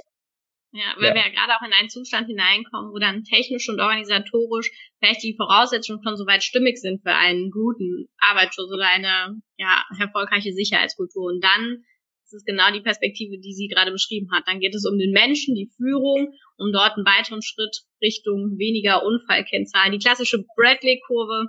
Ja, 0.72 0.94
weil 0.98 1.10
ja. 1.10 1.16
wir 1.16 1.22
ja 1.22 1.30
gerade 1.30 1.54
auch 1.56 1.66
in 1.66 1.74
einen 1.74 1.90
Zustand 1.90 2.28
hineinkommen, 2.28 2.92
wo 2.92 3.00
dann 3.00 3.24
technisch 3.24 3.68
und 3.70 3.80
organisatorisch 3.80 4.70
vielleicht 5.00 5.24
die 5.24 5.36
Voraussetzungen 5.36 6.02
schon 6.04 6.16
soweit 6.16 6.44
stimmig 6.44 6.78
sind 6.78 7.02
für 7.02 7.14
einen 7.14 7.50
guten 7.50 8.08
Arbeitsschutz 8.20 8.72
oder 8.72 8.88
eine 8.88 9.42
ja, 9.58 9.84
erfolgreiche 10.00 10.54
Sicherheitskultur. 10.54 11.26
Und 11.26 11.44
dann 11.44 11.84
das 12.30 12.42
ist 12.42 12.46
genau 12.46 12.72
die 12.72 12.82
Perspektive, 12.82 13.40
die 13.40 13.54
sie 13.54 13.68
gerade 13.68 13.92
beschrieben 13.92 14.30
hat. 14.32 14.44
Dann 14.46 14.60
geht 14.60 14.76
es 14.76 14.86
um 14.86 15.00
den 15.00 15.12
Menschen, 15.12 15.56
die 15.56 15.72
Führung, 15.76 16.34
um 16.58 16.72
dort 16.72 16.96
einen 16.96 17.06
weiteren 17.06 17.42
Schritt 17.42 17.82
Richtung 18.04 18.60
weniger 18.60 19.04
Unfallkennzahlen. 19.04 19.92
Die 19.92 19.98
klassische 19.98 20.46
Bradley-Kurve, 20.56 21.48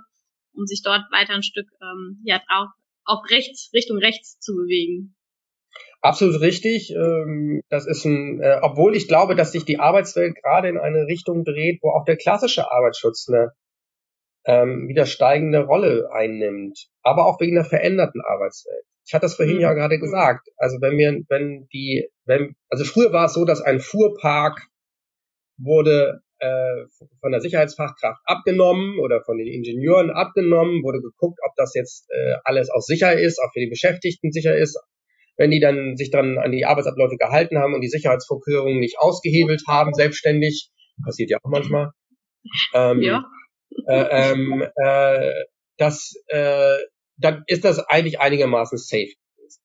um 0.53 0.65
sich 0.65 0.81
dort 0.83 1.03
weiter 1.11 1.33
ein 1.33 1.43
Stück 1.43 1.67
ähm, 1.81 2.21
ja, 2.23 2.41
auf, 2.49 2.69
auf 3.05 3.29
rechts, 3.29 3.69
Richtung 3.75 3.97
rechts 3.99 4.39
zu 4.39 4.55
bewegen. 4.55 5.15
Absolut 6.01 6.41
richtig. 6.41 6.89
Ähm, 6.89 7.61
das 7.69 7.85
ist 7.85 8.03
ein, 8.05 8.41
äh, 8.41 8.59
obwohl 8.63 8.95
ich 8.95 9.07
glaube, 9.07 9.35
dass 9.35 9.51
sich 9.51 9.65
die 9.65 9.79
Arbeitswelt 9.79 10.35
gerade 10.41 10.67
in 10.67 10.79
eine 10.79 11.05
Richtung 11.05 11.43
dreht, 11.43 11.79
wo 11.83 11.91
auch 11.91 12.05
der 12.05 12.17
klassische 12.17 12.71
Arbeitsschutz 12.71 13.29
eine 13.29 13.51
ähm, 14.45 14.87
wieder 14.87 15.05
steigende 15.05 15.59
Rolle 15.59 16.09
einnimmt, 16.11 16.87
aber 17.03 17.27
auch 17.27 17.39
wegen 17.39 17.53
der 17.53 17.65
veränderten 17.65 18.21
Arbeitswelt. 18.21 18.85
Ich 19.05 19.13
hatte 19.13 19.25
das 19.25 19.35
vorhin 19.35 19.55
mhm. 19.55 19.61
ja 19.61 19.73
gerade 19.73 19.99
gesagt. 19.99 20.47
Also 20.57 20.77
wenn 20.81 20.97
wir, 20.97 21.21
wenn 21.29 21.67
die, 21.73 22.09
wenn, 22.25 22.55
also 22.69 22.83
früher 22.83 23.11
war 23.11 23.25
es 23.25 23.33
so, 23.33 23.45
dass 23.45 23.61
ein 23.61 23.79
Fuhrpark 23.79 24.67
wurde 25.57 26.21
äh, 26.39 26.85
von 27.19 27.31
der 27.31 27.41
Sicherheitsfachkraft 27.41 28.21
abgenommen 28.25 28.99
oder 28.99 29.21
von 29.23 29.37
den 29.37 29.47
Ingenieuren 29.47 30.09
abgenommen, 30.09 30.83
wurde 30.83 30.99
geguckt, 30.99 31.39
ob 31.45 31.55
das 31.55 31.73
jetzt 31.75 32.07
äh, 32.09 32.35
alles 32.43 32.69
auch 32.69 32.81
sicher 32.81 33.17
ist, 33.17 33.39
auch 33.39 33.51
für 33.53 33.59
die 33.59 33.69
Beschäftigten 33.69 34.31
sicher 34.31 34.55
ist. 34.55 34.79
Wenn 35.37 35.51
die 35.51 35.59
dann 35.59 35.97
sich 35.97 36.11
dann 36.11 36.37
an 36.37 36.51
die 36.51 36.65
Arbeitsabläufe 36.65 37.17
gehalten 37.17 37.57
haben 37.57 37.73
und 37.73 37.81
die 37.81 37.89
Sicherheitsvorkehrungen 37.89 38.79
nicht 38.79 38.99
ausgehebelt 38.99 39.63
haben, 39.67 39.93
selbstständig, 39.93 40.71
passiert 41.03 41.29
ja 41.29 41.37
auch 41.41 41.49
manchmal, 41.49 41.91
ähm, 42.73 43.01
ja. 43.01 43.23
Äh, 43.87 44.31
ähm, 44.31 44.65
äh, 44.75 45.31
dass 45.77 46.13
äh, 46.27 46.77
dann 47.21 47.43
ist 47.47 47.63
das 47.63 47.79
eigentlich 47.79 48.19
einigermaßen 48.19 48.77
safe 48.77 49.13
gewesen. 49.35 49.61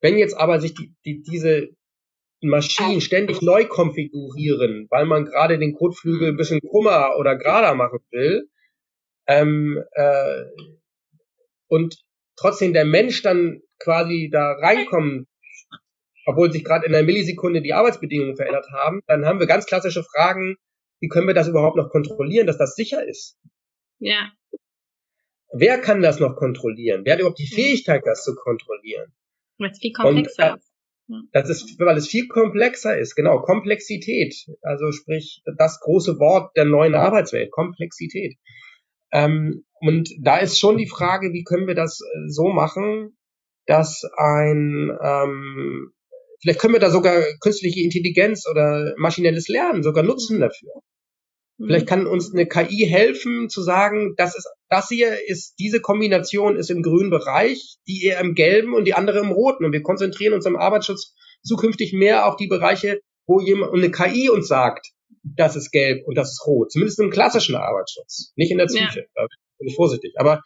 Wenn 0.00 0.18
jetzt 0.18 0.34
aber 0.34 0.60
sich 0.60 0.74
die, 0.74 0.94
die, 1.04 1.22
diese 1.22 1.68
Maschinen 2.40 3.00
ständig 3.00 3.40
neu 3.40 3.66
konfigurieren, 3.66 4.88
weil 4.90 5.06
man 5.06 5.24
gerade 5.24 5.58
den 5.58 5.74
Kotflügel 5.74 6.30
ein 6.30 6.36
bisschen 6.36 6.60
krummer 6.60 7.16
oder 7.18 7.36
gerader 7.36 7.74
machen 7.74 8.00
will, 8.10 8.48
ähm, 9.26 9.82
äh, 9.92 10.44
und 11.68 11.96
trotzdem 12.36 12.72
der 12.72 12.84
Mensch 12.84 13.22
dann 13.22 13.62
quasi 13.78 14.28
da 14.30 14.52
reinkommt, 14.52 15.28
obwohl 16.26 16.52
sich 16.52 16.64
gerade 16.64 16.86
in 16.86 16.94
einer 16.94 17.04
Millisekunde 17.04 17.62
die 17.62 17.72
Arbeitsbedingungen 17.72 18.36
verändert 18.36 18.66
haben, 18.72 19.00
dann 19.06 19.24
haben 19.24 19.40
wir 19.40 19.46
ganz 19.46 19.66
klassische 19.66 20.04
Fragen, 20.04 20.56
wie 21.00 21.08
können 21.08 21.26
wir 21.26 21.34
das 21.34 21.48
überhaupt 21.48 21.76
noch 21.76 21.90
kontrollieren, 21.90 22.46
dass 22.46 22.58
das 22.58 22.74
sicher 22.74 23.06
ist? 23.06 23.38
Ja. 23.98 24.32
Wer 25.52 25.78
kann 25.78 26.02
das 26.02 26.18
noch 26.18 26.36
kontrollieren? 26.36 27.02
Wer 27.04 27.14
hat 27.14 27.20
überhaupt 27.20 27.38
die 27.38 27.48
mhm. 27.50 27.54
Fähigkeit, 27.54 28.02
das 28.04 28.24
zu 28.24 28.34
kontrollieren? 28.34 29.12
Weil 29.58 29.70
es 29.70 29.78
viel 29.78 29.92
komplexer 29.92 30.56
ist. 30.56 30.72
Das 31.32 31.50
ist, 31.50 31.78
weil 31.78 31.96
es 31.96 32.08
viel 32.08 32.28
komplexer 32.28 32.96
ist, 32.98 33.14
genau, 33.14 33.40
Komplexität. 33.40 34.34
Also 34.62 34.92
sprich, 34.92 35.42
das 35.58 35.80
große 35.80 36.18
Wort 36.18 36.56
der 36.56 36.64
neuen 36.64 36.94
Arbeitswelt, 36.94 37.50
Komplexität. 37.50 38.36
Ähm, 39.12 39.64
und 39.80 40.10
da 40.20 40.38
ist 40.38 40.58
schon 40.58 40.78
die 40.78 40.88
Frage, 40.88 41.32
wie 41.32 41.44
können 41.44 41.66
wir 41.66 41.74
das 41.74 42.00
äh, 42.00 42.28
so 42.28 42.48
machen, 42.48 43.16
dass 43.66 44.04
ein, 44.16 44.90
ähm, 45.02 45.92
vielleicht 46.40 46.60
können 46.60 46.72
wir 46.72 46.80
da 46.80 46.90
sogar 46.90 47.22
künstliche 47.40 47.82
Intelligenz 47.82 48.46
oder 48.48 48.94
maschinelles 48.96 49.48
Lernen 49.48 49.82
sogar 49.82 50.02
nutzen 50.02 50.40
dafür. 50.40 50.70
Vielleicht 51.58 51.86
mhm. 51.86 51.90
kann 51.90 52.06
uns 52.06 52.32
eine 52.32 52.46
KI 52.46 52.86
helfen 52.88 53.48
zu 53.48 53.62
sagen, 53.62 54.14
das 54.16 54.36
ist, 54.36 54.48
das 54.72 54.88
hier 54.88 55.28
ist, 55.28 55.54
diese 55.58 55.80
Kombination 55.80 56.56
ist 56.56 56.70
im 56.70 56.82
grünen 56.82 57.10
Bereich, 57.10 57.76
die 57.86 58.04
eher 58.04 58.20
im 58.20 58.34
gelben 58.34 58.74
und 58.74 58.86
die 58.86 58.94
andere 58.94 59.18
im 59.18 59.30
roten. 59.30 59.66
Und 59.66 59.72
wir 59.72 59.82
konzentrieren 59.82 60.32
uns 60.32 60.46
im 60.46 60.56
Arbeitsschutz 60.56 61.14
zukünftig 61.42 61.92
mehr 61.92 62.26
auf 62.26 62.36
die 62.36 62.46
Bereiche, 62.46 63.00
wo 63.26 63.38
jemand, 63.38 63.74
eine 63.74 63.90
KI 63.90 64.30
uns 64.30 64.48
sagt, 64.48 64.88
das 65.22 65.56
ist 65.56 65.72
gelb 65.72 66.06
und 66.06 66.16
das 66.16 66.30
ist 66.30 66.46
rot. 66.46 66.72
Zumindest 66.72 67.00
im 67.00 67.10
klassischen 67.10 67.54
Arbeitsschutz. 67.54 68.32
Nicht 68.36 68.50
in 68.50 68.58
der 68.58 68.64
Psyche. 68.66 69.00
Ja. 69.00 69.04
Da 69.14 69.26
bin 69.58 69.68
ich 69.68 69.76
vorsichtig. 69.76 70.14
Aber, 70.16 70.40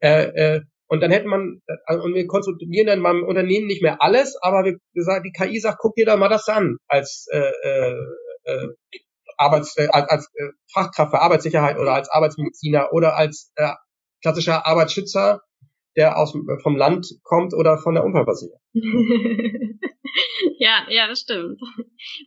äh, 0.00 0.24
äh, 0.24 0.60
und 0.88 1.02
dann 1.02 1.10
hätte 1.10 1.28
man, 1.28 1.60
äh, 1.66 1.96
und 1.96 2.14
wir 2.14 2.26
kontrollieren 2.26 2.86
dann 2.86 3.02
beim 3.02 3.22
Unternehmen 3.22 3.66
nicht 3.66 3.82
mehr 3.82 4.00
alles, 4.00 4.36
aber 4.40 4.64
wir, 4.64 4.78
wir 4.94 5.02
sagen, 5.02 5.24
die 5.24 5.32
KI 5.32 5.60
sagt, 5.60 5.78
guck 5.78 5.94
dir 5.94 6.06
da 6.06 6.16
mal 6.16 6.30
das 6.30 6.48
an 6.48 6.78
als 6.88 7.26
äh, 7.30 7.52
äh, 7.62 7.96
äh, 8.44 8.68
Arbeits, 9.38 9.76
äh, 9.76 9.88
als, 9.90 10.10
als 10.10 10.30
äh, 10.34 10.50
Fachkraft 10.72 11.12
für 11.12 11.20
Arbeitssicherheit 11.20 11.78
oder 11.78 11.94
als 11.94 12.10
Arbeitsmediziner 12.10 12.92
oder 12.92 13.16
als 13.16 13.52
äh, 13.56 13.72
klassischer 14.20 14.66
Arbeitsschützer, 14.66 15.42
der 15.96 16.18
aus, 16.18 16.36
vom 16.62 16.76
Land 16.76 17.06
kommt 17.22 17.54
oder 17.54 17.78
von 17.78 17.94
der 17.94 18.04
Unfallversicherung. 18.04 18.60
ja, 20.58 20.86
ja, 20.90 21.08
das 21.08 21.20
stimmt. 21.20 21.60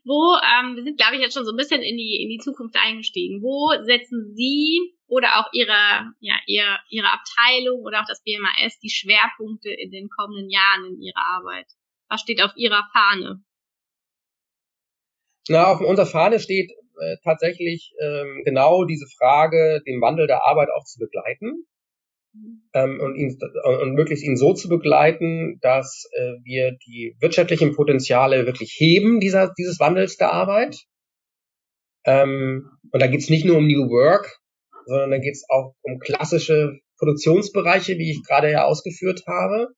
Wo, 0.04 0.36
ähm, 0.36 0.76
wir 0.76 0.84
sind, 0.84 0.98
glaube 0.98 1.16
ich, 1.16 1.22
jetzt 1.22 1.34
schon 1.34 1.46
so 1.46 1.52
ein 1.52 1.58
bisschen 1.58 1.82
in 1.82 1.98
die, 1.98 2.22
in 2.24 2.30
die 2.30 2.40
Zukunft 2.44 2.76
eingestiegen. 2.76 3.42
Wo 3.42 3.72
setzen 3.86 4.34
Sie 4.36 4.96
oder 5.08 5.40
auch 5.40 5.50
Ihre, 5.54 6.14
ja, 6.20 6.36
Ihre, 6.48 6.80
Ihre 6.90 7.12
Abteilung 7.12 7.82
oder 7.82 8.02
auch 8.02 8.08
das 8.08 8.24
BMAS 8.24 8.80
die 8.80 8.90
Schwerpunkte 8.90 9.70
in 9.70 9.92
den 9.92 10.10
kommenden 10.10 10.50
Jahren 10.50 10.86
in 10.86 11.02
Ihrer 11.02 11.24
Arbeit? 11.38 11.68
Was 12.10 12.22
steht 12.22 12.42
auf 12.42 12.52
Ihrer 12.56 12.90
Fahne? 12.92 13.44
Na, 15.50 15.68
auf 15.68 15.82
unserer 15.82 16.06
Fahne 16.06 16.40
steht 16.40 16.72
äh, 17.02 17.18
tatsächlich 17.24 17.94
ähm, 18.00 18.44
genau 18.46 18.86
diese 18.86 19.08
Frage, 19.18 19.82
den 19.86 20.02
Wandel 20.02 20.28
der 20.28 20.46
Arbeit 20.46 20.70
auch 20.70 20.86
zu 20.86 21.00
begleiten 21.00 21.66
ähm, 22.74 23.00
und, 23.02 23.16
ihn, 23.16 23.38
und 23.82 23.94
möglichst 23.94 24.24
ihn 24.24 24.38
so 24.38 24.54
zu 24.54 24.70
begleiten, 24.70 25.60
dass 25.62 26.08
äh, 26.14 26.34
wir 26.44 26.78
die 26.86 27.16
wirtschaftlichen 27.20 27.76
Potenziale 27.76 28.46
wirklich 28.46 28.76
heben 28.78 29.20
dieser, 29.20 29.52
dieses 29.58 29.80
Wandels 29.80 30.18
der 30.18 30.32
Arbeit. 30.32 30.78
Ähm, 32.06 32.70
und 32.92 33.02
da 33.02 33.08
geht 33.08 33.22
es 33.22 33.30
nicht 33.30 33.46
nur 33.46 33.58
um 33.58 33.68
New 33.68 33.90
Work, 33.90 34.40
sondern 34.86 35.12
da 35.12 35.18
geht 35.18 35.36
es 35.36 35.46
auch 35.50 35.74
um 35.82 36.00
klassische 36.00 36.80
Produktionsbereiche, 36.98 37.98
wie 37.98 38.12
ich 38.12 38.24
gerade 38.24 38.52
ja 38.52 38.66
ausgeführt 38.66 39.24
habe. 39.28 39.70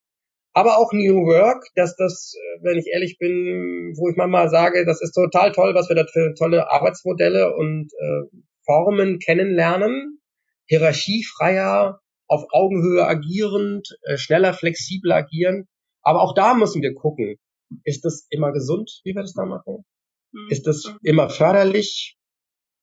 Aber 0.53 0.77
auch 0.77 0.93
New 0.93 1.25
Work, 1.25 1.65
dass 1.75 1.95
das, 1.95 2.35
äh, 2.35 2.63
wenn 2.63 2.77
ich 2.77 2.87
ehrlich 2.87 3.17
bin, 3.17 3.93
wo 3.97 4.09
ich 4.09 4.15
manchmal 4.15 4.49
sage, 4.49 4.85
das 4.85 5.01
ist 5.01 5.13
total 5.13 5.51
toll, 5.51 5.73
was 5.73 5.89
wir 5.89 5.95
da 5.95 6.05
für 6.05 6.33
tolle 6.35 6.71
Arbeitsmodelle 6.71 7.55
und 7.55 7.91
äh, 7.93 8.37
Formen 8.65 9.19
kennenlernen. 9.19 10.19
Hierarchiefreier, 10.67 11.99
auf 12.27 12.45
Augenhöhe 12.51 13.05
agierend, 13.05 13.87
äh, 14.03 14.17
schneller, 14.17 14.53
flexibler 14.53 15.15
agieren. 15.15 15.67
Aber 16.01 16.21
auch 16.21 16.33
da 16.33 16.53
müssen 16.53 16.81
wir 16.81 16.93
gucken, 16.93 17.37
ist 17.83 18.05
das 18.05 18.27
immer 18.29 18.51
gesund, 18.51 19.01
wie 19.03 19.15
wir 19.15 19.21
das 19.21 19.33
da 19.33 19.45
machen? 19.45 19.85
Mhm. 20.31 20.47
Ist 20.49 20.67
das 20.67 20.93
immer 21.03 21.29
förderlich? 21.29 22.17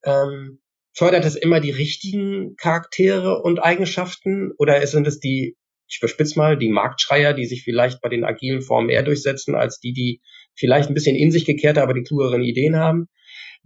Ähm, 0.03 0.61
fördert 0.93 1.25
es 1.25 1.35
immer 1.35 1.59
die 1.59 1.71
richtigen 1.71 2.55
Charaktere 2.57 3.41
und 3.41 3.59
Eigenschaften? 3.59 4.51
Oder 4.57 4.85
sind 4.87 5.07
es 5.07 5.19
die, 5.19 5.55
ich 5.91 5.99
verspitze 5.99 6.39
mal, 6.39 6.57
die 6.57 6.69
Marktschreier, 6.69 7.33
die 7.33 7.45
sich 7.45 7.63
vielleicht 7.63 8.01
bei 8.01 8.07
den 8.07 8.23
agilen 8.23 8.61
Formen 8.61 8.89
eher 8.89 9.03
durchsetzen, 9.03 9.55
als 9.55 9.79
die, 9.79 9.91
die 9.91 10.21
vielleicht 10.55 10.89
ein 10.89 10.93
bisschen 10.93 11.17
in 11.17 11.31
sich 11.31 11.45
gekehrte, 11.45 11.83
aber 11.83 11.93
die 11.93 12.03
klugeren 12.03 12.41
Ideen 12.41 12.77
haben? 12.77 13.07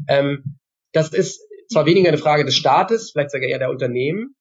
Ähm, 0.08 0.58
das 0.92 1.14
ist 1.14 1.42
zwar 1.72 1.86
weniger 1.86 2.10
eine 2.10 2.18
Frage 2.18 2.44
des 2.44 2.56
Staates, 2.56 3.12
vielleicht 3.12 3.32
sogar 3.32 3.48
eher 3.48 3.60
der 3.60 3.70
Unternehmen, 3.70 4.36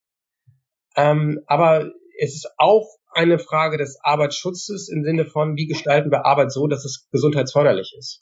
ähm, 0.97 1.41
aber 1.47 1.93
es 2.19 2.35
ist 2.35 2.49
auch 2.57 2.89
eine 3.13 3.39
Frage 3.39 3.77
des 3.77 3.99
Arbeitsschutzes 4.03 4.89
im 4.89 5.05
Sinne 5.05 5.27
von, 5.27 5.57
wie 5.57 5.67
gestalten 5.67 6.11
wir 6.11 6.25
Arbeit 6.25 6.53
so, 6.53 6.67
dass 6.67 6.85
es 6.85 7.07
gesundheitsförderlich 7.13 7.95
ist. 7.99 8.21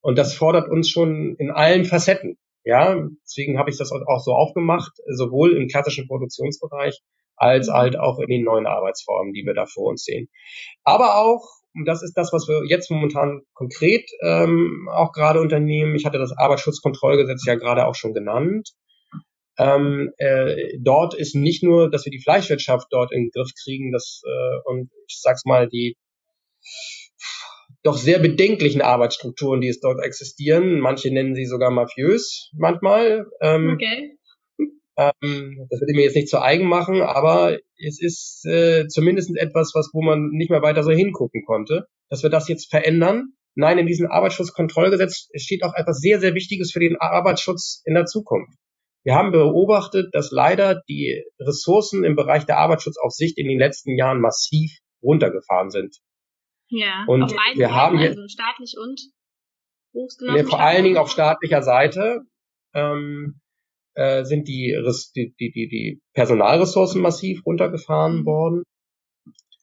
Und 0.00 0.16
das 0.18 0.34
fordert 0.34 0.68
uns 0.68 0.90
schon 0.90 1.34
in 1.36 1.50
allen 1.50 1.84
Facetten. 1.84 2.36
Ja, 2.64 3.08
deswegen 3.24 3.58
habe 3.58 3.70
ich 3.70 3.78
das 3.78 3.90
auch 3.90 4.20
so 4.20 4.32
aufgemacht, 4.32 4.92
sowohl 5.06 5.56
im 5.56 5.68
klassischen 5.68 6.06
Produktionsbereich 6.06 7.00
als 7.38 7.68
halt 7.68 7.98
auch 7.98 8.18
in 8.18 8.28
den 8.28 8.44
neuen 8.44 8.66
Arbeitsformen, 8.66 9.32
die 9.32 9.44
wir 9.44 9.54
da 9.54 9.66
vor 9.66 9.90
uns 9.90 10.04
sehen. 10.04 10.28
Aber 10.84 11.16
auch, 11.16 11.44
und 11.74 11.86
das 11.86 12.02
ist 12.02 12.14
das, 12.14 12.32
was 12.32 12.48
wir 12.48 12.64
jetzt 12.66 12.90
momentan 12.90 13.42
konkret 13.54 14.08
ähm, 14.22 14.88
auch 14.92 15.12
gerade 15.12 15.40
unternehmen, 15.40 15.94
ich 15.94 16.04
hatte 16.04 16.18
das 16.18 16.36
Arbeitsschutzkontrollgesetz 16.36 17.44
ja 17.46 17.54
gerade 17.54 17.86
auch 17.86 17.94
schon 17.94 18.14
genannt, 18.14 18.70
ähm, 19.58 20.12
äh, 20.18 20.78
dort 20.80 21.14
ist 21.14 21.34
nicht 21.34 21.64
nur, 21.64 21.90
dass 21.90 22.04
wir 22.04 22.12
die 22.12 22.22
Fleischwirtschaft 22.22 22.86
dort 22.90 23.12
in 23.12 23.24
den 23.24 23.30
Griff 23.30 23.50
kriegen, 23.64 23.90
das 23.90 24.22
äh, 24.24 24.70
und 24.70 24.90
ich 25.08 25.20
sag's 25.20 25.44
mal 25.44 25.68
die 25.68 25.96
doch 27.82 27.96
sehr 27.96 28.18
bedenklichen 28.18 28.82
Arbeitsstrukturen, 28.82 29.60
die 29.60 29.68
es 29.68 29.80
dort 29.80 30.04
existieren. 30.04 30.80
Manche 30.80 31.12
nennen 31.12 31.34
sie 31.34 31.46
sogar 31.46 31.70
mafiös 31.70 32.50
manchmal. 32.56 33.26
Ähm, 33.40 33.74
okay. 33.74 34.17
Ähm, 34.98 35.66
das 35.70 35.80
würde 35.80 35.92
ich 35.92 35.96
mir 35.96 36.04
jetzt 36.04 36.16
nicht 36.16 36.28
zu 36.28 36.42
eigen 36.42 36.66
machen, 36.66 37.02
aber 37.02 37.56
es 37.76 38.02
ist 38.02 38.44
äh, 38.46 38.88
zumindest 38.88 39.30
etwas, 39.36 39.72
was 39.74 39.90
wo 39.92 40.02
man 40.02 40.30
nicht 40.30 40.50
mehr 40.50 40.60
weiter 40.60 40.82
so 40.82 40.90
hingucken 40.90 41.44
konnte, 41.46 41.86
dass 42.10 42.24
wir 42.24 42.30
das 42.30 42.48
jetzt 42.48 42.68
verändern. 42.68 43.34
Nein, 43.54 43.78
in 43.78 43.86
diesem 43.86 44.10
Arbeitsschutzkontrollgesetz 44.10 45.28
steht 45.36 45.62
auch 45.62 45.74
etwas 45.74 45.98
sehr, 46.00 46.18
sehr 46.18 46.34
Wichtiges 46.34 46.72
für 46.72 46.80
den 46.80 46.96
Arbeitsschutz 46.96 47.82
in 47.84 47.94
der 47.94 48.06
Zukunft. 48.06 48.58
Wir 49.04 49.14
haben 49.14 49.30
beobachtet, 49.30 50.08
dass 50.12 50.32
leider 50.32 50.82
die 50.88 51.24
Ressourcen 51.38 52.02
im 52.02 52.16
Bereich 52.16 52.44
der 52.44 52.58
Arbeitsschutzaufsicht 52.58 53.38
in 53.38 53.48
den 53.48 53.58
letzten 53.58 53.96
Jahren 53.96 54.20
massiv 54.20 54.72
runtergefahren 55.02 55.70
sind. 55.70 55.96
Ja, 56.70 57.04
und 57.06 57.22
auf 57.22 57.30
wir 57.30 57.68
Seiten, 57.68 57.74
haben 57.74 57.98
also 57.98 58.28
staatlich 58.28 58.74
und 58.76 59.00
Nee, 60.20 60.44
vor 60.44 60.60
allen 60.60 60.84
Dingen 60.84 60.98
auf 60.98 61.10
staatlicher 61.10 61.62
Seite 61.62 62.20
ähm, 62.74 63.40
äh, 63.94 64.24
sind 64.24 64.48
die, 64.48 64.76
die, 65.16 65.34
die, 65.38 65.50
die, 65.52 66.00
Personalressourcen 66.14 67.00
massiv 67.00 67.44
runtergefahren 67.44 68.24
worden. 68.24 68.62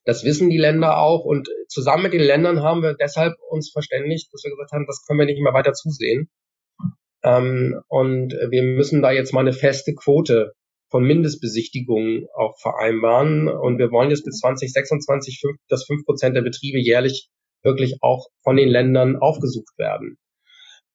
Das 0.04 0.24
wissen 0.24 0.50
die 0.50 0.58
Länder 0.58 0.98
auch 0.98 1.24
und 1.24 1.48
zusammen 1.68 2.04
mit 2.04 2.12
den 2.12 2.22
Ländern 2.22 2.62
haben 2.62 2.82
wir 2.82 2.94
deshalb 2.94 3.34
uns 3.50 3.70
verständigt, 3.72 4.32
dass 4.32 4.44
wir 4.44 4.50
gesagt 4.50 4.72
haben, 4.72 4.86
das 4.86 5.04
können 5.04 5.18
wir 5.18 5.26
nicht 5.26 5.42
mehr 5.42 5.54
weiter 5.54 5.72
zusehen. 5.72 6.28
Ähm, 7.24 7.80
und 7.88 8.32
wir 8.32 8.62
müssen 8.62 9.02
da 9.02 9.10
jetzt 9.10 9.32
mal 9.32 9.40
eine 9.40 9.52
feste 9.52 9.94
Quote 9.94 10.52
von 10.90 11.04
Mindestbesichtigungen 11.04 12.26
auch 12.34 12.56
vereinbaren. 12.60 13.48
Und 13.48 13.78
wir 13.78 13.90
wollen 13.90 14.10
jetzt 14.10 14.24
bis 14.24 14.38
2026, 14.38 15.42
dass 15.68 15.84
fünf 15.84 16.04
Prozent 16.04 16.36
der 16.36 16.42
Betriebe 16.42 16.78
jährlich 16.78 17.28
wirklich 17.62 17.98
auch 18.00 18.28
von 18.42 18.56
den 18.56 18.68
Ländern 18.68 19.16
aufgesucht 19.16 19.76
werden. 19.76 20.16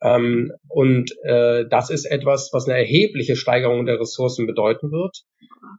Ähm, 0.04 0.52
und 0.68 1.12
äh, 1.24 1.66
das 1.70 1.90
ist 1.90 2.06
etwas, 2.06 2.50
was 2.54 2.68
eine 2.68 2.78
erhebliche 2.78 3.36
Steigerung 3.36 3.86
der 3.86 4.00
Ressourcen 4.00 4.48
bedeuten 4.48 4.92
wird. 4.92 5.24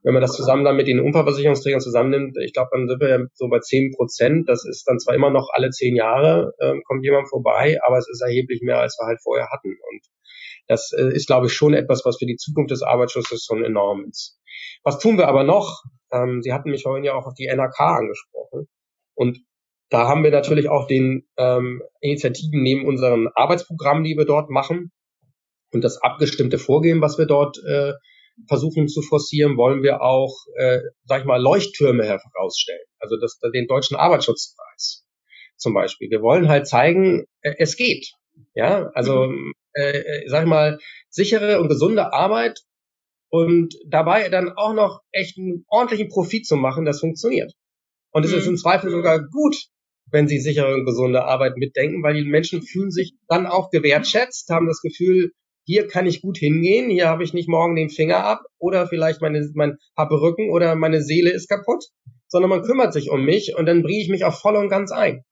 Wenn 0.04 0.14
man 0.14 0.22
das 0.22 0.32
zusammen 0.32 0.64
dann 0.64 0.76
mit 0.76 0.86
den 0.86 1.00
Unfallversicherungsträgern 1.00 1.80
zusammennimmt, 1.80 2.36
ich 2.38 2.52
glaube, 2.52 2.70
dann 2.72 2.88
sind 2.88 3.00
wir 3.00 3.26
so 3.34 3.48
bei 3.48 3.58
zehn 3.60 3.92
Prozent. 3.92 4.48
Das 4.48 4.64
ist 4.64 4.84
dann 4.86 4.98
zwar 4.98 5.14
immer 5.14 5.30
noch 5.30 5.48
alle 5.52 5.70
zehn 5.70 5.96
Jahre 5.96 6.54
äh, 6.58 6.74
kommt 6.86 7.04
jemand 7.04 7.28
vorbei, 7.28 7.78
aber 7.84 7.98
es 7.98 8.08
ist 8.08 8.20
erheblich 8.20 8.62
mehr, 8.62 8.78
als 8.78 8.96
wir 8.98 9.06
halt 9.06 9.20
vorher 9.22 9.48
hatten. 9.50 9.68
Und 9.68 10.02
das 10.68 10.92
äh, 10.92 11.14
ist, 11.14 11.26
glaube 11.26 11.46
ich, 11.46 11.52
schon 11.52 11.74
etwas, 11.74 12.04
was 12.04 12.18
für 12.18 12.26
die 12.26 12.36
Zukunft 12.36 12.70
des 12.70 12.82
Arbeitsschutzes 12.82 13.44
schon 13.44 13.64
enorm 13.64 14.06
ist. 14.08 14.38
Was 14.84 14.98
tun 14.98 15.18
wir 15.18 15.28
aber 15.28 15.44
noch? 15.44 15.82
Ähm, 16.12 16.42
Sie 16.42 16.52
hatten 16.52 16.70
mich 16.70 16.82
vorhin 16.82 17.04
ja 17.04 17.14
auch 17.14 17.26
auf 17.26 17.34
die 17.34 17.46
NRK 17.46 17.80
angesprochen. 17.80 18.68
Und 19.14 19.38
da 19.92 20.08
haben 20.08 20.24
wir 20.24 20.30
natürlich 20.30 20.68
auch 20.68 20.86
den 20.86 21.28
ähm, 21.36 21.82
Initiativen 22.00 22.62
neben 22.62 22.86
unseren 22.86 23.28
Arbeitsprogrammen, 23.34 24.04
die 24.04 24.16
wir 24.16 24.24
dort 24.24 24.50
machen 24.50 24.90
und 25.72 25.84
das 25.84 25.98
abgestimmte 25.98 26.58
Vorgehen, 26.58 27.00
was 27.00 27.18
wir 27.18 27.26
dort 27.26 27.58
äh, 27.64 27.92
versuchen 28.48 28.88
zu 28.88 29.02
forcieren, 29.02 29.56
wollen 29.56 29.82
wir 29.82 30.02
auch, 30.02 30.34
äh, 30.56 30.80
sag 31.04 31.20
ich 31.20 31.26
mal, 31.26 31.40
Leuchttürme 31.40 32.04
herausstellen. 32.04 32.80
Also 32.98 33.16
das, 33.16 33.38
den 33.54 33.66
deutschen 33.66 33.96
Arbeitsschutzpreis 33.96 35.04
zum 35.56 35.74
Beispiel. 35.74 36.10
Wir 36.10 36.22
wollen 36.22 36.48
halt 36.48 36.66
zeigen, 36.66 37.26
äh, 37.42 37.54
es 37.58 37.76
geht. 37.76 38.12
Ja, 38.54 38.90
also 38.94 39.26
mhm 39.26 39.52
äh, 39.74 39.98
äh, 39.98 40.28
sag 40.28 40.42
ich 40.42 40.48
mal, 40.48 40.78
sichere 41.08 41.60
und 41.60 41.68
gesunde 41.68 42.12
Arbeit 42.12 42.60
und 43.30 43.74
dabei 43.86 44.28
dann 44.28 44.52
auch 44.52 44.74
noch 44.74 45.00
echt 45.12 45.38
einen 45.38 45.64
ordentlichen 45.68 46.08
Profit 46.08 46.46
zu 46.46 46.56
machen, 46.56 46.84
das 46.84 47.00
funktioniert. 47.00 47.52
Und 48.10 48.24
es 48.24 48.32
mhm. 48.32 48.38
ist 48.38 48.46
im 48.46 48.56
Zweifel 48.56 48.90
sogar 48.90 49.20
gut, 49.20 49.56
wenn 50.12 50.28
sie 50.28 50.38
sichere 50.38 50.74
und 50.74 50.84
gesunde 50.84 51.24
Arbeit 51.24 51.56
mitdenken, 51.56 52.02
weil 52.02 52.14
die 52.14 52.24
Menschen 52.24 52.62
fühlen 52.62 52.90
sich 52.90 53.14
dann 53.28 53.46
auch 53.46 53.70
gewertschätzt, 53.70 54.50
haben 54.50 54.66
das 54.66 54.82
Gefühl, 54.82 55.32
hier 55.64 55.86
kann 55.86 56.06
ich 56.06 56.22
gut 56.22 56.38
hingehen, 56.38 56.90
hier 56.90 57.08
habe 57.08 57.24
ich 57.24 57.34
nicht 57.34 57.48
morgen 57.48 57.76
den 57.76 57.88
Finger 57.88 58.24
ab 58.24 58.42
oder 58.58 58.86
vielleicht 58.86 59.22
meine, 59.22 59.48
mein 59.54 59.78
habe 59.96 60.20
Rücken 60.20 60.50
oder 60.50 60.74
meine 60.74 61.02
Seele 61.02 61.30
ist 61.30 61.48
kaputt, 61.48 61.84
sondern 62.28 62.50
man 62.50 62.62
kümmert 62.62 62.92
sich 62.92 63.10
um 63.10 63.24
mich 63.24 63.54
und 63.56 63.66
dann 63.66 63.82
bringe 63.82 64.02
ich 64.02 64.08
mich 64.08 64.24
auch 64.24 64.38
voll 64.38 64.56
und 64.56 64.68
ganz 64.68 64.92
ein. 64.92 65.24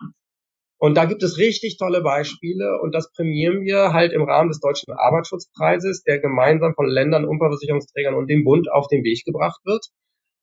Und 0.79 0.97
da 0.97 1.05
gibt 1.05 1.23
es 1.23 1.37
richtig 1.37 1.77
tolle 1.77 2.01
Beispiele 2.01 2.81
und 2.81 2.95
das 2.95 3.13
prämieren 3.13 3.63
wir 3.65 3.93
halt 3.93 4.13
im 4.13 4.23
Rahmen 4.23 4.49
des 4.49 4.61
Deutschen 4.61 4.95
Arbeitsschutzpreises, 4.95 6.05
der 6.05 6.21
gemeinsam 6.21 6.75
von 6.75 6.89
Ländern, 6.89 7.27
Unfallversicherungsträgern 7.27 8.15
und 8.15 8.31
dem 8.31 8.45
Bund 8.45 8.71
auf 8.73 8.89
den 8.89 9.05
Weg 9.05 9.23
gebracht 9.27 9.61
wird 9.65 9.85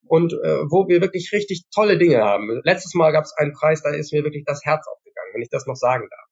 und 0.08 0.34
äh, 0.34 0.64
wo 0.70 0.88
wir 0.88 1.01
wirklich 1.01 1.32
richtig 1.34 1.64
tolle 1.74 1.97
Dinge 1.97 2.22
haben. 2.22 2.62
Letztes 2.64 2.93
Mal 2.93 3.12
gab 3.12 3.24
es 3.24 3.34
einen 3.38 3.53
Preis, 3.53 3.82
da 3.84 3.93
ist 3.93 4.14
mir 4.14 4.24
wirklich 4.24 4.43
das 4.45 4.62
Herz 4.64 4.86
aufgegangen, 4.88 5.30
wenn 5.34 5.41
ich 5.41 5.49
das 5.49 5.66
noch 5.66 5.76
sagen 5.76 6.08
darf. 6.10 6.28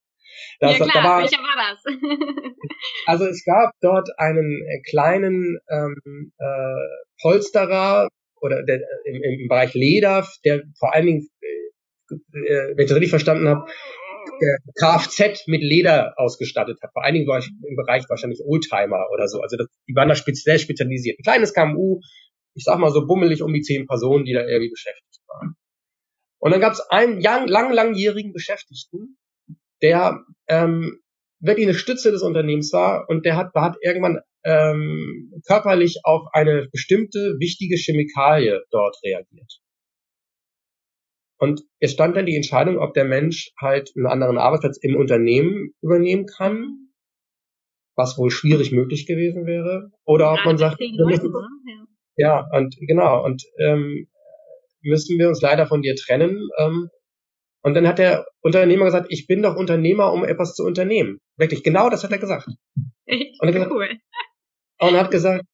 Das, 0.60 0.78
ja 0.78 0.86
klar, 0.86 1.02
da 1.02 1.08
war, 1.08 1.20
welcher 1.20 1.38
war 1.38 1.56
das? 1.70 1.84
also 3.06 3.26
es 3.26 3.44
gab 3.44 3.72
dort 3.80 4.08
einen 4.18 4.62
äh, 4.62 4.82
kleinen 4.88 5.58
ähm, 5.70 6.32
äh, 6.38 7.22
Polsterer 7.22 8.08
oder 8.40 8.62
der, 8.62 8.80
im, 9.04 9.22
im 9.22 9.48
Bereich 9.48 9.74
Leder, 9.74 10.26
der 10.44 10.62
vor 10.78 10.94
allen 10.94 11.06
Dingen 11.06 11.28
äh, 12.10 12.76
wenn 12.76 12.78
ich 12.78 12.86
das 12.86 12.96
richtig 12.96 13.10
verstanden 13.10 13.48
habe, 13.48 13.66
Kfz 14.78 15.46
mit 15.46 15.62
Leder 15.62 16.14
ausgestattet 16.16 16.78
hat. 16.82 16.92
Vor 16.92 17.04
allen 17.04 17.14
Dingen 17.14 17.26
im 17.26 17.76
Bereich 17.76 18.04
wahrscheinlich 18.08 18.40
Oldtimer 18.44 19.06
oder 19.12 19.28
so. 19.28 19.40
Also 19.40 19.56
das, 19.56 19.68
die 19.88 19.94
waren 19.94 20.08
da 20.08 20.14
sehr 20.14 20.58
spezialisiert. 20.58 21.18
Ein 21.18 21.22
kleines 21.22 21.54
KMU, 21.54 22.00
ich 22.56 22.64
sag 22.64 22.78
mal 22.78 22.90
so 22.90 23.06
bummelig 23.06 23.42
um 23.42 23.52
die 23.52 23.60
zehn 23.60 23.86
Personen, 23.86 24.24
die 24.24 24.32
da 24.32 24.40
irgendwie 24.40 24.70
beschäftigt 24.70 25.22
waren. 25.28 25.54
Und 26.38 26.50
dann 26.52 26.60
gab 26.60 26.72
es 26.72 26.80
einen 26.80 27.20
lang, 27.20 27.46
lang, 27.46 27.72
langjährigen 27.72 28.32
Beschäftigten, 28.32 29.16
der 29.82 30.24
ähm, 30.48 31.00
wirklich 31.40 31.66
eine 31.66 31.74
Stütze 31.74 32.10
des 32.10 32.22
Unternehmens 32.22 32.72
war 32.72 33.08
und 33.08 33.24
der 33.26 33.36
hat, 33.36 33.54
hat 33.54 33.76
irgendwann 33.82 34.20
ähm, 34.44 35.32
körperlich 35.46 36.00
auf 36.04 36.22
eine 36.32 36.68
bestimmte 36.72 37.36
wichtige 37.38 37.76
Chemikalie 37.76 38.62
dort 38.70 38.96
reagiert. 39.04 39.60
Und 41.38 41.62
es 41.80 41.92
stand 41.92 42.16
dann 42.16 42.24
die 42.24 42.36
Entscheidung, 42.36 42.78
ob 42.78 42.94
der 42.94 43.04
Mensch 43.04 43.50
halt 43.60 43.92
einen 43.94 44.06
anderen 44.06 44.38
Arbeitsplatz 44.38 44.78
im 44.80 44.96
Unternehmen 44.96 45.74
übernehmen 45.82 46.24
kann, 46.24 46.88
was 47.94 48.16
wohl 48.16 48.30
schwierig 48.30 48.72
möglich 48.72 49.06
gewesen 49.06 49.44
wäre, 49.46 49.90
oder 50.04 50.32
ob 50.32 50.44
man 50.46 50.56
sagt, 50.56 50.80
müssen, 50.80 51.32
ne? 51.32 51.86
Ja. 52.16 52.46
und 52.52 52.76
genau, 52.80 53.24
und 53.24 53.42
ähm, 53.58 54.08
müssen 54.82 55.18
wir 55.18 55.28
uns 55.28 55.40
leider 55.40 55.66
von 55.66 55.82
dir 55.82 55.94
trennen. 55.96 56.48
Ähm, 56.58 56.88
und 57.62 57.74
dann 57.74 57.88
hat 57.88 57.98
der 57.98 58.26
Unternehmer 58.40 58.84
gesagt, 58.84 59.08
ich 59.10 59.26
bin 59.26 59.42
doch 59.42 59.56
Unternehmer, 59.56 60.12
um 60.12 60.24
etwas 60.24 60.54
zu 60.54 60.64
unternehmen. 60.64 61.18
Wirklich, 61.36 61.64
genau 61.64 61.90
das 61.90 62.04
hat 62.04 62.12
er 62.12 62.18
gesagt. 62.18 62.46
Echt? 63.06 63.40
Und, 63.40 63.52
gesagt, 63.52 63.72
cool. 63.72 63.88
und 64.78 64.96
hat 64.96 65.10
gesagt, 65.10 65.44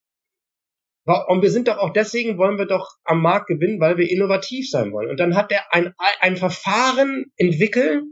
und 1.05 1.43
wir 1.43 1.51
sind 1.51 1.69
doch 1.69 1.79
auch 1.79 1.93
deswegen 1.93 2.39
wollen 2.39 2.59
wir 2.59 2.67
doch 2.67 2.89
am 3.05 3.23
Markt 3.23 3.49
gewinnen, 3.49 3.81
weil 3.81 3.97
wir 3.97 4.11
innovativ 4.11 4.71
sein 4.71 4.93
wollen. 4.93 5.11
Und 5.11 5.19
dann 5.19 5.35
hat 5.35 5.51
er 5.51 5.73
ein, 5.73 5.95
ein 6.21 6.37
Verfahren 6.37 7.27
entwickelt, 7.37 8.05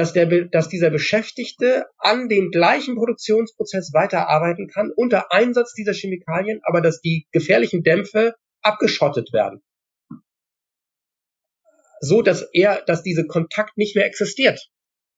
dass, 0.00 0.14
der, 0.14 0.46
dass 0.46 0.70
dieser 0.70 0.88
Beschäftigte 0.88 1.84
an 1.98 2.30
dem 2.30 2.50
gleichen 2.50 2.96
Produktionsprozess 2.96 3.92
weiterarbeiten 3.92 4.66
kann 4.66 4.90
unter 4.96 5.30
Einsatz 5.30 5.74
dieser 5.74 5.92
Chemikalien, 5.92 6.62
aber 6.62 6.80
dass 6.80 7.02
die 7.02 7.26
gefährlichen 7.32 7.82
Dämpfe 7.82 8.34
abgeschottet 8.62 9.34
werden. 9.34 9.60
So, 12.00 12.22
dass 12.22 12.48
er, 12.54 12.82
dass 12.86 13.02
diese 13.02 13.26
Kontakt 13.26 13.76
nicht 13.76 13.94
mehr 13.94 14.06
existiert. 14.06 14.70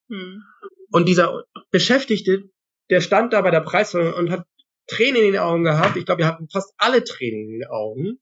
Hm. 0.09 0.43
Und 0.91 1.09
dieser 1.09 1.45
Beschäftigte, 1.71 2.51
der 2.91 3.01
stand 3.01 3.33
da 3.33 3.41
bei 3.41 3.53
der 3.53 3.61
Preisverhandlung 3.61 4.19
und 4.19 4.31
hat 4.33 4.47
Tränen 4.89 5.23
in 5.23 5.33
den 5.35 5.41
Augen 5.41 5.63
gehabt. 5.63 5.97
Ich 5.97 6.07
glaube, 6.07 6.23
wir 6.23 6.27
hatten 6.27 6.49
fast 6.49 6.75
alle 6.77 7.05
Tränen 7.05 7.45
in 7.45 7.61
den 7.61 7.69
Augen, 7.69 8.19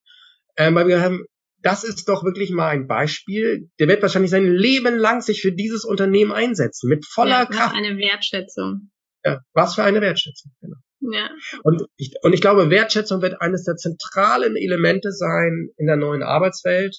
ähm, 0.58 0.74
weil 0.74 0.88
wir 0.88 1.00
haben, 1.00 1.24
das 1.62 1.84
ist 1.84 2.08
doch 2.08 2.24
wirklich 2.24 2.50
mal 2.50 2.68
ein 2.68 2.86
Beispiel. 2.86 3.70
Der 3.78 3.88
wird 3.88 4.02
wahrscheinlich 4.02 4.30
sein 4.30 4.46
Leben 4.46 4.96
lang 4.96 5.20
sich 5.20 5.42
für 5.42 5.52
dieses 5.52 5.84
Unternehmen 5.84 6.32
einsetzen, 6.32 6.88
mit 6.88 7.06
voller 7.06 7.40
ja, 7.40 7.46
Kraft. 7.46 7.74
eine 7.74 7.96
Wertschätzung. 7.98 8.90
Ja, 9.24 9.40
was 9.52 9.74
für 9.74 9.82
eine 9.82 10.00
Wertschätzung, 10.00 10.52
genau. 10.60 10.76
Ja. 11.00 11.30
Und 11.62 11.86
ich, 11.96 12.14
und 12.22 12.32
ich 12.32 12.40
glaube, 12.40 12.70
Wertschätzung 12.70 13.22
wird 13.22 13.40
eines 13.40 13.64
der 13.64 13.76
zentralen 13.76 14.56
Elemente 14.56 15.12
sein 15.12 15.70
in 15.76 15.86
der 15.86 15.96
neuen 15.96 16.22
Arbeitswelt, 16.22 16.96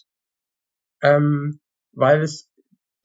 ähm, 1.01 1.59
weil 1.93 2.21
es 2.21 2.47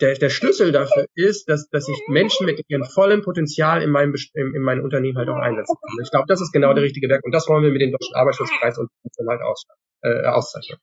der, 0.01 0.15
der 0.15 0.29
Schlüssel 0.29 0.73
dafür 0.73 1.07
ist, 1.15 1.49
dass, 1.49 1.69
dass 1.71 1.89
ich 1.89 1.99
Menschen 2.09 2.45
mit 2.47 2.63
ihrem 2.69 2.85
vollen 2.85 3.23
Potenzial 3.23 3.83
in 3.83 3.91
meinem, 3.91 4.15
in, 4.35 4.55
in 4.55 4.63
meinem 4.63 4.85
Unternehmen 4.85 5.17
halt 5.17 5.29
auch 5.29 5.39
einsetzen 5.39 5.77
kann. 5.81 6.05
Ich 6.05 6.11
glaube, 6.11 6.27
das 6.29 6.41
ist 6.41 6.53
genau 6.53 6.75
der 6.75 6.85
richtige 6.85 7.09
Werk 7.09 7.25
und 7.25 7.33
das 7.33 7.49
wollen 7.49 7.63
wir 7.63 7.71
mit 7.71 7.81
dem 7.81 7.93
Deutschen 7.93 8.15
Arbeitsschutzpreis 8.15 8.79
und 8.79 8.91
halt 9.29 9.41
aus, 9.41 9.65
äh, 10.03 10.25
auszeichnen. 10.27 10.79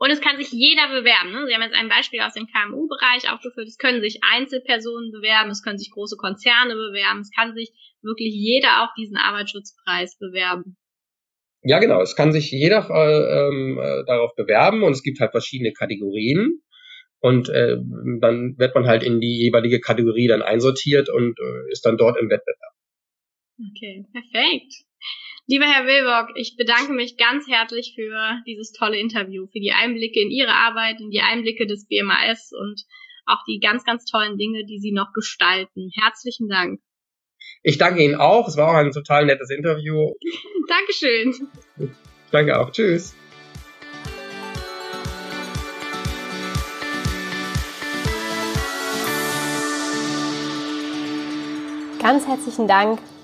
Und 0.00 0.10
es 0.10 0.22
kann 0.22 0.38
sich 0.38 0.50
jeder 0.50 0.88
bewerben. 0.88 1.30
Ne? 1.30 1.46
Sie 1.46 1.54
haben 1.54 1.60
jetzt 1.60 1.74
ein 1.74 1.90
Beispiel 1.90 2.20
aus 2.22 2.32
dem 2.32 2.46
KMU-Bereich 2.46 3.30
aufgeführt. 3.30 3.68
Es 3.68 3.76
können 3.76 4.00
sich 4.00 4.20
Einzelpersonen 4.24 5.12
bewerben, 5.12 5.50
es 5.50 5.62
können 5.62 5.76
sich 5.76 5.90
große 5.90 6.16
Konzerne 6.16 6.74
bewerben, 6.74 7.20
es 7.20 7.30
kann 7.30 7.54
sich 7.54 7.70
wirklich 8.00 8.32
jeder 8.34 8.82
auf 8.82 8.88
diesen 8.96 9.18
Arbeitsschutzpreis 9.18 10.16
bewerben. 10.18 10.78
Ja, 11.62 11.78
genau. 11.80 12.00
Es 12.00 12.16
kann 12.16 12.32
sich 12.32 12.50
jeder 12.50 12.88
äh, 12.88 13.48
ähm, 13.48 13.78
äh, 13.78 14.04
darauf 14.06 14.34
bewerben 14.36 14.82
und 14.84 14.92
es 14.92 15.02
gibt 15.02 15.20
halt 15.20 15.32
verschiedene 15.32 15.74
Kategorien. 15.74 16.62
Und 17.20 17.50
äh, 17.50 17.76
dann 18.20 18.56
wird 18.56 18.74
man 18.74 18.86
halt 18.86 19.02
in 19.02 19.20
die 19.20 19.38
jeweilige 19.38 19.80
Kategorie 19.80 20.28
dann 20.28 20.40
einsortiert 20.40 21.10
und 21.10 21.38
äh, 21.38 21.70
ist 21.72 21.84
dann 21.84 21.98
dort 21.98 22.18
im 22.18 22.30
Wettbewerb. 22.30 22.72
Okay, 23.76 24.06
perfekt. 24.14 24.72
Lieber 25.46 25.64
Herr 25.64 25.86
Wilbock, 25.86 26.36
ich 26.36 26.56
bedanke 26.56 26.92
mich 26.92 27.16
ganz 27.16 27.48
herzlich 27.48 27.94
für 27.94 28.40
dieses 28.46 28.72
tolle 28.72 28.98
Interview, 28.98 29.46
für 29.46 29.60
die 29.60 29.72
Einblicke 29.72 30.20
in 30.20 30.30
Ihre 30.30 30.52
Arbeit, 30.52 31.00
in 31.00 31.10
die 31.10 31.22
Einblicke 31.22 31.66
des 31.66 31.86
BMAS 31.86 32.52
und 32.52 32.82
auch 33.26 33.42
die 33.48 33.58
ganz, 33.58 33.84
ganz 33.84 34.04
tollen 34.04 34.36
Dinge, 34.38 34.64
die 34.64 34.78
Sie 34.78 34.92
noch 34.92 35.12
gestalten. 35.12 35.90
Herzlichen 35.94 36.48
Dank. 36.48 36.80
Ich 37.62 37.78
danke 37.78 38.02
Ihnen 38.02 38.14
auch. 38.14 38.48
Es 38.48 38.56
war 38.56 38.68
auch 38.68 38.74
ein 38.74 38.92
total 38.92 39.26
nettes 39.26 39.50
Interview. 39.50 40.12
Dankeschön. 40.68 41.48
Danke 42.30 42.58
auch. 42.58 42.70
Tschüss. 42.70 43.14
Ganz 52.00 52.26
herzlichen 52.26 52.66
Dank 52.66 52.98